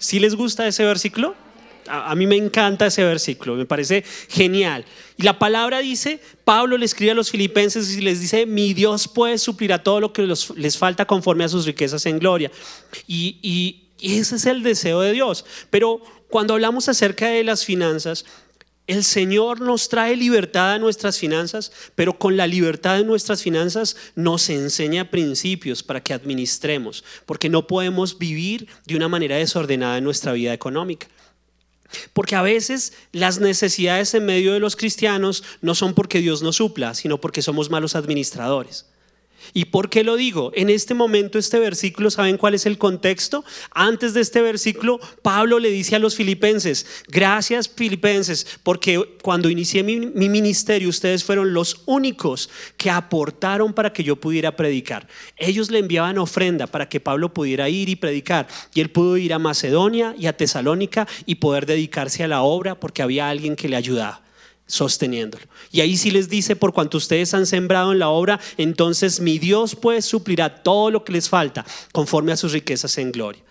¿Sí 0.00 0.18
les 0.18 0.34
gusta 0.34 0.66
ese 0.66 0.84
versículo? 0.84 1.36
A, 1.88 2.14
mí 2.14 2.26
me 2.26 2.36
encanta 2.36 2.86
ese 2.86 3.04
versículo, 3.04 3.54
me 3.54 3.66
parece 3.66 4.04
genial. 4.28 4.84
Y 5.16 5.22
la 5.22 5.38
palabra 5.38 5.80
dice, 5.80 6.20
Pablo 6.44 6.76
le 6.76 6.86
escribe 6.86 7.12
a 7.12 7.14
los 7.14 7.30
filipenses 7.30 7.96
y 7.96 8.00
les 8.00 8.20
dice, 8.20 8.46
mi 8.46 8.74
Dios 8.74 9.08
puede 9.08 9.38
suplir 9.38 9.72
a 9.72 9.82
todo 9.82 10.00
lo 10.00 10.12
que 10.12 10.26
les 10.56 10.78
falta 10.78 11.06
conforme 11.06 11.44
a 11.44 11.48
sus 11.48 11.66
riquezas 11.66 12.06
en 12.06 12.18
gloria. 12.18 12.50
Y, 13.06 13.38
y 13.42 14.18
ese 14.18 14.36
es 14.36 14.46
el 14.46 14.62
deseo 14.62 15.00
de 15.00 15.12
Dios. 15.12 15.44
Pero 15.70 16.00
cuando 16.28 16.54
hablamos 16.54 16.88
acerca 16.88 17.28
de 17.28 17.44
las 17.44 17.64
finanzas, 17.64 18.24
el 18.86 19.02
Señor 19.02 19.62
nos 19.62 19.88
trae 19.88 20.14
libertad 20.14 20.74
a 20.74 20.78
nuestras 20.78 21.18
finanzas, 21.18 21.72
pero 21.94 22.18
con 22.18 22.36
la 22.36 22.46
libertad 22.46 22.98
de 22.98 23.04
nuestras 23.04 23.42
finanzas 23.42 23.96
nos 24.14 24.50
enseña 24.50 25.10
principios 25.10 25.82
para 25.82 26.02
que 26.02 26.12
administremos, 26.12 27.02
porque 27.24 27.48
no 27.48 27.66
podemos 27.66 28.18
vivir 28.18 28.68
de 28.84 28.96
una 28.96 29.08
manera 29.08 29.36
desordenada 29.36 29.96
en 29.96 30.04
nuestra 30.04 30.32
vida 30.32 30.52
económica. 30.52 31.06
Porque 32.12 32.36
a 32.36 32.42
veces 32.42 32.92
las 33.12 33.40
necesidades 33.40 34.14
en 34.14 34.26
medio 34.26 34.52
de 34.52 34.60
los 34.60 34.76
cristianos 34.76 35.44
no 35.60 35.74
son 35.74 35.94
porque 35.94 36.20
Dios 36.20 36.42
nos 36.42 36.56
supla, 36.56 36.94
sino 36.94 37.20
porque 37.20 37.42
somos 37.42 37.70
malos 37.70 37.94
administradores. 37.96 38.86
¿Y 39.52 39.66
por 39.66 39.90
qué 39.90 40.04
lo 40.04 40.16
digo? 40.16 40.50
En 40.54 40.70
este 40.70 40.94
momento, 40.94 41.38
este 41.38 41.58
versículo, 41.58 42.10
¿saben 42.10 42.36
cuál 42.36 42.54
es 42.54 42.66
el 42.66 42.78
contexto? 42.78 43.44
Antes 43.72 44.14
de 44.14 44.20
este 44.20 44.40
versículo, 44.40 44.98
Pablo 45.22 45.58
le 45.58 45.70
dice 45.70 45.96
a 45.96 45.98
los 45.98 46.16
filipenses, 46.16 46.86
gracias 47.08 47.68
filipenses, 47.68 48.46
porque 48.62 49.18
cuando 49.22 49.50
inicié 49.50 49.82
mi, 49.82 50.28
ministerio, 50.28 50.88
ustedes 50.88 51.24
fueron 51.24 51.52
los 51.52 51.82
únicos 51.86 52.50
que 52.76 52.90
aportaron 52.90 53.72
para 53.72 53.92
que 53.92 54.04
yo 54.04 54.16
pudiera 54.16 54.56
predicar. 54.56 55.06
Ellos 55.36 55.70
le 55.70 55.78
enviaban 55.78 56.18
ofrenda 56.18 56.66
para 56.66 56.88
que 56.88 57.00
Pablo 57.00 57.32
pudiera 57.32 57.68
ir 57.68 57.88
y 57.88 57.96
predicar. 57.96 58.48
Y 58.74 58.80
él 58.80 58.90
pudo 58.90 59.16
ir 59.16 59.32
a 59.32 59.38
Macedonia 59.38 60.14
y 60.18 60.26
a 60.26 60.36
Tesalónica 60.36 61.06
y 61.26 61.36
poder 61.36 61.66
dedicarse 61.66 62.24
a 62.24 62.28
la 62.28 62.42
obra 62.42 62.78
porque 62.80 63.02
había 63.02 63.28
alguien 63.28 63.56
que 63.56 63.68
le 63.68 63.76
ayudaba 63.76 64.23
sosteniéndolo. 64.66 65.44
Y 65.70 65.80
ahí 65.80 65.96
sí 65.96 66.10
les 66.10 66.28
dice, 66.28 66.56
por 66.56 66.72
cuanto 66.72 66.96
ustedes 66.96 67.34
han 67.34 67.46
sembrado 67.46 67.92
en 67.92 67.98
la 67.98 68.08
obra, 68.08 68.40
entonces 68.56 69.20
mi 69.20 69.38
Dios 69.38 69.76
pues 69.76 70.04
suplirá 70.04 70.62
todo 70.62 70.90
lo 70.90 71.04
que 71.04 71.12
les 71.12 71.28
falta 71.28 71.64
conforme 71.92 72.32
a 72.32 72.36
sus 72.36 72.52
riquezas 72.52 72.96
en 72.98 73.12
gloria. 73.12 73.42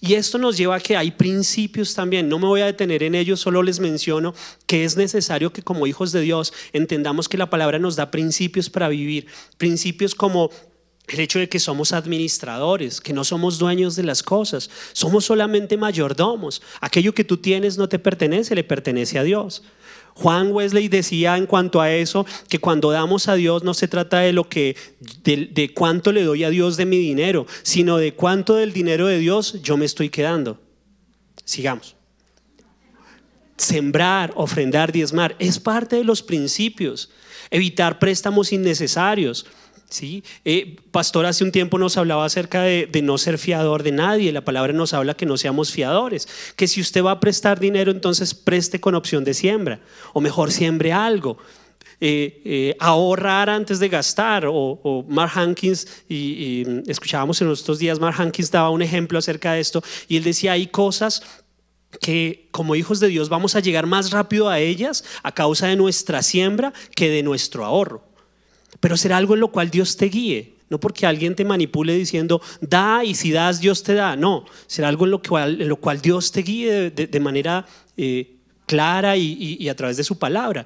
Y 0.00 0.14
esto 0.14 0.38
nos 0.38 0.56
lleva 0.56 0.76
a 0.76 0.80
que 0.80 0.96
hay 0.96 1.10
principios 1.10 1.94
también, 1.94 2.28
no 2.28 2.38
me 2.38 2.46
voy 2.46 2.60
a 2.60 2.66
detener 2.66 3.02
en 3.02 3.14
ellos, 3.14 3.40
solo 3.40 3.62
les 3.62 3.80
menciono 3.80 4.34
que 4.66 4.84
es 4.84 4.96
necesario 4.96 5.52
que 5.52 5.62
como 5.62 5.86
hijos 5.86 6.12
de 6.12 6.20
Dios 6.20 6.52
entendamos 6.72 7.28
que 7.28 7.38
la 7.38 7.50
palabra 7.50 7.78
nos 7.78 7.96
da 7.96 8.10
principios 8.10 8.70
para 8.70 8.88
vivir, 8.88 9.26
principios 9.56 10.14
como 10.14 10.50
el 11.08 11.20
hecho 11.20 11.40
de 11.40 11.48
que 11.48 11.58
somos 11.58 11.92
administradores, 11.92 13.00
que 13.00 13.12
no 13.12 13.24
somos 13.24 13.58
dueños 13.58 13.96
de 13.96 14.04
las 14.04 14.22
cosas, 14.22 14.70
somos 14.92 15.24
solamente 15.24 15.76
mayordomos. 15.76 16.62
Aquello 16.80 17.14
que 17.14 17.24
tú 17.24 17.38
tienes 17.38 17.76
no 17.76 17.88
te 17.88 17.98
pertenece, 17.98 18.54
le 18.54 18.62
pertenece 18.62 19.18
a 19.18 19.24
Dios. 19.24 19.64
Juan 20.14 20.52
Wesley 20.52 20.88
decía 20.88 21.36
en 21.36 21.46
cuanto 21.46 21.80
a 21.80 21.92
eso 21.92 22.26
que 22.48 22.58
cuando 22.58 22.90
damos 22.90 23.28
a 23.28 23.34
Dios 23.34 23.62
no 23.62 23.74
se 23.74 23.88
trata 23.88 24.20
de 24.20 24.32
lo 24.32 24.48
que 24.48 24.76
de, 25.22 25.72
cuánto 25.74 26.12
le 26.12 26.24
doy 26.24 26.44
a 26.44 26.50
Dios 26.50 26.76
de 26.76 26.86
mi 26.86 26.98
dinero, 26.98 27.46
sino 27.62 27.96
de 27.96 28.14
cuánto 28.14 28.54
del 28.56 28.72
dinero 28.72 29.06
de 29.06 29.18
Dios 29.18 29.62
yo 29.62 29.76
me 29.76 29.84
estoy 29.84 30.10
quedando. 30.10 30.60
Sigamos. 31.44 31.96
Sembrar, 33.56 34.32
ofrendar, 34.36 34.92
diezmar 34.92 35.36
es 35.38 35.58
parte 35.58 35.96
de 35.96 36.04
los 36.04 36.22
principios. 36.22 37.10
Evitar 37.50 37.98
préstamos 37.98 38.52
innecesarios. 38.52 39.46
¿Sí? 39.90 40.24
Eh, 40.44 40.76
pastor 40.90 41.26
hace 41.26 41.44
un 41.44 41.52
tiempo 41.52 41.78
nos 41.78 41.96
hablaba 41.96 42.24
acerca 42.24 42.62
de, 42.62 42.88
no 43.02 43.18
ser 43.18 43.38
fiador 43.38 43.82
de 43.82 43.92
nadie. 43.92 44.32
La 44.32 44.44
palabra 44.44 44.72
nos 44.72 44.94
habla 44.94 45.14
que 45.14 45.26
no 45.26 45.36
seamos 45.36 45.72
fiadores. 45.72 46.28
Que 46.56 46.66
si 46.66 46.80
usted 46.80 47.04
va 47.04 47.12
a 47.12 47.20
prestar 47.20 47.60
dinero, 47.60 47.90
entonces 47.90 48.34
preste 48.34 48.80
con 48.80 48.94
opción 48.94 49.24
de 49.24 49.34
siembra. 49.34 49.80
O 50.12 50.20
mejor, 50.20 50.52
siembre 50.52 50.92
algo. 50.92 51.38
Eh, 52.00 52.40
eh, 52.44 52.76
ahorrar 52.78 53.50
antes 53.50 53.78
de 53.78 53.88
gastar. 53.88 54.46
O, 54.46 55.04
Mark 55.08 55.32
Hankins, 55.34 55.86
y, 56.08 56.64
escuchábamos 56.86 57.40
en 57.42 57.50
estos 57.50 57.78
días, 57.78 57.98
Mark 57.98 58.16
Hankins 58.18 58.50
daba 58.50 58.70
un 58.70 58.82
ejemplo 58.82 59.18
acerca 59.18 59.52
de 59.52 59.60
esto. 59.60 59.82
Y 60.08 60.16
él 60.16 60.24
decía, 60.24 60.52
hay 60.52 60.66
cosas 60.66 61.22
que 62.00 62.48
como 62.52 62.76
hijos 62.76 63.00
de 63.00 63.08
Dios 63.08 63.28
vamos 63.28 63.56
a 63.56 63.60
llegar 63.60 63.86
más 63.86 64.12
rápido 64.12 64.48
a 64.48 64.60
ellas 64.60 65.04
a 65.24 65.32
causa 65.32 65.66
de 65.66 65.74
nuestra 65.74 66.22
siembra 66.22 66.72
que 66.94 67.10
de 67.10 67.22
nuestro 67.22 67.64
ahorro. 67.64 68.09
Pero 68.80 68.96
será 68.96 69.16
algo 69.16 69.34
en 69.34 69.40
lo 69.40 69.48
cual 69.48 69.70
Dios 69.70 69.96
te 69.96 70.06
guíe. 70.06 70.54
No 70.68 70.78
porque 70.78 71.04
alguien 71.04 71.34
te 71.34 71.44
manipule 71.44 71.96
diciendo, 71.96 72.40
da 72.60 73.04
y 73.04 73.14
si 73.14 73.32
das, 73.32 73.60
Dios 73.60 73.82
te 73.82 73.94
da. 73.94 74.16
No, 74.16 74.44
será 74.66 74.88
algo 74.88 75.04
en 75.04 75.10
lo 75.10 75.20
cual, 75.20 75.60
en 75.60 75.68
lo 75.68 75.76
cual 75.76 76.00
Dios 76.00 76.30
te 76.30 76.42
guíe 76.42 76.90
de, 76.90 77.20
manera 77.20 77.66
eh, 77.96 78.36
clara 78.66 79.16
y 79.16 79.68
a 79.68 79.74
través 79.74 79.96
de 79.96 80.04
su 80.04 80.18
palabra. 80.18 80.64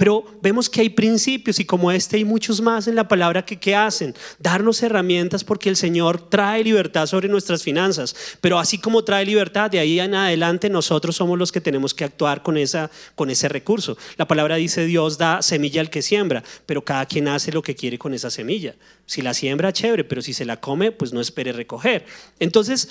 Pero 0.00 0.24
vemos 0.40 0.70
que 0.70 0.80
hay 0.80 0.88
principios 0.88 1.60
y 1.60 1.66
como 1.66 1.92
este 1.92 2.16
hay 2.16 2.24
muchos 2.24 2.62
más 2.62 2.88
en 2.88 2.94
la 2.94 3.06
palabra 3.06 3.44
que, 3.44 3.58
¿qué 3.58 3.76
hacen, 3.76 4.14
darnos 4.38 4.82
herramientas 4.82 5.44
porque 5.44 5.68
el 5.68 5.76
Señor 5.76 6.30
trae 6.30 6.64
libertad 6.64 7.04
sobre 7.04 7.28
nuestras 7.28 7.62
finanzas. 7.62 8.16
Pero 8.40 8.58
así 8.58 8.78
como 8.78 9.04
trae 9.04 9.26
libertad, 9.26 9.70
de 9.70 9.78
ahí 9.78 10.00
en 10.00 10.14
adelante 10.14 10.70
nosotros 10.70 11.16
somos 11.16 11.38
los 11.38 11.52
que 11.52 11.60
tenemos 11.60 11.92
que 11.92 12.04
actuar 12.04 12.42
con, 12.42 12.56
esa, 12.56 12.90
con 13.14 13.28
ese 13.28 13.50
recurso. 13.50 13.98
La 14.16 14.26
palabra 14.26 14.56
dice 14.56 14.86
Dios 14.86 15.18
da 15.18 15.42
semilla 15.42 15.82
al 15.82 15.90
que 15.90 16.00
siembra, 16.00 16.42
pero 16.64 16.82
cada 16.82 17.04
quien 17.04 17.28
hace 17.28 17.52
lo 17.52 17.60
que 17.60 17.74
quiere 17.74 17.98
con 17.98 18.14
esa 18.14 18.30
semilla. 18.30 18.76
Si 19.04 19.20
la 19.20 19.34
siembra, 19.34 19.70
chévere, 19.70 20.04
pero 20.04 20.22
si 20.22 20.32
se 20.32 20.46
la 20.46 20.58
come, 20.58 20.92
pues 20.92 21.12
no 21.12 21.20
espere 21.20 21.52
recoger. 21.52 22.06
Entonces, 22.38 22.88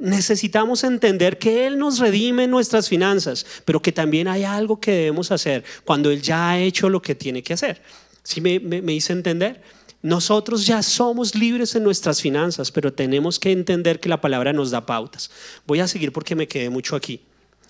necesitamos 0.00 0.84
entender 0.84 1.38
que 1.38 1.66
Él 1.66 1.78
nos 1.78 1.98
redime 1.98 2.46
nuestras 2.46 2.88
finanzas, 2.88 3.46
pero 3.64 3.80
que 3.80 3.92
también 3.92 4.28
hay 4.28 4.44
algo 4.44 4.80
que 4.80 4.92
debemos 4.92 5.30
hacer 5.30 5.64
cuando 5.84 6.10
Él 6.10 6.22
ya 6.22 6.50
ha 6.50 6.58
hecho 6.58 6.88
lo 6.88 7.00
que 7.00 7.14
tiene 7.14 7.42
que 7.42 7.54
hacer. 7.54 7.82
¿Sí 8.22 8.40
me, 8.40 8.58
me, 8.60 8.92
hice 8.92 9.12
entender? 9.12 9.62
Nosotros 10.02 10.66
ya 10.66 10.82
somos 10.82 11.34
libres 11.34 11.74
en 11.74 11.84
nuestras 11.84 12.20
finanzas, 12.20 12.70
pero 12.70 12.92
tenemos 12.92 13.38
que 13.38 13.52
entender 13.52 14.00
que 14.00 14.08
la 14.08 14.20
palabra 14.20 14.52
nos 14.52 14.70
da 14.70 14.84
pautas. 14.84 15.30
Voy 15.66 15.80
a 15.80 15.88
seguir 15.88 16.12
porque 16.12 16.34
me 16.34 16.48
quedé 16.48 16.70
mucho 16.70 16.96
aquí. 16.96 17.20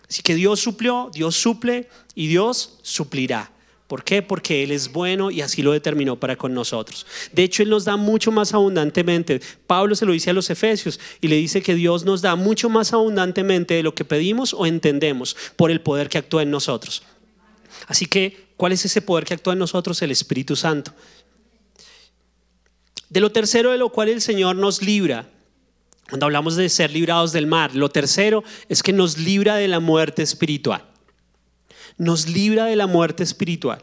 Así 0.08 0.22
que 0.22 0.34
Dios 0.34 0.60
suplió, 0.60 1.10
Dios 1.12 1.36
suple 1.36 1.88
y 2.14 2.28
Dios 2.28 2.78
suplirá. 2.82 3.50
¿Por 3.86 4.02
qué? 4.02 4.20
Porque 4.20 4.64
Él 4.64 4.72
es 4.72 4.90
bueno 4.90 5.30
y 5.30 5.42
así 5.42 5.62
lo 5.62 5.72
determinó 5.72 6.18
para 6.18 6.36
con 6.36 6.52
nosotros. 6.52 7.06
De 7.32 7.44
hecho, 7.44 7.62
Él 7.62 7.70
nos 7.70 7.84
da 7.84 7.96
mucho 7.96 8.32
más 8.32 8.52
abundantemente. 8.52 9.40
Pablo 9.66 9.94
se 9.94 10.04
lo 10.04 10.12
dice 10.12 10.30
a 10.30 10.32
los 10.32 10.50
Efesios 10.50 10.98
y 11.20 11.28
le 11.28 11.36
dice 11.36 11.62
que 11.62 11.76
Dios 11.76 12.04
nos 12.04 12.20
da 12.20 12.34
mucho 12.34 12.68
más 12.68 12.92
abundantemente 12.92 13.74
de 13.74 13.84
lo 13.84 13.94
que 13.94 14.04
pedimos 14.04 14.54
o 14.54 14.66
entendemos 14.66 15.36
por 15.54 15.70
el 15.70 15.80
poder 15.80 16.08
que 16.08 16.18
actúa 16.18 16.42
en 16.42 16.50
nosotros. 16.50 17.04
Así 17.86 18.06
que, 18.06 18.46
¿cuál 18.56 18.72
es 18.72 18.84
ese 18.84 19.02
poder 19.02 19.24
que 19.24 19.34
actúa 19.34 19.52
en 19.52 19.60
nosotros? 19.60 20.02
El 20.02 20.10
Espíritu 20.10 20.56
Santo. 20.56 20.92
De 23.08 23.20
lo 23.20 23.30
tercero 23.30 23.70
de 23.70 23.78
lo 23.78 23.90
cual 23.90 24.08
el 24.08 24.20
Señor 24.20 24.56
nos 24.56 24.82
libra 24.82 25.28
cuando 26.08 26.26
hablamos 26.26 26.56
de 26.56 26.68
ser 26.68 26.90
librados 26.90 27.30
del 27.30 27.46
mar. 27.46 27.74
Lo 27.76 27.88
tercero 27.88 28.42
es 28.68 28.82
que 28.82 28.92
nos 28.92 29.18
libra 29.18 29.56
de 29.56 29.68
la 29.68 29.78
muerte 29.78 30.22
espiritual. 30.22 30.84
Nos 31.98 32.28
libra 32.28 32.66
de 32.66 32.76
la 32.76 32.86
muerte 32.86 33.22
espiritual. 33.22 33.82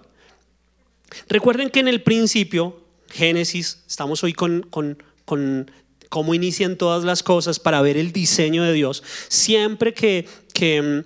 Recuerden 1.28 1.70
que 1.70 1.80
en 1.80 1.88
el 1.88 2.02
principio, 2.02 2.82
Génesis, 3.10 3.84
estamos 3.88 4.24
hoy 4.24 4.34
con, 4.34 4.64
con, 4.70 5.02
con 5.26 5.72
cómo 6.10 6.34
inician 6.34 6.78
todas 6.78 7.04
las 7.04 7.24
cosas 7.24 7.60
para 7.60 7.82
ver 7.82 7.98
el 7.98 8.12
diseño 8.12 8.64
de 8.64 8.74
Dios. 8.74 9.04
Siempre 9.30 9.94
que, 9.94 10.28
que 10.54 11.04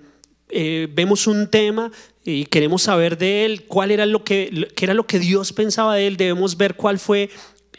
eh, 0.50 0.88
vemos 0.90 1.26
un 1.26 1.48
tema 1.48 1.90
y 2.24 2.44
queremos 2.44 2.82
saber 2.82 3.16
de 3.16 3.44
él, 3.44 3.64
cuál 3.64 3.90
era 3.90 4.06
lo 4.06 4.22
que, 4.22 4.68
era 4.80 4.94
lo 4.94 5.06
que 5.06 5.18
Dios 5.18 5.52
pensaba 5.52 5.94
de 5.94 6.06
él, 6.06 6.16
debemos 6.16 6.56
ver 6.56 6.74
cuál 6.74 6.98
fue 6.98 7.30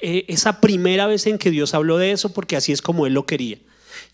eh, 0.02 0.26
esa 0.28 0.60
primera 0.62 1.06
vez 1.08 1.28
en 1.28 1.38
que 1.38 1.52
Dios 1.52 1.74
habló 1.74 1.98
de 1.98 2.12
eso, 2.12 2.34
porque 2.34 2.56
así 2.56 2.72
es 2.72 2.82
como 2.82 3.06
él 3.06 3.14
lo 3.14 3.26
quería. 3.26 3.60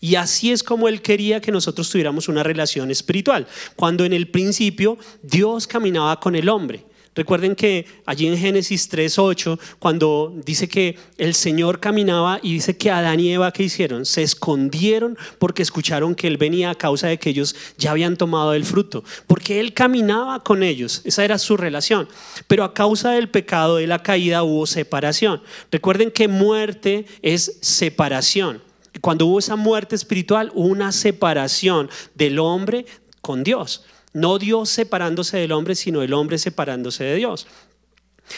Y 0.00 0.16
así 0.16 0.52
es 0.52 0.62
como 0.62 0.88
Él 0.88 1.02
quería 1.02 1.40
que 1.40 1.52
nosotros 1.52 1.88
tuviéramos 1.88 2.28
una 2.28 2.42
relación 2.42 2.90
espiritual. 2.90 3.46
Cuando 3.76 4.04
en 4.04 4.12
el 4.12 4.28
principio 4.28 4.98
Dios 5.22 5.66
caminaba 5.66 6.20
con 6.20 6.34
el 6.34 6.48
hombre. 6.48 6.84
Recuerden 7.16 7.56
que 7.56 7.86
allí 8.04 8.26
en 8.26 8.36
Génesis 8.36 8.92
3.8, 8.92 9.58
cuando 9.78 10.34
dice 10.44 10.68
que 10.68 10.98
el 11.16 11.34
Señor 11.34 11.80
caminaba 11.80 12.38
y 12.42 12.52
dice 12.52 12.76
que 12.76 12.90
Adán 12.90 13.20
y 13.20 13.32
Eva, 13.32 13.52
¿qué 13.52 13.62
hicieron? 13.62 14.04
Se 14.04 14.22
escondieron 14.22 15.16
porque 15.38 15.62
escucharon 15.62 16.14
que 16.14 16.26
Él 16.26 16.36
venía 16.36 16.68
a 16.68 16.74
causa 16.74 17.06
de 17.06 17.18
que 17.18 17.30
ellos 17.30 17.56
ya 17.78 17.92
habían 17.92 18.18
tomado 18.18 18.52
el 18.52 18.66
fruto. 18.66 19.02
Porque 19.26 19.60
Él 19.60 19.72
caminaba 19.72 20.44
con 20.44 20.62
ellos, 20.62 21.00
esa 21.06 21.24
era 21.24 21.38
su 21.38 21.56
relación. 21.56 22.06
Pero 22.48 22.64
a 22.64 22.74
causa 22.74 23.12
del 23.12 23.30
pecado, 23.30 23.76
de 23.76 23.86
la 23.86 24.02
caída, 24.02 24.42
hubo 24.42 24.66
separación. 24.66 25.40
Recuerden 25.72 26.10
que 26.10 26.28
muerte 26.28 27.06
es 27.22 27.56
separación. 27.62 28.60
Cuando 29.00 29.26
hubo 29.26 29.38
esa 29.38 29.56
muerte 29.56 29.94
espiritual, 29.94 30.50
hubo 30.54 30.66
una 30.66 30.92
separación 30.92 31.90
del 32.14 32.38
hombre 32.38 32.86
con 33.20 33.42
Dios. 33.42 33.84
No 34.12 34.38
Dios 34.38 34.70
separándose 34.70 35.36
del 35.36 35.52
hombre, 35.52 35.74
sino 35.74 36.02
el 36.02 36.14
hombre 36.14 36.38
separándose 36.38 37.04
de 37.04 37.16
Dios. 37.16 37.46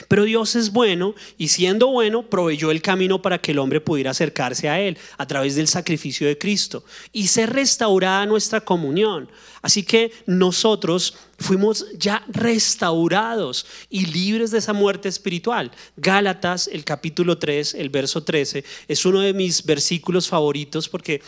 Pero 0.08 0.24
Dios 0.24 0.54
es 0.54 0.72
bueno 0.72 1.14
y 1.36 1.48
siendo 1.48 1.88
bueno 1.88 2.28
proveyó 2.28 2.70
el 2.70 2.82
camino 2.82 3.22
para 3.22 3.38
que 3.38 3.52
el 3.52 3.58
hombre 3.58 3.80
pudiera 3.80 4.10
acercarse 4.10 4.68
a 4.68 4.80
Él 4.80 4.98
a 5.16 5.26
través 5.26 5.54
del 5.54 5.68
sacrificio 5.68 6.26
de 6.26 6.38
Cristo 6.38 6.84
y 7.12 7.28
ser 7.28 7.52
restaurada 7.52 8.26
nuestra 8.26 8.60
comunión. 8.60 9.30
Así 9.62 9.82
que 9.82 10.12
nosotros 10.26 11.16
fuimos 11.38 11.86
ya 11.96 12.24
restaurados 12.28 13.66
y 13.88 14.06
libres 14.06 14.50
de 14.50 14.58
esa 14.58 14.72
muerte 14.72 15.08
espiritual. 15.08 15.70
Gálatas, 15.96 16.68
el 16.68 16.84
capítulo 16.84 17.38
3, 17.38 17.74
el 17.74 17.90
verso 17.90 18.22
13, 18.22 18.64
es 18.86 19.04
uno 19.06 19.20
de 19.20 19.32
mis 19.32 19.64
versículos 19.64 20.28
favoritos 20.28 20.88
porque 20.88 21.22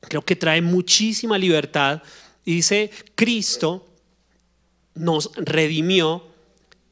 creo 0.00 0.24
que 0.24 0.36
trae 0.36 0.62
muchísima 0.62 1.36
libertad 1.36 2.02
y 2.44 2.54
dice, 2.54 2.90
Cristo 3.14 3.86
nos 4.94 5.30
redimió 5.36 6.28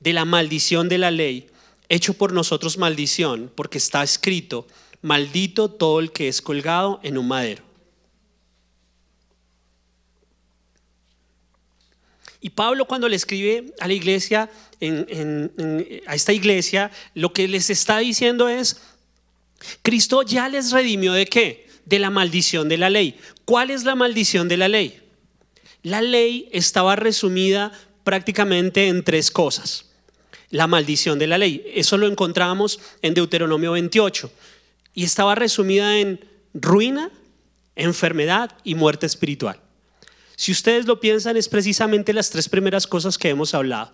de 0.06 0.12
la 0.12 0.24
maldición 0.24 0.88
de 0.88 0.98
la 0.98 1.10
ley, 1.10 1.48
hecho 1.88 2.14
por 2.14 2.32
nosotros 2.32 2.78
maldición, 2.78 3.50
porque 3.56 3.78
está 3.78 4.04
escrito, 4.04 4.68
maldito 5.02 5.68
todo 5.68 5.98
el 5.98 6.12
que 6.12 6.28
es 6.28 6.40
colgado 6.40 7.00
en 7.02 7.18
un 7.18 7.26
madero. 7.26 7.64
Y 12.40 12.50
Pablo 12.50 12.84
cuando 12.84 13.08
le 13.08 13.16
escribe 13.16 13.74
a 13.80 13.88
la 13.88 13.94
iglesia, 13.94 14.48
a 16.06 16.14
esta 16.14 16.32
iglesia, 16.32 16.92
lo 17.14 17.32
que 17.32 17.48
les 17.48 17.68
está 17.68 17.98
diciendo 17.98 18.48
es, 18.48 18.80
Cristo 19.82 20.22
ya 20.22 20.48
les 20.48 20.70
redimió 20.70 21.14
de 21.14 21.26
qué? 21.26 21.68
De 21.84 21.98
la 21.98 22.10
maldición 22.10 22.68
de 22.68 22.76
la 22.76 22.90
ley. 22.90 23.18
¿Cuál 23.44 23.72
es 23.72 23.82
la 23.82 23.96
maldición 23.96 24.46
de 24.46 24.56
la 24.56 24.68
ley? 24.68 25.02
La 25.82 26.00
ley 26.00 26.48
estaba 26.52 26.94
resumida 26.94 27.72
prácticamente 28.04 28.86
en 28.86 29.02
tres 29.02 29.32
cosas. 29.32 29.85
La 30.50 30.66
maldición 30.66 31.18
de 31.18 31.26
la 31.26 31.38
ley, 31.38 31.64
eso 31.74 31.96
lo 31.96 32.06
encontramos 32.06 32.80
en 33.02 33.14
Deuteronomio 33.14 33.72
28, 33.72 34.30
y 34.94 35.04
estaba 35.04 35.34
resumida 35.34 35.98
en 35.98 36.24
ruina, 36.54 37.10
enfermedad 37.74 38.56
y 38.64 38.74
muerte 38.74 39.06
espiritual. 39.06 39.60
Si 40.36 40.52
ustedes 40.52 40.86
lo 40.86 41.00
piensan, 41.00 41.36
es 41.36 41.48
precisamente 41.48 42.12
las 42.12 42.30
tres 42.30 42.48
primeras 42.48 42.86
cosas 42.86 43.18
que 43.18 43.30
hemos 43.30 43.54
hablado. 43.54 43.92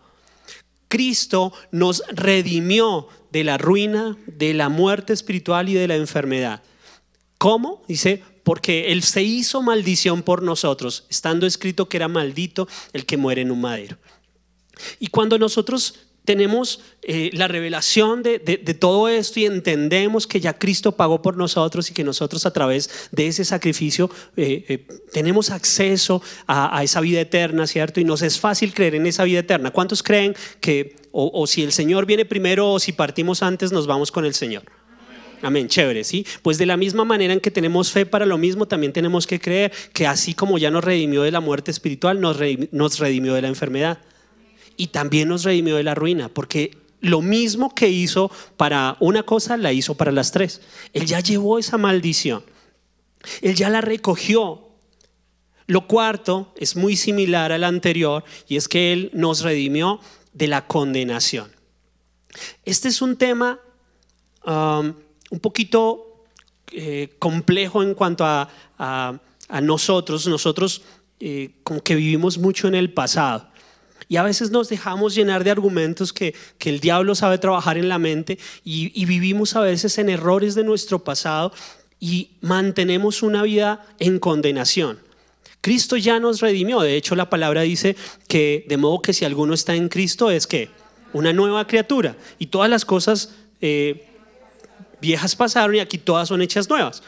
Cristo 0.88 1.53
nos 1.70 2.03
redimió 2.09 3.09
de 3.30 3.44
la 3.44 3.57
ruina, 3.57 4.18
de 4.26 4.53
la 4.53 4.68
muerte 4.68 5.12
espiritual 5.12 5.68
y 5.68 5.74
de 5.74 5.88
la 5.88 5.96
enfermedad. 5.96 6.62
¿Cómo? 7.38 7.82
Dice, 7.88 8.22
porque 8.44 8.92
Él 8.92 9.03
se 9.03 9.22
hizo 9.22 9.62
maldición 9.62 10.22
por 10.22 10.42
nosotros, 10.42 11.07
estando 11.09 11.46
escrito 11.46 11.88
que 11.88 11.96
era 11.96 12.09
maldito 12.09 12.68
el 12.92 13.07
que 13.07 13.16
muere 13.16 13.40
en 13.40 13.50
un 13.50 13.61
madero. 13.61 13.96
Y 14.98 15.07
cuando 15.07 15.38
nosotros 15.38 15.94
tenemos 16.25 16.81
eh, 17.03 17.31
la 17.33 17.49
revelación 17.49 18.23
de, 18.23 18.39
todo 18.79 19.09
esto 19.09 19.41
y 19.41 19.47
entendemos 19.47 20.27
que 20.27 20.41
ya 20.41 20.59
Cristo 20.59 20.93
pagó 20.93 21.23
por 21.23 21.37
nosotros 21.37 21.91
y 21.91 21.95
que 21.95 22.05
nosotros 22.05 22.47
a 22.47 22.53
través 22.53 23.09
de 23.11 23.27
ese 23.27 23.45
sacrificio 23.45 24.11
eh, 24.37 24.64
eh, 24.68 24.87
tenemos 25.12 25.51
acceso 25.51 26.23
a, 26.47 26.83
esa 26.83 27.01
vida 27.01 27.20
eterna, 27.20 27.66
¿cierto? 27.66 28.01
Y 28.01 28.05
nos 28.05 28.23
es 28.23 28.39
fácil 28.39 28.75
creer 28.75 28.95
en 28.95 29.07
esa 29.07 29.25
vida 29.25 29.41
eterna. 29.41 29.70
¿Cuántos 29.70 30.03
creen 30.03 30.35
que 30.61 30.97
o 31.14 31.47
si 31.47 31.62
el 31.62 31.73
Señor 31.73 32.07
viene 32.07 32.25
primero 32.25 32.73
o 32.73 32.79
si 32.79 32.93
partimos 32.93 33.43
antes 33.43 33.70
nos 33.70 33.87
vamos 33.87 34.11
con 34.11 34.25
el 34.25 34.35
Señor? 34.35 34.62
Amén, 35.43 35.66
chévere, 35.66 36.05
¿sí? 36.05 36.25
Pues 36.43 36.57
de 36.57 36.66
la 36.66 36.77
misma 36.77 37.05
manera 37.05 37.35
en 37.35 37.41
que 37.41 37.51
tenemos 37.51 37.91
fe 37.91 38.07
para 38.07 38.27
lo 38.27 38.39
mismo, 38.39 38.66
también 38.66 38.93
tenemos 38.93 39.27
que 39.27 39.41
creer 39.41 39.73
que 39.93 40.07
así 40.07 40.35
como 40.35 40.57
ya 40.57 40.70
nos 40.70 40.85
redimió 40.85 41.23
de 41.23 41.33
la 41.33 41.41
muerte 41.41 41.73
espiritual, 41.73 42.20
nos, 42.20 42.37
redimió 42.99 43.35
de 43.35 43.43
la 43.43 43.49
enfermedad. 43.49 43.99
Y 44.83 44.89
también 44.89 45.28
nos 45.28 45.45
redimió 45.45 45.76
de 45.76 45.85
la 45.85 45.95
ruina, 45.95 46.28
porque 46.28 46.76
lo 47.01 47.22
mismo 47.22 47.72
que 47.72 47.89
hizo 47.89 48.33
para 48.57 48.97
una 48.99 49.22
cosa, 49.22 49.57
la 49.57 49.72
hizo 49.72 49.95
para 49.95 50.11
las 50.11 50.33
tres. 50.33 50.61
Él 50.93 51.07
ya 51.07 51.20
llevó 51.20 51.61
esa 51.61 51.78
maldición. 51.78 52.43
Él 53.43 53.55
ya 53.55 53.70
la 53.70 53.80
recogió. 53.80 54.70
Lo 55.68 55.87
cuarto 55.87 56.53
es 56.57 56.74
muy 56.74 56.97
similar 56.97 57.53
al 57.53 57.62
anterior 57.62 58.24
y 58.49 58.57
es 58.57 58.66
que 58.66 58.93
Él 58.93 59.11
nos 59.12 59.43
redimió 59.43 60.01
de 60.33 60.49
la 60.49 60.66
condenación. 60.66 61.53
Este 62.64 62.89
es 62.89 63.01
un 63.01 63.16
tema 63.16 63.61
um, 64.45 64.95
un 65.30 65.39
poquito 65.41 66.24
eh, 66.72 67.14
complejo 67.20 67.85
en 67.85 67.95
cuanto 67.95 68.24
a, 68.24 68.49
nosotros. 69.62 70.26
Nosotros 70.26 70.83
eh, 71.20 71.61
como 71.62 71.83
que 71.83 71.95
vivimos 71.95 72.37
mucho 72.37 72.66
en 72.66 72.74
el 72.74 72.93
pasado. 72.93 73.51
Y 74.12 74.18
a 74.18 74.22
veces 74.22 74.50
nos 74.50 74.68
dejamos 74.68 75.14
llenar 75.14 75.42
de 75.42 75.50
argumentos 75.50 76.12
que, 76.12 76.34
el 76.60 76.80
diablo 76.80 77.14
sabe 77.14 77.38
trabajar 77.38 77.78
en 77.78 77.88
la 77.88 77.98
mente 77.98 78.38
y, 78.62 78.92
y, 78.94 79.06
vivimos 79.06 79.56
a 79.56 79.60
veces 79.60 79.96
en 79.96 80.10
errores 80.10 80.54
de 80.54 80.64
nuestro 80.64 80.98
pasado 80.98 81.50
y 81.98 82.32
mantenemos 82.42 83.22
una 83.22 83.42
vida 83.42 83.86
en 83.98 84.18
condenación. 84.18 84.98
Cristo 85.62 85.96
ya 85.96 86.20
nos 86.20 86.42
redimió. 86.42 86.80
De 86.80 86.94
hecho, 86.94 87.16
la 87.16 87.30
palabra 87.30 87.62
dice 87.62 87.96
que 88.28 88.66
de 88.68 88.76
modo 88.76 89.00
que 89.00 89.14
si 89.14 89.24
alguno 89.24 89.54
está 89.54 89.74
en 89.76 89.88
Cristo 89.88 90.30
es 90.30 90.46
que 90.46 90.68
una 91.14 91.32
nueva 91.32 91.66
criatura 91.66 92.14
y 92.38 92.48
todas 92.48 92.68
las 92.68 92.84
cosas 92.84 93.30
eh, 93.62 94.08
viejas 95.00 95.34
pasaron 95.34 95.74
y 95.76 95.80
aquí 95.80 95.96
todas 95.96 96.28
son 96.28 96.42
hechas 96.42 96.68
nuevas. 96.68 97.02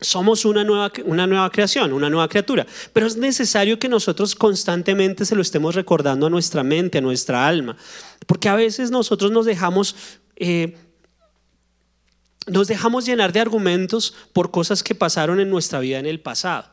Somos 0.00 0.44
una 0.44 0.64
nueva, 0.64 0.92
una 1.04 1.26
nueva 1.26 1.50
creación, 1.50 1.92
una 1.92 2.08
nueva 2.08 2.28
criatura. 2.28 2.66
Pero 2.92 3.06
es 3.06 3.16
necesario 3.16 3.78
que 3.78 3.88
nosotros 3.88 4.34
constantemente 4.34 5.24
se 5.24 5.34
lo 5.34 5.42
estemos 5.42 5.74
recordando 5.74 6.26
a 6.26 6.30
nuestra 6.30 6.62
mente, 6.62 6.98
a 6.98 7.00
nuestra 7.00 7.46
alma. 7.46 7.76
Porque 8.26 8.48
a 8.48 8.54
veces 8.54 8.90
nosotros 8.90 9.30
nos 9.30 9.46
dejamos... 9.46 9.96
Eh, 10.36 10.76
nos 12.46 12.66
dejamos 12.66 13.04
llenar 13.04 13.32
de 13.32 13.40
argumentos 13.40 14.14
por 14.32 14.50
cosas 14.50 14.82
que 14.82 14.94
pasaron 14.94 15.38
en 15.38 15.50
nuestra 15.50 15.80
vida 15.80 15.98
en 15.98 16.06
el 16.06 16.20
pasado 16.20 16.70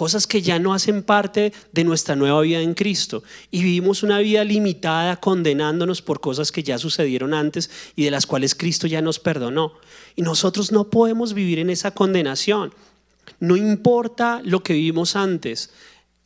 cosas 0.00 0.26
que 0.26 0.40
ya 0.40 0.58
no 0.58 0.72
hacen 0.72 1.02
parte 1.02 1.52
de 1.72 1.84
nuestra 1.84 2.16
nueva 2.16 2.40
vida 2.40 2.62
en 2.62 2.72
Cristo. 2.72 3.22
Y 3.50 3.62
vivimos 3.62 4.02
una 4.02 4.18
vida 4.20 4.42
limitada 4.44 5.16
condenándonos 5.20 6.00
por 6.00 6.20
cosas 6.20 6.50
que 6.52 6.62
ya 6.62 6.78
sucedieron 6.78 7.34
antes 7.34 7.70
y 7.96 8.04
de 8.04 8.10
las 8.10 8.24
cuales 8.24 8.54
Cristo 8.54 8.86
ya 8.86 9.02
nos 9.02 9.18
perdonó. 9.18 9.74
Y 10.16 10.22
nosotros 10.22 10.72
no 10.72 10.88
podemos 10.88 11.34
vivir 11.34 11.58
en 11.58 11.68
esa 11.68 11.90
condenación. 11.90 12.72
No 13.40 13.56
importa 13.56 14.40
lo 14.42 14.62
que 14.62 14.72
vivimos 14.72 15.16
antes. 15.16 15.68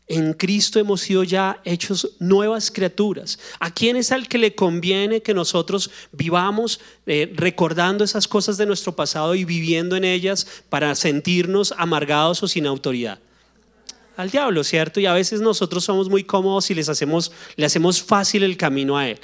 En 0.07 0.35
Cristo 0.35 0.79
hemos 0.79 1.01
sido 1.01 1.25
ya 1.25 1.61
hechos 1.65 2.13
nuevas 2.21 2.71
criaturas. 2.71 3.41
¿A 3.59 3.75
quién 3.75 3.97
es 3.97 4.13
al 4.13 4.29
que 4.29 4.39
le 4.39 4.55
conviene 4.55 5.21
que 5.21 5.35
nosotros 5.35 5.91
vivamos 6.13 6.79
eh, 7.07 7.33
recordando 7.35 8.05
esas 8.05 8.29
cosas 8.29 8.57
de 8.57 8.67
nuestro 8.67 8.95
pasado 8.95 9.35
y 9.35 9.45
viviendo 9.45 9.97
en 9.97 10.05
ellas 10.05 10.47
para 10.69 10.95
sentirnos 10.95 11.75
amargados 11.77 12.41
o 12.45 12.47
sin 12.47 12.67
autoridad? 12.67 13.19
Al 14.17 14.31
diablo, 14.31 14.65
¿cierto? 14.65 15.01
Y 15.01 15.07
a 15.07 15.13
veces 15.13 15.41
nosotros 15.41 15.85
somos 15.85 16.09
muy 16.09 16.25
cómodos 16.25 16.71
y 16.71 16.75
les 16.75 16.89
hacemos, 16.89 17.33
le 17.57 17.67
hacemos 17.67 18.03
fácil 18.03 18.43
el 18.43 18.57
camino 18.57 18.97
a 18.97 19.09
él. 19.09 19.21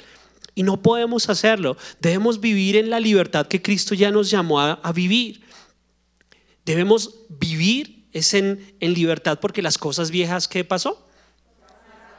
Y 0.53 0.63
no 0.63 0.81
podemos 0.81 1.29
hacerlo. 1.29 1.77
Debemos 1.99 2.39
vivir 2.39 2.75
en 2.75 2.89
la 2.89 2.99
libertad 2.99 3.47
que 3.47 3.61
Cristo 3.61 3.95
ya 3.95 4.11
nos 4.11 4.29
llamó 4.29 4.59
a, 4.59 4.91
vivir. 4.93 5.41
Debemos 6.65 7.15
vivir 7.29 8.05
es 8.11 8.33
en, 8.33 8.75
en 8.81 8.93
libertad 8.93 9.39
porque 9.39 9.61
las 9.61 9.77
cosas 9.77 10.11
viejas, 10.11 10.47
¿qué 10.47 10.65
pasó? 10.65 11.07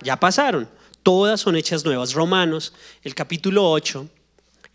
Ya 0.02 0.18
pasaron. 0.18 0.68
Todas 1.02 1.40
son 1.40 1.56
hechas 1.56 1.84
nuevas. 1.84 2.14
Romanos, 2.14 2.72
el 3.02 3.14
capítulo 3.14 3.70
8, 3.70 4.08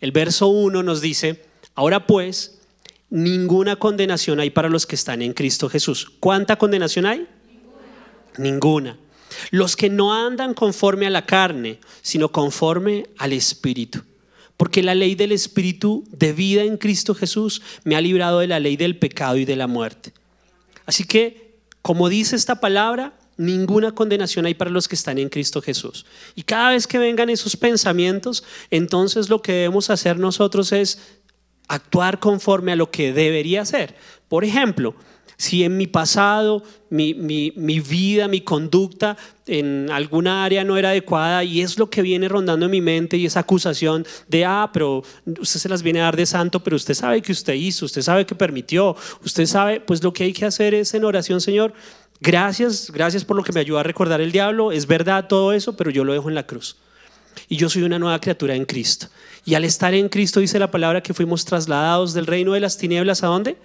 el 0.00 0.12
verso 0.12 0.46
1 0.46 0.82
nos 0.82 1.00
dice, 1.00 1.44
ahora 1.74 2.06
pues, 2.06 2.60
ninguna 3.10 3.76
condenación 3.76 4.38
hay 4.38 4.50
para 4.50 4.68
los 4.68 4.86
que 4.86 4.94
están 4.94 5.22
en 5.22 5.32
Cristo 5.32 5.68
Jesús. 5.68 6.12
¿Cuánta 6.20 6.56
condenación 6.56 7.06
hay? 7.06 7.26
Ninguna. 8.38 8.98
Los 9.50 9.76
que 9.76 9.90
no 9.90 10.14
andan 10.14 10.54
conforme 10.54 11.06
a 11.06 11.10
la 11.10 11.26
carne, 11.26 11.80
sino 12.02 12.30
conforme 12.30 13.06
al 13.18 13.32
Espíritu. 13.32 14.02
Porque 14.56 14.82
la 14.82 14.94
ley 14.94 15.14
del 15.14 15.32
Espíritu 15.32 16.04
de 16.10 16.32
vida 16.32 16.62
en 16.62 16.78
Cristo 16.78 17.14
Jesús 17.14 17.62
me 17.84 17.94
ha 17.94 18.00
librado 18.00 18.40
de 18.40 18.48
la 18.48 18.58
ley 18.58 18.76
del 18.76 18.98
pecado 18.98 19.36
y 19.36 19.44
de 19.44 19.56
la 19.56 19.66
muerte. 19.66 20.12
Así 20.86 21.04
que, 21.04 21.58
como 21.82 22.08
dice 22.08 22.34
esta 22.34 22.60
palabra, 22.60 23.12
ninguna 23.36 23.92
condenación 23.92 24.46
hay 24.46 24.54
para 24.54 24.70
los 24.70 24.88
que 24.88 24.96
están 24.96 25.18
en 25.18 25.28
Cristo 25.28 25.62
Jesús. 25.62 26.04
Y 26.34 26.42
cada 26.42 26.70
vez 26.70 26.86
que 26.86 26.98
vengan 26.98 27.30
esos 27.30 27.56
pensamientos, 27.56 28.44
entonces 28.70 29.28
lo 29.28 29.40
que 29.40 29.52
debemos 29.52 29.90
hacer 29.90 30.18
nosotros 30.18 30.72
es 30.72 30.98
actuar 31.68 32.18
conforme 32.18 32.72
a 32.72 32.76
lo 32.76 32.90
que 32.90 33.12
debería 33.12 33.64
ser. 33.64 33.94
Por 34.28 34.44
ejemplo, 34.44 34.94
si 35.38 35.62
en 35.62 35.76
mi 35.76 35.86
pasado, 35.86 36.64
mi, 36.90 37.12
vida, 37.80 38.26
mi 38.26 38.40
conducta 38.40 39.16
en 39.46 39.88
alguna 39.88 40.44
área 40.44 40.64
no 40.64 40.76
era 40.76 40.90
adecuada 40.90 41.44
y 41.44 41.60
es 41.60 41.78
lo 41.78 41.88
que 41.88 42.02
viene 42.02 42.28
rondando 42.28 42.66
en 42.66 42.72
mi 42.72 42.80
mente 42.80 43.16
y 43.16 43.24
esa 43.24 43.40
acusación 43.40 44.04
de, 44.26 44.44
ah, 44.44 44.68
pero 44.72 45.04
usted 45.40 45.60
se 45.60 45.68
las 45.68 45.84
viene 45.84 46.00
a 46.00 46.04
dar 46.04 46.16
de 46.16 46.26
santo, 46.26 46.58
pero 46.64 46.74
usted 46.74 46.92
sabe 46.92 47.22
que 47.22 47.30
usted 47.30 47.54
hizo, 47.54 47.86
usted 47.86 48.02
sabe 48.02 48.26
que 48.26 48.34
permitió, 48.34 48.96
usted 49.24 49.46
sabe, 49.46 49.78
pues 49.78 50.02
lo 50.02 50.12
que 50.12 50.24
hay 50.24 50.32
que 50.32 50.44
hacer 50.44 50.74
es 50.74 50.92
en 50.94 51.04
oración, 51.04 51.40
Señor, 51.40 51.72
gracias, 52.20 52.90
gracias 52.90 53.24
por 53.24 53.36
lo 53.36 53.44
que 53.44 53.52
me 53.52 53.60
ayuda 53.60 53.80
a 53.80 53.84
recordar 53.84 54.20
el 54.20 54.32
diablo, 54.32 54.72
es 54.72 54.88
verdad 54.88 55.28
todo 55.28 55.52
eso, 55.52 55.76
pero 55.76 55.92
yo 55.92 56.02
lo 56.02 56.14
dejo 56.14 56.28
en 56.28 56.34
la 56.34 56.46
cruz. 56.46 56.78
Y 57.48 57.56
yo 57.56 57.68
soy 57.68 57.84
una 57.84 58.00
nueva 58.00 58.20
criatura 58.20 58.56
en 58.56 58.64
Cristo. 58.64 59.06
Y 59.44 59.54
al 59.54 59.64
estar 59.64 59.94
en 59.94 60.08
Cristo 60.08 60.40
dice 60.40 60.58
la 60.58 60.72
palabra 60.72 61.00
que 61.00 61.14
fuimos 61.14 61.44
trasladados 61.44 62.12
del 62.12 62.26
reino 62.26 62.54
de 62.54 62.60
las 62.60 62.76
tinieblas 62.76 63.22
a 63.22 63.28
dónde? 63.28 63.56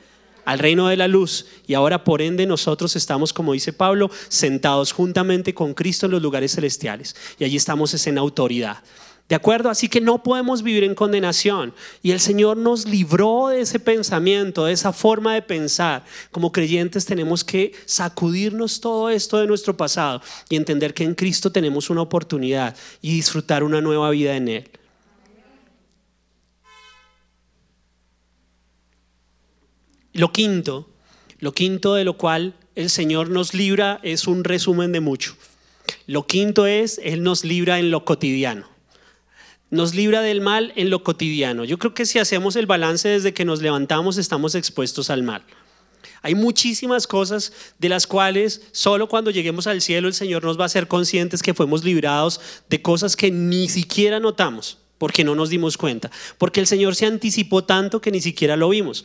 Al 0.46 0.60
reino 0.60 0.88
de 0.88 0.98
la 0.98 1.08
luz. 1.08 1.46
Y 1.68 1.74
ahora 1.74 2.04
por 2.04 2.22
ende 2.22 2.46
nosotros 2.46 2.96
estamos, 2.96 3.34
como 3.34 3.54
dice 3.54 3.74
Pablo, 3.74 4.10
sentados 4.28 4.92
juntamente 4.92 5.54
con 5.54 5.74
Cristo 5.74 6.06
en 6.06 6.14
los 6.14 6.22
lugares 6.22 6.56
celestiales. 6.56 7.16
Y 7.40 7.44
allí 7.44 7.58
estamos 7.58 7.94
es 7.94 8.08
en 8.08 8.18
autoridad. 8.18 8.84
¿De 9.30 9.36
acuerdo? 9.36 9.70
Así 9.70 9.88
que 9.88 10.02
no 10.02 10.22
podemos 10.22 10.64
vivir 10.64 10.84
en 10.84 10.96
condenación. 10.96 11.74
Y 12.02 12.12
el 12.12 12.20
Señor 12.20 12.58
nos 12.58 12.86
libró 12.86 13.48
de 13.48 13.62
ese 13.62 13.80
pensamiento, 13.80 14.66
de 14.66 14.74
esa 14.74 14.92
forma 14.92 15.34
de 15.34 15.42
pensar. 15.42 16.04
Como 16.30 16.52
creyentes 16.52 17.06
tenemos 17.06 17.44
que 17.44 17.72
sacudirnos 17.86 18.82
todo 18.82 19.10
esto 19.10 19.38
de 19.38 19.48
nuestro 19.48 19.78
pasado 19.78 20.22
y 20.50 20.58
entender 20.58 20.94
que 20.94 21.06
en 21.06 21.16
Cristo 21.16 21.52
tenemos 21.52 21.90
una 21.90 22.02
oportunidad 22.02 22.76
y 23.02 23.16
disfrutar 23.16 23.64
una 23.64 23.82
nueva 23.82 24.10
vida 24.10 24.36
en 24.36 24.50
Él. 24.50 24.70
Lo 30.14 30.32
quinto, 30.32 30.88
lo 31.40 31.54
quinto 31.54 31.96
de 31.96 32.04
lo 32.04 32.18
cual 32.18 32.54
el 32.76 32.92
Señor 32.92 33.30
nos 33.30 33.56
libra 33.56 34.00
es 34.04 34.28
un 34.28 34.44
resumen 34.44 34.92
de 34.92 35.00
mucho. 35.00 35.36
Lo 36.06 36.28
quinto 36.28 36.68
es, 36.68 37.02
Él 37.04 37.24
nos 37.24 37.44
libra 37.44 37.80
en 37.80 37.90
lo 37.90 38.06
cotidiano. 38.06 38.68
Nos 39.72 39.96
libra 39.96 40.22
del 40.22 40.40
mal 40.40 40.72
en 40.76 40.92
lo 40.92 41.04
cotidiano. 41.04 41.66
Yo 41.66 41.80
creo 41.80 41.96
que 41.96 42.06
si 42.06 42.20
hacemos 42.20 42.56
el 42.56 42.68
balance 42.68 43.10
desde 43.10 43.34
que 43.34 43.44
nos 43.44 43.62
levantamos 43.64 44.18
estamos 44.18 44.54
expuestos 44.54 45.10
al 45.10 45.24
mal. 45.24 45.44
Hay 46.22 46.36
muchísimas 46.36 47.08
cosas 47.08 47.52
de 47.80 47.90
las 47.90 48.06
cuales 48.06 48.62
solo 48.72 49.10
cuando 49.10 49.32
lleguemos 49.32 49.66
al 49.66 49.82
cielo 49.82 50.08
el 50.08 50.14
Señor 50.14 50.44
nos 50.44 50.60
va 50.60 50.64
a 50.64 50.66
hacer 50.68 50.88
conscientes 50.88 51.42
que 51.42 51.56
fuimos 51.56 51.84
librados 51.84 52.40
de 52.70 52.82
cosas 52.84 53.16
que 53.16 53.32
ni 53.32 53.68
siquiera 53.68 54.20
notamos 54.20 54.78
porque 55.00 55.26
no 55.26 55.36
nos 55.36 55.50
dimos 55.50 55.76
cuenta, 55.76 56.10
porque 56.38 56.62
el 56.62 56.68
Señor 56.68 56.96
se 56.96 57.06
anticipó 57.06 57.66
tanto 57.66 58.00
que 58.00 58.10
ni 58.10 58.22
siquiera 58.22 58.56
lo 58.56 58.70
vimos. 58.70 59.04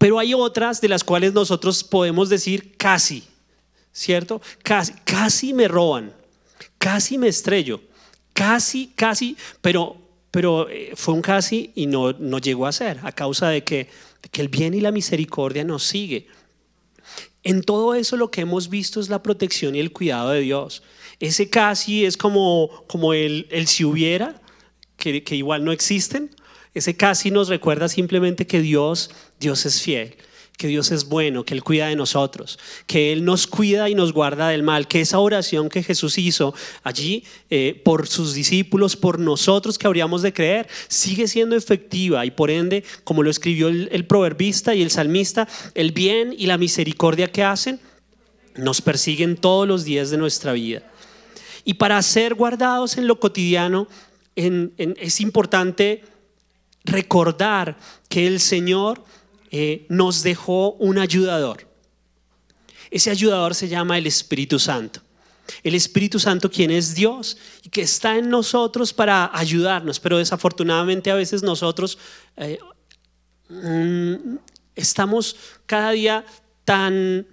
Pero 0.00 0.18
hay 0.18 0.32
otras 0.32 0.80
de 0.80 0.88
las 0.88 1.04
cuales 1.04 1.34
nosotros 1.34 1.84
podemos 1.84 2.30
decir 2.30 2.74
casi, 2.78 3.22
¿cierto? 3.92 4.40
Casi, 4.62 4.94
casi 5.04 5.52
me 5.52 5.68
roban, 5.68 6.14
casi 6.78 7.18
me 7.18 7.28
estrello, 7.28 7.82
casi, 8.32 8.86
casi, 8.96 9.36
pero, 9.60 9.98
pero 10.30 10.70
eh, 10.70 10.92
fue 10.94 11.12
un 11.12 11.20
casi 11.20 11.72
y 11.74 11.84
no, 11.84 12.14
no 12.14 12.38
llegó 12.38 12.66
a 12.66 12.72
ser 12.72 12.98
a 13.02 13.12
causa 13.12 13.50
de 13.50 13.62
que, 13.62 13.90
que 14.30 14.40
el 14.40 14.48
bien 14.48 14.72
y 14.72 14.80
la 14.80 14.90
misericordia 14.90 15.64
nos 15.64 15.82
sigue. 15.82 16.28
En 17.42 17.62
todo 17.62 17.94
eso 17.94 18.16
lo 18.16 18.30
que 18.30 18.40
hemos 18.40 18.70
visto 18.70 19.00
es 19.00 19.10
la 19.10 19.22
protección 19.22 19.76
y 19.76 19.80
el 19.80 19.92
cuidado 19.92 20.30
de 20.30 20.40
Dios. 20.40 20.82
Ese 21.18 21.50
casi 21.50 22.06
es 22.06 22.16
como, 22.16 22.86
como 22.86 23.12
el, 23.12 23.48
el 23.50 23.66
si 23.66 23.84
hubiera, 23.84 24.40
que, 24.96 25.22
que 25.22 25.36
igual 25.36 25.62
no 25.62 25.72
existen, 25.72 26.30
ese 26.74 26.96
casi 26.96 27.30
nos 27.30 27.48
recuerda 27.48 27.88
simplemente 27.88 28.46
que 28.46 28.60
Dios, 28.60 29.10
Dios 29.40 29.66
es 29.66 29.82
fiel, 29.82 30.16
que 30.56 30.68
Dios 30.68 30.90
es 30.90 31.08
bueno, 31.08 31.44
que 31.44 31.54
Él 31.54 31.64
cuida 31.64 31.88
de 31.88 31.96
nosotros, 31.96 32.58
que 32.86 33.12
Él 33.12 33.24
nos 33.24 33.46
cuida 33.46 33.88
y 33.88 33.94
nos 33.94 34.12
guarda 34.12 34.48
del 34.48 34.62
mal, 34.62 34.86
que 34.86 35.00
esa 35.00 35.18
oración 35.18 35.68
que 35.68 35.82
Jesús 35.82 36.18
hizo 36.18 36.54
allí 36.82 37.24
eh, 37.48 37.80
por 37.82 38.06
sus 38.06 38.34
discípulos, 38.34 38.94
por 38.94 39.18
nosotros 39.18 39.78
que 39.78 39.86
habríamos 39.86 40.22
de 40.22 40.32
creer, 40.32 40.68
sigue 40.88 41.28
siendo 41.28 41.56
efectiva 41.56 42.24
y 42.26 42.30
por 42.30 42.50
ende, 42.50 42.84
como 43.04 43.22
lo 43.22 43.30
escribió 43.30 43.68
el, 43.68 43.88
el 43.90 44.06
proverbista 44.06 44.74
y 44.74 44.82
el 44.82 44.90
salmista, 44.90 45.48
el 45.74 45.92
bien 45.92 46.34
y 46.36 46.46
la 46.46 46.58
misericordia 46.58 47.32
que 47.32 47.42
hacen 47.42 47.80
nos 48.54 48.80
persiguen 48.80 49.36
todos 49.36 49.66
los 49.66 49.84
días 49.84 50.10
de 50.10 50.18
nuestra 50.18 50.52
vida. 50.52 50.82
Y 51.64 51.74
para 51.74 52.00
ser 52.02 52.34
guardados 52.34 52.96
en 52.96 53.06
lo 53.06 53.20
cotidiano, 53.20 53.88
es 54.34 55.20
importante 55.20 56.02
recordar 56.84 57.76
que 58.08 58.26
el 58.26 58.40
Señor 58.40 59.04
eh, 59.50 59.86
nos 59.88 60.22
dejó 60.22 60.72
un 60.72 60.98
ayudador. 60.98 61.68
Ese 62.90 63.10
ayudador 63.10 63.54
se 63.54 63.68
llama 63.68 63.98
el 63.98 64.06
Espíritu 64.06 64.58
Santo. 64.58 65.00
El 65.62 65.74
Espíritu 65.74 66.18
Santo, 66.18 66.50
quien 66.50 66.70
es 66.70 66.94
Dios 66.94 67.36
y 67.64 67.68
que 67.68 67.82
está 67.82 68.16
en 68.16 68.30
nosotros 68.30 68.92
para 68.92 69.30
ayudarnos, 69.36 69.98
pero 69.98 70.18
desafortunadamente 70.18 71.10
a 71.10 71.16
veces 71.16 71.42
nosotros 71.42 71.98
eh, 72.36 72.58
mm, 73.48 74.36
estamos 74.76 75.36
cada 75.66 75.90
día 75.90 76.24
tan 76.64 77.26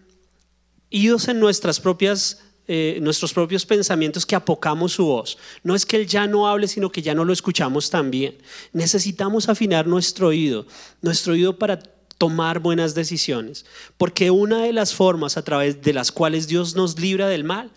idos 0.89 1.27
en 1.27 1.39
nuestras 1.39 1.79
propias 1.79 2.43
eh, 2.68 2.99
nuestros 3.01 3.34
propios 3.34 3.65
pensamientos 3.65 4.26
que 4.26 4.36
apocamos 4.36 4.93
su 4.93 5.05
voz. 5.05 5.38
No 5.63 5.74
es 5.74 5.86
que 5.86 5.95
Él 5.95 6.07
ya 6.07 6.28
no 6.28 6.47
hable, 6.47 6.68
sino 6.68 6.91
que 6.91 7.01
ya 7.01 7.15
no 7.15 7.24
lo 7.24 7.32
escuchamos 7.32 7.89
también. 7.89 8.38
Necesitamos 8.74 9.47
afinar 9.47 9.88
nuestro 9.88 10.28
oído, 10.28 10.65
nuestro 11.01 11.34
oído 11.34 11.57
para 11.57 11.80
tomar 12.18 12.59
buenas 12.59 12.95
decisiones. 12.95 13.65
Porque 13.97 14.32
una 14.32 14.63
de 14.63 14.74
las 14.74 14.93
formas 14.93 15.38
a 15.38 15.43
través 15.43 15.82
de 15.82 15.93
las 15.93 16.11
cuales 16.11 16.47
Dios 16.47 16.76
nos 16.76 16.99
libra 16.99 17.28
del 17.28 17.43
mal 17.43 17.72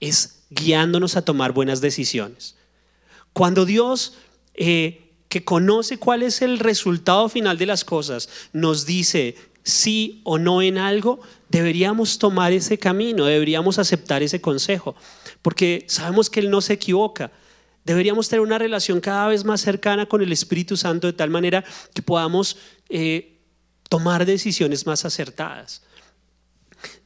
es 0.00 0.40
guiándonos 0.50 1.16
a 1.16 1.24
tomar 1.24 1.52
buenas 1.52 1.80
decisiones. 1.80 2.56
Cuando 3.32 3.64
Dios, 3.64 4.14
eh, 4.54 5.12
que 5.28 5.44
conoce 5.44 5.98
cuál 5.98 6.22
es 6.22 6.42
el 6.42 6.58
resultado 6.58 7.28
final 7.28 7.58
de 7.58 7.66
las 7.66 7.84
cosas, 7.84 8.28
nos 8.52 8.86
dice 8.86 9.36
sí 9.64 10.20
o 10.24 10.38
no 10.38 10.62
en 10.62 10.78
algo, 10.78 11.20
deberíamos 11.54 12.18
tomar 12.18 12.52
ese 12.52 12.78
camino, 12.78 13.26
deberíamos 13.26 13.78
aceptar 13.78 14.24
ese 14.24 14.40
consejo, 14.40 14.96
porque 15.40 15.84
sabemos 15.86 16.28
que 16.28 16.40
Él 16.40 16.50
no 16.50 16.60
se 16.60 16.72
equivoca. 16.72 17.30
Deberíamos 17.84 18.28
tener 18.28 18.40
una 18.40 18.58
relación 18.58 19.00
cada 19.00 19.28
vez 19.28 19.44
más 19.44 19.60
cercana 19.60 20.06
con 20.06 20.20
el 20.20 20.32
Espíritu 20.32 20.76
Santo 20.76 21.06
de 21.06 21.12
tal 21.12 21.30
manera 21.30 21.64
que 21.94 22.02
podamos 22.02 22.56
eh, 22.88 23.38
tomar 23.88 24.26
decisiones 24.26 24.84
más 24.84 25.04
acertadas. 25.04 25.82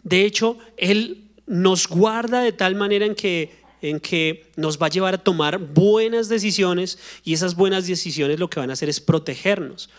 De 0.02 0.24
hecho, 0.24 0.56
Él 0.78 1.28
nos 1.46 1.86
guarda 1.86 2.40
de 2.40 2.52
tal 2.52 2.74
manera 2.74 3.04
en 3.04 3.14
que, 3.14 3.54
en 3.82 4.00
que 4.00 4.50
nos 4.56 4.80
va 4.80 4.86
a 4.86 4.90
llevar 4.90 5.12
a 5.12 5.22
tomar 5.22 5.58
buenas 5.58 6.30
decisiones 6.30 6.98
y 7.22 7.34
esas 7.34 7.54
buenas 7.54 7.86
decisiones 7.86 8.38
lo 8.38 8.48
que 8.48 8.60
van 8.60 8.70
a 8.70 8.72
hacer 8.72 8.88
es 8.88 9.00
protegernos. 9.00 9.90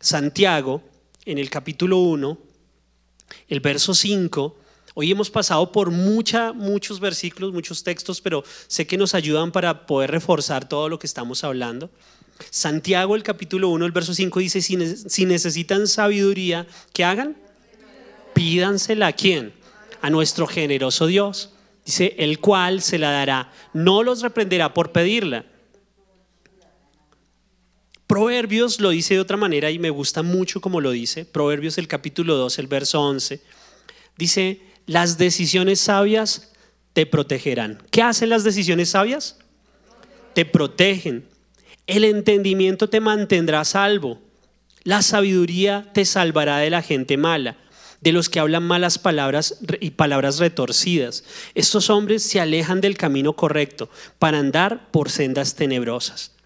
Santiago 0.00 0.82
en 1.26 1.36
el 1.36 1.50
capítulo 1.50 1.98
1, 1.98 2.47
el 3.48 3.60
verso 3.60 3.94
5. 3.94 4.56
Hoy 4.94 5.10
hemos 5.10 5.30
pasado 5.30 5.70
por 5.70 5.90
mucha, 5.90 6.52
muchos 6.52 7.00
versículos, 7.00 7.52
muchos 7.52 7.84
textos, 7.84 8.20
pero 8.20 8.42
sé 8.66 8.86
que 8.86 8.96
nos 8.96 9.14
ayudan 9.14 9.52
para 9.52 9.86
poder 9.86 10.10
reforzar 10.10 10.68
todo 10.68 10.88
lo 10.88 10.98
que 10.98 11.06
estamos 11.06 11.44
hablando. 11.44 11.90
Santiago, 12.50 13.14
el 13.16 13.22
capítulo 13.22 13.68
1, 13.68 13.86
el 13.86 13.92
verso 13.92 14.14
5 14.14 14.40
dice, 14.40 14.60
si 14.60 15.26
necesitan 15.26 15.86
sabiduría, 15.86 16.66
¿qué 16.92 17.04
hagan? 17.04 17.36
Pídansela 18.34 19.08
a 19.08 19.12
quién? 19.12 19.52
A 20.00 20.10
nuestro 20.10 20.46
generoso 20.46 21.06
Dios. 21.06 21.50
Dice, 21.84 22.14
el 22.18 22.38
cual 22.40 22.82
se 22.82 22.98
la 22.98 23.10
dará. 23.10 23.52
No 23.72 24.02
los 24.02 24.22
reprenderá 24.22 24.74
por 24.74 24.92
pedirla 24.92 25.44
Proverbios 28.08 28.80
lo 28.80 28.88
dice 28.88 29.14
de 29.14 29.20
otra 29.20 29.36
manera 29.36 29.70
y 29.70 29.78
me 29.78 29.90
gusta 29.90 30.22
mucho 30.22 30.62
como 30.62 30.80
lo 30.80 30.92
dice. 30.92 31.26
Proverbios 31.26 31.76
el 31.76 31.88
capítulo 31.88 32.36
2, 32.36 32.58
el 32.58 32.66
verso 32.66 33.02
11. 33.02 33.42
Dice, 34.16 34.62
las 34.86 35.18
decisiones 35.18 35.78
sabias 35.78 36.50
te 36.94 37.04
protegerán. 37.04 37.82
¿Qué 37.90 38.00
hacen 38.00 38.30
las 38.30 38.44
decisiones 38.44 38.88
sabias? 38.88 39.36
Te 40.32 40.46
protegen. 40.46 41.28
El 41.86 42.02
entendimiento 42.02 42.88
te 42.88 43.00
mantendrá 43.00 43.62
salvo. 43.66 44.18
La 44.84 45.02
sabiduría 45.02 45.90
te 45.92 46.06
salvará 46.06 46.56
de 46.56 46.70
la 46.70 46.80
gente 46.80 47.18
mala, 47.18 47.58
de 48.00 48.12
los 48.12 48.30
que 48.30 48.40
hablan 48.40 48.62
malas 48.62 48.98
palabras 48.98 49.58
y 49.80 49.90
palabras 49.90 50.38
retorcidas. 50.38 51.24
Estos 51.54 51.90
hombres 51.90 52.22
se 52.22 52.40
alejan 52.40 52.80
del 52.80 52.96
camino 52.96 53.34
correcto 53.34 53.90
para 54.18 54.38
andar 54.38 54.90
por 54.92 55.10
sendas 55.10 55.56
tenebrosas. 55.56 56.37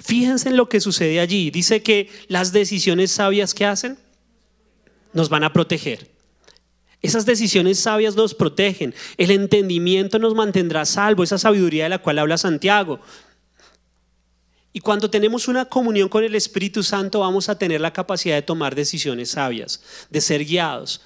Fíjense 0.00 0.48
en 0.48 0.56
lo 0.56 0.68
que 0.68 0.80
sucede 0.80 1.20
allí. 1.20 1.50
Dice 1.50 1.82
que 1.82 2.10
las 2.28 2.52
decisiones 2.52 3.10
sabias 3.10 3.54
que 3.54 3.64
hacen 3.64 3.98
nos 5.12 5.28
van 5.28 5.44
a 5.44 5.52
proteger. 5.52 6.10
Esas 7.02 7.26
decisiones 7.26 7.78
sabias 7.78 8.16
nos 8.16 8.34
protegen. 8.34 8.94
El 9.16 9.30
entendimiento 9.30 10.18
nos 10.18 10.34
mantendrá 10.34 10.84
salvo, 10.84 11.22
esa 11.22 11.38
sabiduría 11.38 11.84
de 11.84 11.90
la 11.90 11.98
cual 11.98 12.18
habla 12.18 12.38
Santiago. 12.38 13.00
Y 14.72 14.80
cuando 14.80 15.08
tenemos 15.08 15.48
una 15.48 15.64
comunión 15.64 16.08
con 16.08 16.22
el 16.22 16.34
Espíritu 16.34 16.82
Santo 16.82 17.20
vamos 17.20 17.48
a 17.48 17.56
tener 17.56 17.80
la 17.80 17.94
capacidad 17.94 18.34
de 18.34 18.42
tomar 18.42 18.74
decisiones 18.74 19.30
sabias, 19.30 19.82
de 20.10 20.20
ser 20.20 20.44
guiados. 20.44 21.00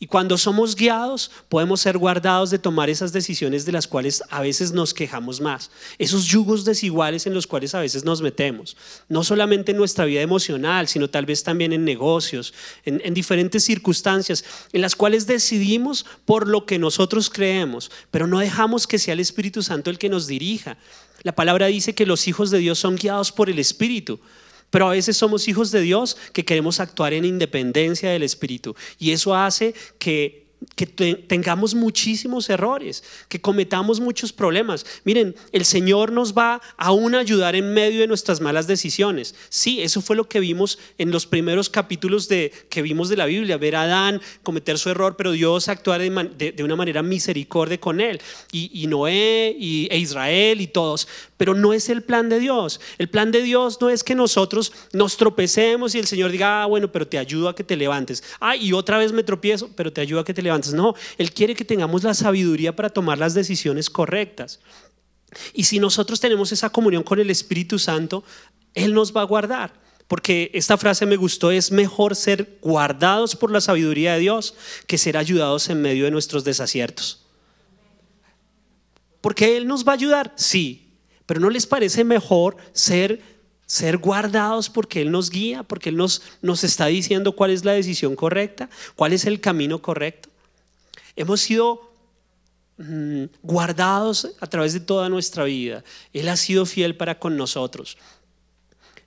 Y 0.00 0.06
cuando 0.06 0.38
somos 0.38 0.76
guiados, 0.76 1.28
podemos 1.48 1.80
ser 1.80 1.98
guardados 1.98 2.50
de 2.50 2.60
tomar 2.60 2.88
esas 2.88 3.12
decisiones 3.12 3.64
de 3.64 3.72
las 3.72 3.88
cuales 3.88 4.22
a 4.30 4.40
veces 4.40 4.70
nos 4.70 4.94
quejamos 4.94 5.40
más. 5.40 5.72
Esos 5.98 6.26
yugos 6.26 6.64
desiguales 6.64 7.26
en 7.26 7.34
los 7.34 7.48
cuales 7.48 7.74
a 7.74 7.80
veces 7.80 8.04
nos 8.04 8.22
metemos. 8.22 8.76
No 9.08 9.24
solamente 9.24 9.72
en 9.72 9.78
nuestra 9.78 10.04
vida 10.04 10.20
emocional, 10.20 10.86
sino 10.86 11.10
tal 11.10 11.26
vez 11.26 11.42
también 11.42 11.72
en 11.72 11.84
negocios, 11.84 12.54
en, 12.84 13.02
en 13.04 13.12
diferentes 13.12 13.64
circunstancias, 13.64 14.44
en 14.72 14.82
las 14.82 14.94
cuales 14.94 15.26
decidimos 15.26 16.06
por 16.24 16.46
lo 16.46 16.64
que 16.64 16.78
nosotros 16.78 17.28
creemos, 17.28 17.90
pero 18.12 18.28
no 18.28 18.38
dejamos 18.38 18.86
que 18.86 19.00
sea 19.00 19.14
el 19.14 19.20
Espíritu 19.20 19.64
Santo 19.64 19.90
el 19.90 19.98
que 19.98 20.08
nos 20.08 20.28
dirija. 20.28 20.78
La 21.24 21.34
palabra 21.34 21.66
dice 21.66 21.96
que 21.96 22.06
los 22.06 22.28
hijos 22.28 22.52
de 22.52 22.58
Dios 22.58 22.78
son 22.78 22.94
guiados 22.94 23.32
por 23.32 23.50
el 23.50 23.58
Espíritu. 23.58 24.20
Pero 24.70 24.88
a 24.88 24.92
veces 24.92 25.16
somos 25.16 25.48
hijos 25.48 25.70
de 25.70 25.80
Dios 25.80 26.16
que 26.32 26.44
queremos 26.44 26.80
actuar 26.80 27.12
en 27.12 27.24
independencia 27.24 28.10
del 28.10 28.22
Espíritu. 28.22 28.76
Y 28.98 29.12
eso 29.12 29.34
hace 29.34 29.74
que 29.98 30.48
tengamos 31.26 31.74
muchísimos 31.74 32.50
errores, 32.50 33.04
que 33.28 33.40
cometamos 33.40 34.00
muchos 34.00 34.32
problemas. 34.32 34.84
Miren, 35.04 35.34
el 35.52 35.64
Señor 35.64 36.12
nos 36.12 36.34
va 36.34 36.60
aún 36.76 37.14
a 37.14 37.20
ayudar 37.20 37.54
en 37.54 37.72
medio 37.72 38.00
de 38.00 38.06
nuestras 38.06 38.40
malas 38.40 38.66
decisiones. 38.66 39.34
Sí, 39.48 39.80
eso 39.80 40.00
fue 40.00 40.16
lo 40.16 40.28
que 40.28 40.40
vimos 40.40 40.78
en 40.98 41.10
los 41.10 41.26
primeros 41.26 41.70
capítulos 41.70 42.28
de, 42.28 42.52
que 42.68 42.82
vimos 42.82 43.08
de 43.08 43.16
la 43.16 43.26
Biblia, 43.26 43.56
ver 43.56 43.76
a 43.76 43.82
Adán 43.82 44.20
cometer 44.42 44.78
su 44.78 44.90
error, 44.90 45.16
pero 45.16 45.32
Dios 45.32 45.68
actuar 45.68 46.00
de, 46.00 46.62
una 46.62 46.76
manera 46.76 47.02
misericordia 47.02 47.78
con 47.78 48.00
él, 48.00 48.20
y, 48.52 48.86
Noé 48.88 49.56
y, 49.58 49.88
e 49.90 49.98
Israel 49.98 50.60
y 50.60 50.66
todos. 50.66 51.06
Pero 51.38 51.54
no 51.54 51.72
es 51.72 51.88
el 51.88 52.02
plan 52.02 52.28
de 52.28 52.40
Dios. 52.40 52.80
El 52.98 53.08
plan 53.08 53.30
de 53.30 53.40
Dios 53.40 53.80
no 53.80 53.88
es 53.88 54.04
que 54.04 54.14
nosotros 54.14 54.72
nos 54.92 55.16
tropecemos 55.16 55.94
y 55.94 55.98
el 55.98 56.06
Señor 56.06 56.30
diga, 56.30 56.62
ah, 56.62 56.66
bueno, 56.66 56.92
pero 56.92 57.06
te 57.06 57.16
ayudo 57.16 57.48
a 57.48 57.54
que 57.54 57.64
te 57.64 57.76
levantes. 57.76 58.22
Ah, 58.40 58.56
y 58.56 58.74
otra 58.74 58.98
vez 58.98 59.12
me 59.12 59.22
tropiezo, 59.22 59.70
pero 59.74 59.92
te 59.92 60.02
ayudo 60.02 60.20
a 60.20 60.24
que 60.24 60.34
te 60.34 60.42
levantes 60.42 60.74
no, 60.74 60.94
Él 61.16 61.32
quiere 61.32 61.54
que 61.54 61.64
tengamos 61.64 62.02
la 62.02 62.12
sabiduría 62.12 62.74
para 62.74 62.90
tomar 62.90 63.18
las 63.18 63.34
decisiones 63.34 63.88
correctas. 63.88 64.60
Y 65.52 65.64
si 65.64 65.78
nosotros 65.78 66.20
tenemos 66.20 66.52
esa 66.52 66.70
comunión 66.70 67.02
con 67.02 67.18
el 67.20 67.30
Espíritu 67.30 67.78
Santo, 67.78 68.24
Él 68.74 68.94
nos 68.94 69.16
va 69.16 69.22
a 69.22 69.24
guardar. 69.24 69.72
Porque 70.08 70.50
esta 70.54 70.78
frase 70.78 71.04
me 71.04 71.16
gustó, 71.16 71.50
es 71.50 71.70
mejor 71.70 72.16
ser 72.16 72.58
guardados 72.62 73.36
por 73.36 73.50
la 73.50 73.60
sabiduría 73.60 74.14
de 74.14 74.20
Dios 74.20 74.54
que 74.86 74.96
ser 74.96 75.18
ayudados 75.18 75.68
en 75.68 75.82
medio 75.82 76.06
de 76.06 76.10
nuestros 76.10 76.44
desaciertos. 76.44 77.26
Porque 79.20 79.58
Él 79.58 79.66
nos 79.66 79.86
va 79.86 79.92
a 79.92 79.96
ayudar, 79.96 80.32
sí, 80.36 80.87
pero 81.28 81.40
¿no 81.40 81.50
les 81.50 81.66
parece 81.66 82.04
mejor 82.04 82.56
ser, 82.72 83.20
ser 83.66 83.98
guardados 83.98 84.70
porque 84.70 85.02
Él 85.02 85.10
nos 85.10 85.28
guía, 85.28 85.62
porque 85.62 85.90
Él 85.90 85.96
nos, 85.98 86.22
nos 86.40 86.64
está 86.64 86.86
diciendo 86.86 87.32
cuál 87.36 87.50
es 87.50 87.66
la 87.66 87.72
decisión 87.72 88.16
correcta, 88.16 88.70
cuál 88.96 89.12
es 89.12 89.26
el 89.26 89.38
camino 89.38 89.82
correcto? 89.82 90.30
Hemos 91.16 91.42
sido 91.42 91.92
mm, 92.78 93.24
guardados 93.42 94.30
a 94.40 94.46
través 94.46 94.72
de 94.72 94.80
toda 94.80 95.10
nuestra 95.10 95.44
vida. 95.44 95.84
Él 96.14 96.30
ha 96.30 96.36
sido 96.38 96.64
fiel 96.64 96.96
para 96.96 97.18
con 97.18 97.36
nosotros. 97.36 97.98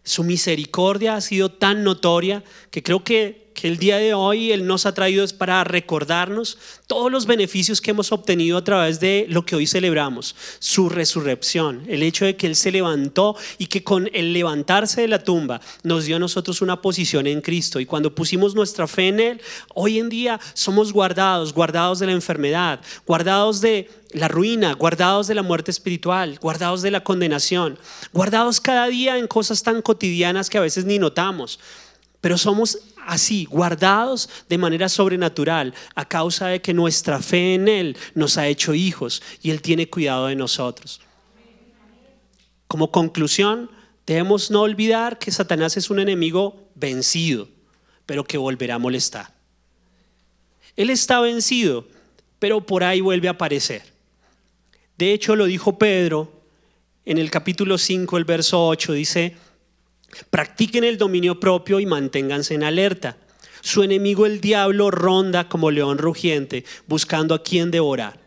Su 0.03 0.24
misericordia 0.24 1.15
ha 1.15 1.22
sido 1.22 1.51
tan 1.51 1.84
notoria 1.84 2.43
que 2.69 2.84
creo 2.84 3.03
que 3.03 3.40
que 3.53 3.67
el 3.67 3.77
día 3.77 3.97
de 3.97 4.13
hoy 4.13 4.51
Él 4.51 4.65
nos 4.65 4.85
ha 4.85 4.93
traído 4.93 5.23
es 5.23 5.33
para 5.33 5.63
recordarnos 5.63 6.57
todos 6.87 7.11
los 7.11 7.25
beneficios 7.25 7.81
que 7.81 7.91
hemos 7.91 8.11
obtenido 8.11 8.57
a 8.57 8.63
través 8.63 8.99
de 8.99 9.25
lo 9.29 9.45
que 9.45 9.55
hoy 9.55 9.67
celebramos, 9.67 10.35
su 10.59 10.89
resurrección, 10.89 11.83
el 11.87 12.03
hecho 12.03 12.25
de 12.25 12.35
que 12.35 12.47
Él 12.47 12.55
se 12.55 12.71
levantó 12.71 13.35
y 13.57 13.67
que 13.67 13.83
con 13.83 14.09
el 14.13 14.33
levantarse 14.33 15.01
de 15.01 15.07
la 15.07 15.23
tumba 15.23 15.61
nos 15.83 16.05
dio 16.05 16.15
a 16.15 16.19
nosotros 16.19 16.61
una 16.61 16.81
posición 16.81 17.27
en 17.27 17.41
Cristo. 17.41 17.79
Y 17.79 17.85
cuando 17.85 18.13
pusimos 18.15 18.55
nuestra 18.55 18.87
fe 18.87 19.09
en 19.09 19.19
Él, 19.19 19.41
hoy 19.73 19.99
en 19.99 20.09
día 20.09 20.39
somos 20.53 20.93
guardados, 20.93 21.53
guardados 21.53 21.99
de 21.99 22.07
la 22.07 22.13
enfermedad, 22.13 22.79
guardados 23.05 23.61
de 23.61 23.89
la 24.13 24.27
ruina, 24.27 24.73
guardados 24.73 25.27
de 25.27 25.35
la 25.35 25.43
muerte 25.43 25.71
espiritual, 25.71 26.37
guardados 26.41 26.81
de 26.81 26.91
la 26.91 27.03
condenación, 27.03 27.77
guardados 28.13 28.59
cada 28.59 28.87
día 28.87 29.17
en 29.17 29.27
cosas 29.27 29.63
tan 29.63 29.81
cotidianas 29.81 30.49
que 30.49 30.57
a 30.57 30.61
veces 30.61 30.85
ni 30.85 30.99
notamos. 30.99 31.59
Pero 32.19 32.37
somos 32.37 32.77
así, 33.05 33.45
guardados 33.45 34.29
de 34.49 34.57
manera 34.57 34.89
sobrenatural 34.89 35.73
a 35.95 36.07
causa 36.07 36.47
de 36.47 36.61
que 36.61 36.73
nuestra 36.73 37.21
fe 37.21 37.55
en 37.55 37.67
Él 37.67 37.97
nos 38.15 38.37
ha 38.37 38.47
hecho 38.47 38.73
hijos 38.73 39.21
y 39.41 39.51
Él 39.51 39.61
tiene 39.61 39.89
cuidado 39.89 40.27
de 40.27 40.35
nosotros. 40.35 41.01
Como 42.67 42.91
conclusión, 42.91 43.69
debemos 44.05 44.51
no 44.51 44.61
olvidar 44.61 45.19
que 45.19 45.31
Satanás 45.31 45.77
es 45.77 45.89
un 45.89 45.99
enemigo 45.99 46.69
vencido, 46.75 47.49
pero 48.05 48.23
que 48.23 48.37
volverá 48.37 48.75
a 48.75 48.79
molestar. 48.79 49.33
Él 50.75 50.89
está 50.89 51.19
vencido, 51.19 51.87
pero 52.39 52.65
por 52.65 52.83
ahí 52.83 53.01
vuelve 53.01 53.27
a 53.27 53.31
aparecer. 53.31 53.83
De 54.97 55.13
hecho, 55.13 55.35
lo 55.35 55.45
dijo 55.45 55.77
Pedro 55.77 56.31
en 57.05 57.17
el 57.17 57.31
capítulo 57.31 57.77
5, 57.77 58.17
el 58.17 58.25
verso 58.25 58.67
8, 58.67 58.93
dice, 58.93 59.35
Practiquen 60.30 60.84
el 60.84 60.97
dominio 60.97 61.39
propio 61.39 61.80
y 61.80 61.86
manténganse 61.86 62.53
en 62.53 62.64
alerta. 62.64 63.18
Su 63.62 63.84
enemigo 63.84 64.26
el 64.26 64.41
diablo 64.41 64.91
ronda 64.91 65.47
como 65.47 65.72
león 65.72 65.97
rugiente, 65.97 66.66
buscando 66.88 67.36
a 67.36 67.43
quien 67.43 67.72
devorar. 67.72 68.20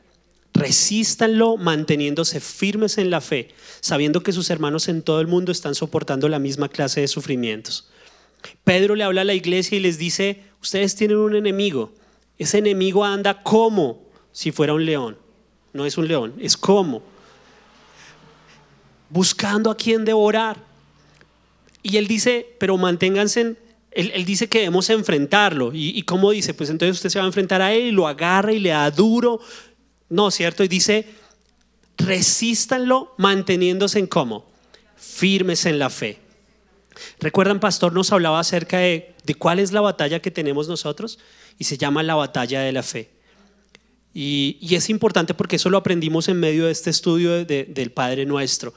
Resístanlo 0.52 1.56
manteniéndose 1.56 2.38
firmes 2.38 2.98
en 2.98 3.10
la 3.10 3.20
fe, 3.20 3.48
sabiendo 3.80 4.22
que 4.22 4.32
sus 4.32 4.50
hermanos 4.50 4.88
en 4.88 5.02
todo 5.02 5.20
el 5.20 5.26
mundo 5.26 5.50
están 5.50 5.74
soportando 5.74 6.28
la 6.28 6.38
misma 6.38 6.68
clase 6.68 7.00
de 7.00 7.08
sufrimientos. 7.08 7.88
Pedro 8.62 8.94
le 8.94 9.04
habla 9.04 9.22
a 9.22 9.24
la 9.24 9.34
iglesia 9.34 9.76
y 9.76 9.80
les 9.80 9.98
dice, 9.98 10.44
ustedes 10.62 10.94
tienen 10.94 11.16
un 11.16 11.34
enemigo. 11.34 11.92
Ese 12.38 12.58
enemigo 12.58 13.04
anda 13.04 13.42
como 13.42 14.04
si 14.32 14.52
fuera 14.52 14.74
un 14.74 14.84
león. 14.84 15.18
No 15.72 15.86
es 15.86 15.98
un 15.98 16.06
león, 16.06 16.34
es 16.38 16.56
como. 16.56 17.02
Buscando 19.08 19.70
a 19.70 19.76
quien 19.76 20.04
devorar. 20.04 20.73
Y 21.84 21.98
él 21.98 22.08
dice, 22.08 22.56
pero 22.58 22.78
manténganse, 22.78 23.56
él, 23.92 24.24
dice 24.24 24.48
que 24.48 24.60
debemos 24.60 24.88
enfrentarlo. 24.88 25.70
¿Y, 25.74 26.02
cómo 26.02 26.30
dice? 26.30 26.54
Pues 26.54 26.70
entonces 26.70 26.96
usted 26.96 27.10
se 27.10 27.18
va 27.18 27.26
a 27.26 27.28
enfrentar 27.28 27.60
a 27.60 27.74
él 27.74 27.84
y 27.84 27.90
lo 27.92 28.08
agarra 28.08 28.54
y 28.54 28.58
le 28.58 28.70
da 28.70 28.90
duro. 28.90 29.38
No, 30.08 30.30
¿cierto? 30.30 30.64
Y 30.64 30.68
dice, 30.68 31.06
resístanlo 31.98 33.14
manteniéndose 33.18 33.98
en 33.98 34.06
cómo? 34.06 34.50
Firmes 34.96 35.66
en 35.66 35.78
la 35.78 35.90
fe. 35.90 36.18
¿Recuerdan, 37.20 37.60
pastor? 37.60 37.92
Nos 37.92 38.12
hablaba 38.12 38.40
acerca 38.40 38.78
de, 38.78 39.14
cuál 39.38 39.58
es 39.58 39.70
la 39.70 39.82
batalla 39.82 40.20
que 40.20 40.30
tenemos 40.30 40.66
nosotros 40.66 41.18
y 41.58 41.64
se 41.64 41.76
llama 41.76 42.02
la 42.02 42.14
batalla 42.14 42.62
de 42.62 42.72
la 42.72 42.82
fe. 42.82 43.10
Y, 44.14 44.74
es 44.74 44.88
importante 44.88 45.34
porque 45.34 45.56
eso 45.56 45.68
lo 45.68 45.76
aprendimos 45.76 46.28
en 46.28 46.40
medio 46.40 46.64
de 46.64 46.72
este 46.72 46.88
estudio 46.88 47.44
del 47.44 47.92
Padre 47.92 48.24
Nuestro. 48.24 48.72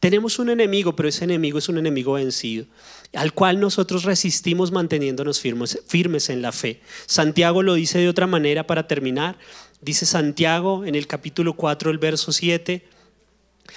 Tenemos 0.00 0.38
un 0.38 0.48
enemigo, 0.48 0.94
pero 0.94 1.08
ese 1.08 1.24
enemigo 1.24 1.58
es 1.58 1.68
un 1.68 1.78
enemigo 1.78 2.12
vencido, 2.12 2.66
al 3.14 3.32
cual 3.32 3.58
nosotros 3.58 4.04
resistimos 4.04 4.70
manteniéndonos 4.70 5.40
firmes, 5.40 6.30
en 6.30 6.42
la 6.42 6.52
fe. 6.52 6.80
Santiago 7.06 7.62
lo 7.62 7.74
dice 7.74 7.98
de 7.98 8.08
otra 8.08 8.28
manera 8.28 8.66
para 8.66 8.86
terminar. 8.86 9.38
Dice 9.80 10.06
Santiago 10.06 10.84
en 10.84 10.94
el 10.94 11.06
capítulo 11.08 11.54
4, 11.54 11.90
el 11.90 11.98
verso 11.98 12.30
7, 12.30 12.86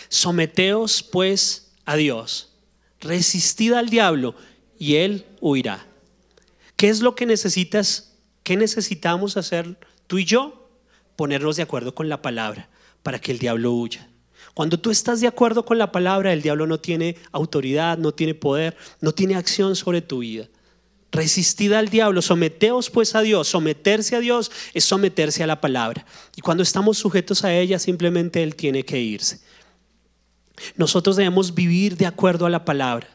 someteos 0.09 1.01
pues 1.01 1.71
a 1.85 1.95
Dios, 1.95 2.53
resistid 2.99 3.73
al 3.73 3.89
diablo 3.89 4.35
y 4.77 4.97
él 4.97 5.25
huirá. 5.39 5.87
¿Qué 6.75 6.89
es 6.89 7.01
lo 7.01 7.15
que 7.15 7.25
necesitas? 7.25 8.13
¿Qué 8.43 8.57
necesitamos 8.57 9.37
hacer 9.37 9.77
tú 10.05 10.19
y 10.19 10.25
yo? 10.25 10.69
Ponernos 11.15 11.55
de 11.55 11.63
acuerdo 11.63 11.95
con 11.95 12.09
la 12.09 12.21
palabra 12.21 12.69
para 13.01 13.19
que 13.19 13.31
el 13.31 13.39
diablo 13.39 13.71
huya. 13.73 14.10
Cuando 14.53 14.79
tú 14.79 14.91
estás 14.91 15.21
de 15.21 15.27
acuerdo 15.27 15.65
con 15.65 15.77
la 15.77 15.91
palabra, 15.91 16.33
el 16.33 16.41
diablo 16.41 16.67
no 16.67 16.79
tiene 16.79 17.15
autoridad, 17.31 17.97
no 17.97 18.13
tiene 18.13 18.33
poder, 18.33 18.75
no 18.99 19.13
tiene 19.13 19.35
acción 19.35 19.75
sobre 19.75 20.01
tu 20.01 20.19
vida. 20.19 20.47
Resistid 21.11 21.73
al 21.73 21.89
diablo, 21.89 22.21
someteos 22.21 22.89
pues 22.89 23.15
a 23.15 23.21
Dios. 23.21 23.49
Someterse 23.49 24.15
a 24.15 24.19
Dios 24.19 24.51
es 24.73 24.85
someterse 24.85 25.43
a 25.43 25.47
la 25.47 25.59
palabra. 25.59 26.05
Y 26.35 26.41
cuando 26.41 26.63
estamos 26.63 26.97
sujetos 26.97 27.43
a 27.43 27.53
ella, 27.53 27.79
simplemente 27.79 28.43
Él 28.43 28.55
tiene 28.55 28.83
que 28.83 28.99
irse. 28.99 29.41
Nosotros 30.75 31.15
debemos 31.15 31.53
vivir 31.53 31.97
de 31.97 32.05
acuerdo 32.05 32.45
a 32.45 32.49
la 32.49 32.63
palabra. 32.63 33.07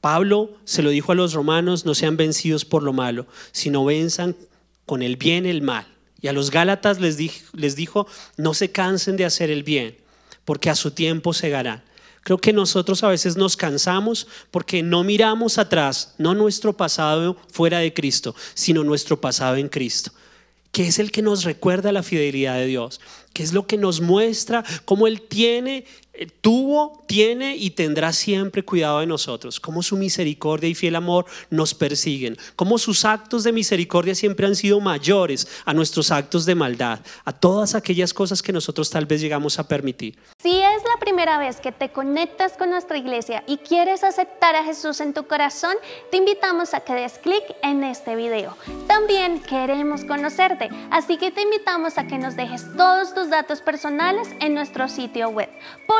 Pablo 0.00 0.50
se 0.64 0.82
lo 0.82 0.90
dijo 0.90 1.12
a 1.12 1.14
los 1.14 1.32
romanos, 1.32 1.86
no 1.86 1.94
sean 1.94 2.18
vencidos 2.18 2.66
por 2.66 2.82
lo 2.82 2.92
malo, 2.92 3.26
sino 3.52 3.86
venzan 3.86 4.36
con 4.84 5.02
el 5.02 5.16
bien 5.16 5.46
el 5.46 5.62
mal. 5.62 5.86
Y 6.20 6.28
a 6.28 6.34
los 6.34 6.50
Gálatas 6.50 7.00
les 7.00 7.16
dijo, 7.16 7.36
les 7.54 7.74
dijo 7.74 8.06
no 8.36 8.52
se 8.52 8.70
cansen 8.70 9.16
de 9.16 9.24
hacer 9.24 9.50
el 9.50 9.62
bien, 9.62 9.96
porque 10.44 10.70
a 10.70 10.74
su 10.74 10.90
tiempo 10.90 11.32
segarán. 11.32 11.82
Creo 12.22 12.38
que 12.38 12.54
nosotros 12.54 13.04
a 13.04 13.08
veces 13.08 13.36
nos 13.36 13.56
cansamos 13.56 14.26
porque 14.50 14.82
no 14.82 15.04
miramos 15.04 15.58
atrás, 15.58 16.14
no 16.16 16.34
nuestro 16.34 16.74
pasado 16.74 17.36
fuera 17.52 17.78
de 17.80 17.92
Cristo, 17.92 18.34
sino 18.54 18.82
nuestro 18.82 19.20
pasado 19.20 19.56
en 19.56 19.68
Cristo, 19.68 20.10
que 20.72 20.86
es 20.88 20.98
el 20.98 21.10
que 21.10 21.20
nos 21.20 21.44
recuerda 21.44 21.92
la 21.92 22.02
fidelidad 22.02 22.54
de 22.56 22.66
Dios, 22.66 23.00
que 23.34 23.42
es 23.42 23.52
lo 23.52 23.66
que 23.66 23.76
nos 23.76 24.00
muestra 24.00 24.64
cómo 24.86 25.06
Él 25.06 25.20
tiene 25.20 25.84
tuvo, 26.40 27.02
tiene 27.06 27.56
y 27.56 27.70
tendrá 27.70 28.12
siempre 28.12 28.62
cuidado 28.62 29.00
de 29.00 29.06
nosotros, 29.06 29.60
cómo 29.60 29.82
su 29.82 29.96
misericordia 29.96 30.68
y 30.68 30.74
fiel 30.74 30.96
amor 30.96 31.26
nos 31.50 31.74
persiguen, 31.74 32.36
cómo 32.56 32.78
sus 32.78 33.04
actos 33.04 33.44
de 33.44 33.52
misericordia 33.52 34.14
siempre 34.14 34.46
han 34.46 34.54
sido 34.54 34.80
mayores 34.80 35.48
a 35.64 35.74
nuestros 35.74 36.10
actos 36.10 36.46
de 36.46 36.54
maldad, 36.54 37.00
a 37.24 37.32
todas 37.32 37.74
aquellas 37.74 38.14
cosas 38.14 38.42
que 38.42 38.52
nosotros 38.52 38.90
tal 38.90 39.06
vez 39.06 39.20
llegamos 39.20 39.58
a 39.58 39.66
permitir. 39.66 40.16
Si 40.38 40.50
es 40.50 40.82
la 40.82 41.00
primera 41.00 41.38
vez 41.38 41.60
que 41.60 41.72
te 41.72 41.90
conectas 41.90 42.52
con 42.56 42.70
nuestra 42.70 42.96
iglesia 42.96 43.42
y 43.46 43.56
quieres 43.58 44.04
aceptar 44.04 44.54
a 44.56 44.64
Jesús 44.64 45.00
en 45.00 45.14
tu 45.14 45.26
corazón, 45.26 45.74
te 46.10 46.18
invitamos 46.18 46.74
a 46.74 46.80
que 46.80 46.94
des 46.94 47.18
clic 47.18 47.42
en 47.62 47.82
este 47.82 48.14
video. 48.14 48.56
También 48.86 49.40
queremos 49.40 50.04
conocerte, 50.04 50.68
así 50.90 51.16
que 51.16 51.30
te 51.30 51.42
invitamos 51.42 51.98
a 51.98 52.06
que 52.06 52.18
nos 52.18 52.36
dejes 52.36 52.64
todos 52.76 53.14
tus 53.14 53.30
datos 53.30 53.60
personales 53.60 54.28
en 54.40 54.54
nuestro 54.54 54.88
sitio 54.88 55.30
web. 55.30 55.48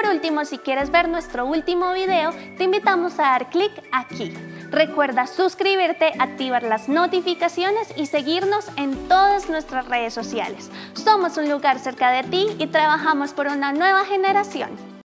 Por 0.05 0.13
último, 0.13 0.45
si 0.45 0.59
quieres 0.59 0.91
ver 0.91 1.09
nuestro 1.09 1.47
último 1.47 1.93
video, 1.95 2.33
te 2.59 2.65
invitamos 2.65 3.19
a 3.19 3.23
dar 3.23 3.49
clic 3.49 3.73
aquí. 3.91 4.35
Recuerda 4.71 5.27
suscribirte, 5.27 6.13
activar 6.19 6.63
las 6.63 6.89
notificaciones 6.89 7.89
y 7.97 8.07
seguirnos 8.07 8.67
en 8.77 9.09
todas 9.09 9.49
nuestras 9.49 9.89
redes 9.89 10.13
sociales. 10.13 10.71
Somos 10.93 11.39
un 11.39 11.49
lugar 11.49 11.79
cerca 11.79 12.11
de 12.11 12.23
ti 12.25 12.49
y 12.59 12.67
trabajamos 12.67 13.33
por 13.33 13.47
una 13.47 13.73
nueva 13.73 14.05
generación. 14.05 14.94